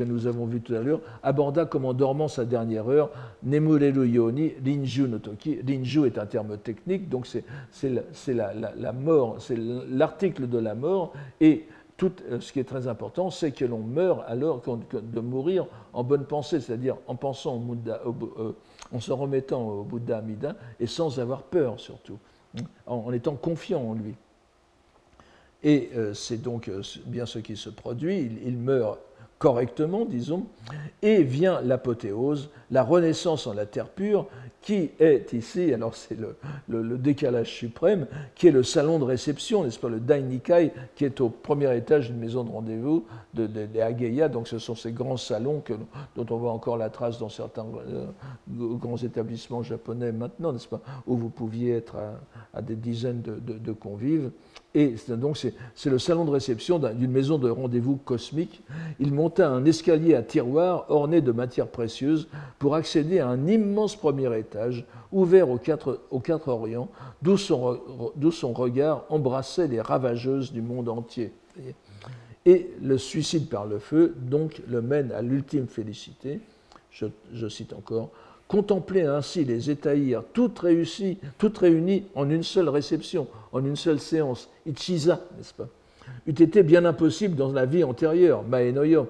nous 0.00 0.26
avons 0.26 0.46
vu 0.46 0.60
tout 0.60 0.74
à 0.74 0.80
l'heure, 0.80 1.00
aborda 1.22 1.64
comme 1.64 1.84
en 1.84 1.92
dormant 1.94 2.28
sa 2.28 2.44
dernière 2.44 2.88
heure, 2.88 3.10
Nemureru 3.42 4.08
Yoni, 4.08 4.52
Linju 4.64 5.06
no 5.08 5.18
Toki. 5.18 5.60
Linju 5.62 6.06
est 6.06 6.18
un 6.18 6.26
terme 6.26 6.58
technique, 6.58 7.08
donc 7.08 7.26
c'est 7.26 7.44
la, 7.88 8.54
la, 8.54 8.72
la, 8.76 8.92
mort, 8.92 9.36
c'est 9.40 9.56
l'article 9.56 10.48
de 10.48 10.58
la 10.58 10.74
mort, 10.74 11.12
et 11.40 11.66
tout 12.00 12.12
euh, 12.30 12.40
ce 12.40 12.50
qui 12.50 12.60
est 12.60 12.64
très 12.64 12.88
important, 12.88 13.30
c'est 13.30 13.52
que 13.52 13.66
l'on 13.66 13.80
meurt 13.82 14.24
alors 14.26 14.62
de 14.92 15.20
mourir 15.20 15.66
en 15.92 16.02
bonne 16.02 16.24
pensée, 16.24 16.58
c'est-à-dire 16.58 16.96
en 17.06 17.14
pensant 17.14 17.56
au 17.56 18.14
euh, 18.38 18.52
en 18.90 19.00
se 19.00 19.12
remettant 19.12 19.68
au 19.68 19.84
Bouddha 19.84 20.16
Amida 20.16 20.56
et 20.80 20.86
sans 20.86 21.20
avoir 21.20 21.42
peur 21.42 21.78
surtout, 21.78 22.18
en, 22.86 23.12
étant 23.12 23.36
confiant 23.36 23.82
en 23.82 23.94
lui. 23.94 24.14
Et 25.62 25.90
euh, 25.94 26.14
c'est 26.14 26.38
donc 26.38 26.70
bien 27.04 27.26
ce 27.26 27.38
qui 27.38 27.54
se 27.54 27.68
produit. 27.68 28.30
il 28.46 28.56
meurt 28.56 28.98
correctement, 29.40 30.04
disons, 30.04 30.44
et 31.00 31.22
vient 31.22 31.62
l'apothéose, 31.62 32.50
la 32.70 32.82
renaissance 32.82 33.46
en 33.46 33.54
la 33.54 33.64
terre 33.64 33.88
pure, 33.88 34.26
qui 34.60 34.90
est 35.00 35.32
ici, 35.32 35.72
alors 35.72 35.94
c'est 35.94 36.18
le, 36.68 36.98
décalage 36.98 37.50
suprême, 37.50 38.06
qui 38.34 38.48
est 38.48 38.50
le 38.50 38.62
salon 38.62 38.98
de 38.98 39.04
réception, 39.04 39.64
n'est-ce 39.64 39.78
pas, 39.78 39.88
le 39.88 39.98
Dainikai, 39.98 40.72
qui 40.94 41.06
est 41.06 41.22
au 41.22 41.30
premier 41.30 41.74
étage 41.74 42.08
d'une 42.08 42.18
maison 42.18 42.44
de 42.44 42.50
rendez-vous 42.50 43.06
de, 43.32 43.46
de, 43.46 44.28
donc 44.28 44.46
ce 44.46 44.58
sont 44.58 44.74
ces 44.74 44.92
grands 44.92 45.16
salons 45.16 45.60
que, 45.60 45.72
dont 46.16 46.26
on 46.28 46.36
voit 46.36 46.52
encore 46.52 46.76
la 46.76 46.90
trace 46.90 47.18
dans 47.18 47.30
certains 47.30 47.64
euh, 47.88 48.08
grands 48.50 48.98
établissements 48.98 49.62
japonais 49.62 50.12
maintenant, 50.12 50.52
n'est-ce 50.52 50.68
pas, 50.68 50.82
où 51.06 51.16
vous 51.16 51.30
pouviez 51.30 51.76
être 51.76 51.96
à, 52.52 52.60
des 52.60 52.76
dizaines 52.76 53.22
de 53.22 53.72
convives. 53.72 54.32
Et 54.74 54.94
donc 55.08 55.36
c'est 55.36 55.90
le 55.90 55.98
salon 55.98 56.24
de 56.24 56.30
réception 56.30 56.78
d'une 56.78 57.10
maison 57.10 57.38
de 57.38 57.50
rendez-vous 57.50 57.96
cosmique. 57.96 58.62
Il 59.00 59.12
monta 59.12 59.48
un 59.48 59.64
escalier 59.64 60.14
à 60.14 60.22
tiroirs 60.22 60.86
orné 60.88 61.20
de 61.20 61.32
matières 61.32 61.66
précieuses 61.66 62.28
pour 62.60 62.76
accéder 62.76 63.18
à 63.18 63.28
un 63.28 63.48
immense 63.48 63.96
premier 63.96 64.38
étage 64.38 64.86
ouvert 65.10 65.50
aux 65.50 65.58
quatre, 65.58 66.00
aux 66.10 66.22
orients, 66.46 66.88
d'où 67.20 67.36
son, 67.36 68.52
regard 68.52 69.04
embrassait 69.08 69.66
les 69.66 69.80
ravageuses 69.80 70.52
du 70.52 70.62
monde 70.62 70.88
entier. 70.88 71.32
Et 72.46 72.70
le 72.80 72.96
suicide 72.96 73.48
par 73.48 73.66
le 73.66 73.78
feu, 73.78 74.14
donc, 74.16 74.62
le 74.68 74.80
mène 74.80 75.12
à 75.12 75.20
l'ultime 75.20 75.66
félicité. 75.66 76.40
Je 76.90 77.48
cite 77.48 77.72
encore 77.72 78.10
Contempler 78.50 79.02
ainsi 79.02 79.44
les 79.44 79.70
réussies, 80.58 81.18
toutes 81.38 81.58
réunies 81.58 82.06
en 82.16 82.28
une 82.28 82.42
seule 82.42 82.68
réception, 82.68 83.28
en 83.52 83.64
une 83.64 83.76
seule 83.76 84.00
séance, 84.00 84.50
Ichiza, 84.66 85.20
n'est-ce 85.36 85.54
pas, 85.54 85.68
eût 86.26 86.32
été 86.32 86.64
bien 86.64 86.84
impossible 86.84 87.36
dans 87.36 87.52
la 87.52 87.64
vie 87.64 87.84
antérieure, 87.84 88.42
Maenoyo. 88.42 89.06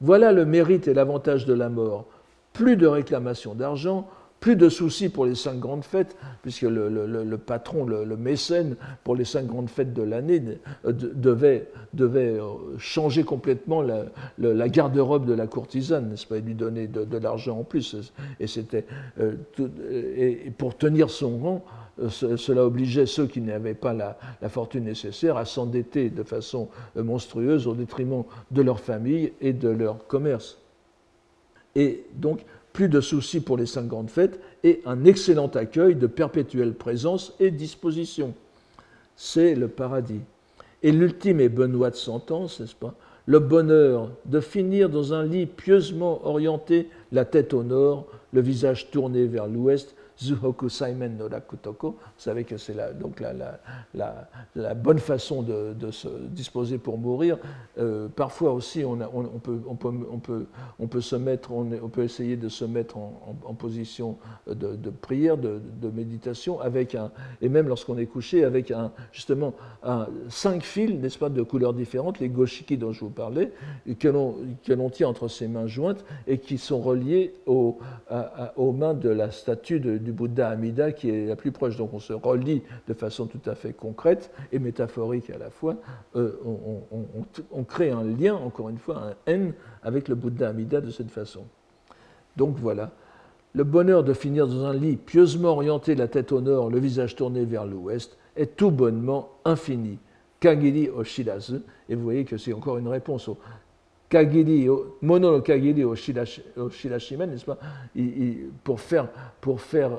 Voilà 0.00 0.32
le 0.32 0.46
mérite 0.46 0.88
et 0.88 0.94
l'avantage 0.94 1.44
de 1.44 1.52
la 1.52 1.68
mort. 1.68 2.06
Plus 2.54 2.78
de 2.78 2.86
réclamation 2.86 3.54
d'argent, 3.54 4.08
plus 4.42 4.56
de 4.56 4.68
soucis 4.68 5.08
pour 5.08 5.24
les 5.24 5.36
cinq 5.36 5.60
grandes 5.60 5.84
fêtes, 5.84 6.16
puisque 6.42 6.62
le, 6.62 7.36
patron, 7.36 7.86
le, 7.86 8.16
mécène 8.16 8.74
pour 9.04 9.14
les 9.14 9.24
cinq 9.24 9.46
grandes 9.46 9.70
fêtes 9.70 9.94
de 9.94 10.02
l'année 10.02 10.42
euh, 10.84 10.92
devait, 10.92 11.68
euh, 12.00 12.40
changer 12.76 13.22
complètement 13.22 13.82
la, 13.82 14.68
garde-robe 14.68 15.26
de 15.26 15.32
la 15.32 15.46
courtisane, 15.46 16.10
n'est-ce 16.10 16.26
pas, 16.26 16.38
et 16.38 16.40
lui 16.40 16.56
donner 16.56 16.88
de, 16.88 17.18
l'argent 17.18 17.60
en 17.60 17.62
plus. 17.62 17.96
Et, 18.40 18.48
c'était, 18.48 18.84
euh, 19.20 19.36
et 20.16 20.50
pour 20.58 20.76
tenir 20.76 21.08
son 21.08 21.38
rang, 21.38 21.64
cela 22.08 22.66
obligeait 22.66 23.06
ceux 23.06 23.28
qui 23.28 23.40
n'avaient 23.40 23.74
pas 23.74 23.92
la, 23.92 24.18
la, 24.40 24.48
fortune 24.48 24.84
nécessaire 24.84 25.36
à 25.36 25.44
s'endetter 25.44 26.10
de 26.10 26.24
façon 26.24 26.68
monstrueuse 26.96 27.68
au 27.68 27.74
détriment 27.74 28.24
de 28.50 28.62
leur 28.62 28.80
famille 28.80 29.34
et 29.40 29.52
de 29.52 29.68
leur 29.68 30.04
commerce. 30.08 30.58
Et 31.74 32.04
donc, 32.16 32.44
plus 32.72 32.88
de 32.88 33.00
soucis 33.00 33.40
pour 33.40 33.56
les 33.56 33.66
cinq 33.66 33.86
grandes 33.86 34.10
fêtes 34.10 34.40
et 34.64 34.80
un 34.86 35.04
excellent 35.04 35.48
accueil 35.48 35.94
de 35.94 36.06
perpétuelle 36.06 36.74
présence 36.74 37.34
et 37.40 37.50
disposition. 37.50 38.34
C'est 39.16 39.54
le 39.54 39.68
paradis. 39.68 40.20
Et 40.82 40.92
l'ultime 40.92 41.40
et 41.40 41.48
benoîte 41.48 41.94
sentence, 41.94 42.60
n'est-ce 42.60 42.74
pas 42.74 42.94
Le 43.26 43.38
bonheur 43.38 44.10
de 44.24 44.40
finir 44.40 44.88
dans 44.88 45.14
un 45.14 45.24
lit 45.24 45.46
pieusement 45.46 46.26
orienté, 46.26 46.88
la 47.12 47.24
tête 47.24 47.54
au 47.54 47.62
nord, 47.62 48.06
le 48.32 48.40
visage 48.40 48.90
tourné 48.90 49.26
vers 49.26 49.46
l'ouest, 49.46 49.94
Zuhoku 50.22 50.68
Saimen 50.68 51.16
no 51.16 51.28
Rakutoko. 51.28 51.90
Vous 51.90 51.98
savez 52.16 52.44
que 52.44 52.56
c'est 52.56 52.74
la, 52.74 52.92
donc 52.92 53.20
la, 53.20 53.32
la, 53.94 54.28
la, 54.54 54.74
bonne 54.74 54.98
façon 54.98 55.42
de, 55.42 55.74
de, 55.74 55.90
se 55.90 56.08
disposer 56.28 56.78
pour 56.78 56.98
mourir. 56.98 57.38
Euh, 57.78 58.08
parfois 58.08 58.52
aussi, 58.52 58.84
on, 58.84 58.96
peut, 61.88 62.02
essayer 62.02 62.36
de 62.36 62.48
se 62.48 62.64
mettre 62.64 62.96
en, 62.96 63.36
en, 63.44 63.54
position 63.54 64.16
de, 64.46 64.76
de 64.76 64.90
prière, 64.90 65.36
de, 65.36 65.60
de, 65.80 65.90
méditation, 65.90 66.60
avec 66.60 66.94
un, 66.94 67.10
et 67.40 67.48
même 67.48 67.68
lorsqu'on 67.68 67.98
est 67.98 68.06
couché, 68.06 68.44
avec 68.44 68.70
un, 68.70 68.92
justement 69.12 69.54
un, 69.82 70.06
cinq 70.28 70.62
fils, 70.62 70.94
n'est-ce 70.94 71.18
pas, 71.18 71.28
de 71.28 71.42
couleurs 71.42 71.74
différentes, 71.74 72.20
les 72.20 72.28
goshiki 72.28 72.76
dont 72.76 72.92
je 72.92 73.00
vous 73.00 73.10
parlais, 73.10 73.52
que 73.98 74.08
l'on 74.08 74.90
tient 74.90 75.08
entre 75.08 75.28
ses 75.28 75.48
mains 75.48 75.66
jointes 75.66 76.04
et 76.26 76.38
qui 76.38 76.58
sont 76.58 76.80
reliés 76.80 77.34
au, 77.46 77.78
aux 78.56 78.72
mains 78.72 78.94
de 78.94 79.08
la 79.08 79.30
statue 79.30 79.80
du 79.80 80.11
Bouddha 80.12 80.48
Amida 80.48 80.92
qui 80.92 81.10
est 81.10 81.26
la 81.26 81.36
plus 81.36 81.52
proche. 81.52 81.76
Donc 81.76 81.92
on 81.92 81.98
se 81.98 82.12
relie 82.12 82.62
de 82.88 82.94
façon 82.94 83.26
tout 83.26 83.40
à 83.46 83.54
fait 83.54 83.72
concrète 83.72 84.30
et 84.52 84.58
métaphorique 84.58 85.30
à 85.30 85.38
la 85.38 85.50
fois. 85.50 85.76
Euh, 86.16 86.38
on, 87.50 87.64
crée 87.64 87.90
un 87.90 88.04
lien, 88.04 88.34
encore 88.34 88.68
une 88.68 88.78
fois, 88.78 89.02
un 89.10 89.14
N 89.26 89.52
avec 89.82 90.08
le 90.08 90.14
Bouddha 90.14 90.48
Amida 90.48 90.80
de 90.80 90.90
cette 90.90 91.10
façon. 91.10 91.44
Donc 92.36 92.56
voilà. 92.56 92.90
Le 93.54 93.64
bonheur 93.64 94.02
de 94.02 94.14
finir 94.14 94.46
dans 94.46 94.64
un 94.64 94.72
lit 94.72 94.96
pieusement 94.96 95.50
orienté, 95.50 95.94
la 95.94 96.08
tête 96.08 96.32
au 96.32 96.40
nord, 96.40 96.70
le 96.70 96.78
visage 96.78 97.16
tourné 97.16 97.44
vers 97.44 97.66
l'ouest, 97.66 98.16
est 98.36 98.56
tout 98.56 98.70
bonnement 98.70 99.28
infini. 99.44 99.98
Kagiri 100.40 100.88
o 100.88 101.04
shirazu. 101.04 101.60
Et 101.88 101.94
vous 101.94 102.02
voyez 102.02 102.24
que 102.24 102.38
c'est 102.38 102.52
encore 102.52 102.78
une 102.78 102.88
réponse 102.88 103.28
au 103.28 103.38
kagiri, 104.12 104.68
mono 105.00 105.32
no 105.32 105.40
kagiri 105.40 105.84
o 105.84 105.94
shirashimen, 105.94 107.30
n'est-ce 107.30 107.46
pas? 107.46 107.58
Pour, 108.62 108.78
faire, 108.78 109.08
pour, 109.40 109.60
faire, 109.60 109.90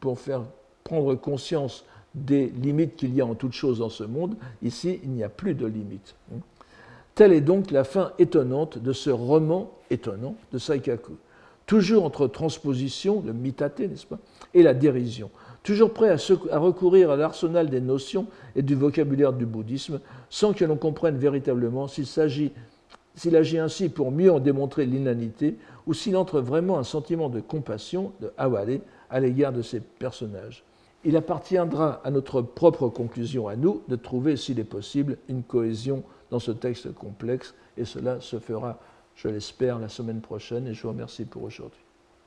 pour 0.00 0.18
faire 0.18 0.42
prendre 0.84 1.14
conscience 1.14 1.84
des 2.14 2.48
limites 2.48 2.96
qu'il 2.96 3.14
y 3.14 3.22
a 3.22 3.26
en 3.26 3.34
toute 3.34 3.54
chose 3.54 3.78
dans 3.78 3.88
ce 3.88 4.04
monde, 4.04 4.36
ici, 4.62 5.00
il 5.02 5.10
n'y 5.10 5.24
a 5.24 5.30
plus 5.30 5.54
de 5.54 5.64
limites. 5.64 6.14
Telle 7.14 7.32
est 7.32 7.40
donc 7.40 7.70
la 7.70 7.84
fin 7.84 8.12
étonnante 8.18 8.76
de 8.78 8.92
ce 8.92 9.08
roman 9.08 9.70
étonnant 9.88 10.36
de 10.52 10.58
Saikaku. 10.58 11.12
Toujours 11.64 12.04
entre 12.04 12.26
transposition, 12.26 13.22
le 13.24 13.32
mitate, 13.32 13.80
n'est-ce 13.80 14.06
pas, 14.06 14.18
et 14.52 14.62
la 14.62 14.74
dérision 14.74 15.30
toujours 15.62 15.92
prêt 15.92 16.10
à, 16.10 16.58
recourir 16.58 17.10
à 17.10 17.16
l'arsenal 17.16 17.70
des 17.70 17.80
notions 17.80 18.26
et 18.56 18.62
du 18.62 18.74
vocabulaire 18.74 19.32
du 19.32 19.46
bouddhisme, 19.46 20.00
sans 20.28 20.52
que 20.52 20.64
l'on 20.64 20.76
comprenne 20.76 21.16
véritablement 21.16 21.88
s'il 21.88 22.06
s'agit 22.06 22.52
s'il 23.14 23.36
agit 23.36 23.58
ainsi 23.58 23.88
pour 23.88 24.10
mieux 24.10 24.32
en 24.32 24.40
démontrer 24.40 24.86
l'inanité, 24.86 25.56
ou 25.86 25.94
s'il 25.94 26.16
entre 26.16 26.40
vraiment 26.40 26.78
un 26.78 26.84
sentiment 26.84 27.28
de 27.28 27.40
compassion, 27.40 28.12
de 28.20 28.32
aware, 28.36 28.80
à 29.10 29.20
l'égard 29.20 29.52
de 29.52 29.62
ces 29.62 29.80
personnages. 29.80 30.64
Il 31.04 31.16
appartiendra 31.16 32.00
à 32.04 32.10
notre 32.10 32.42
propre 32.42 32.88
conclusion 32.88 33.48
à 33.48 33.56
nous 33.56 33.82
de 33.88 33.96
trouver, 33.96 34.36
s'il 34.36 34.60
est 34.60 34.64
possible, 34.64 35.18
une 35.28 35.42
cohésion 35.42 36.04
dans 36.30 36.38
ce 36.38 36.52
texte 36.52 36.94
complexe, 36.94 37.54
et 37.76 37.84
cela 37.84 38.20
se 38.20 38.38
fera, 38.38 38.78
je 39.16 39.28
l'espère, 39.28 39.78
la 39.78 39.88
semaine 39.88 40.20
prochaine, 40.20 40.66
et 40.66 40.74
je 40.74 40.82
vous 40.82 40.90
remercie 40.90 41.24
pour 41.24 41.42
aujourd'hui. 41.42 41.80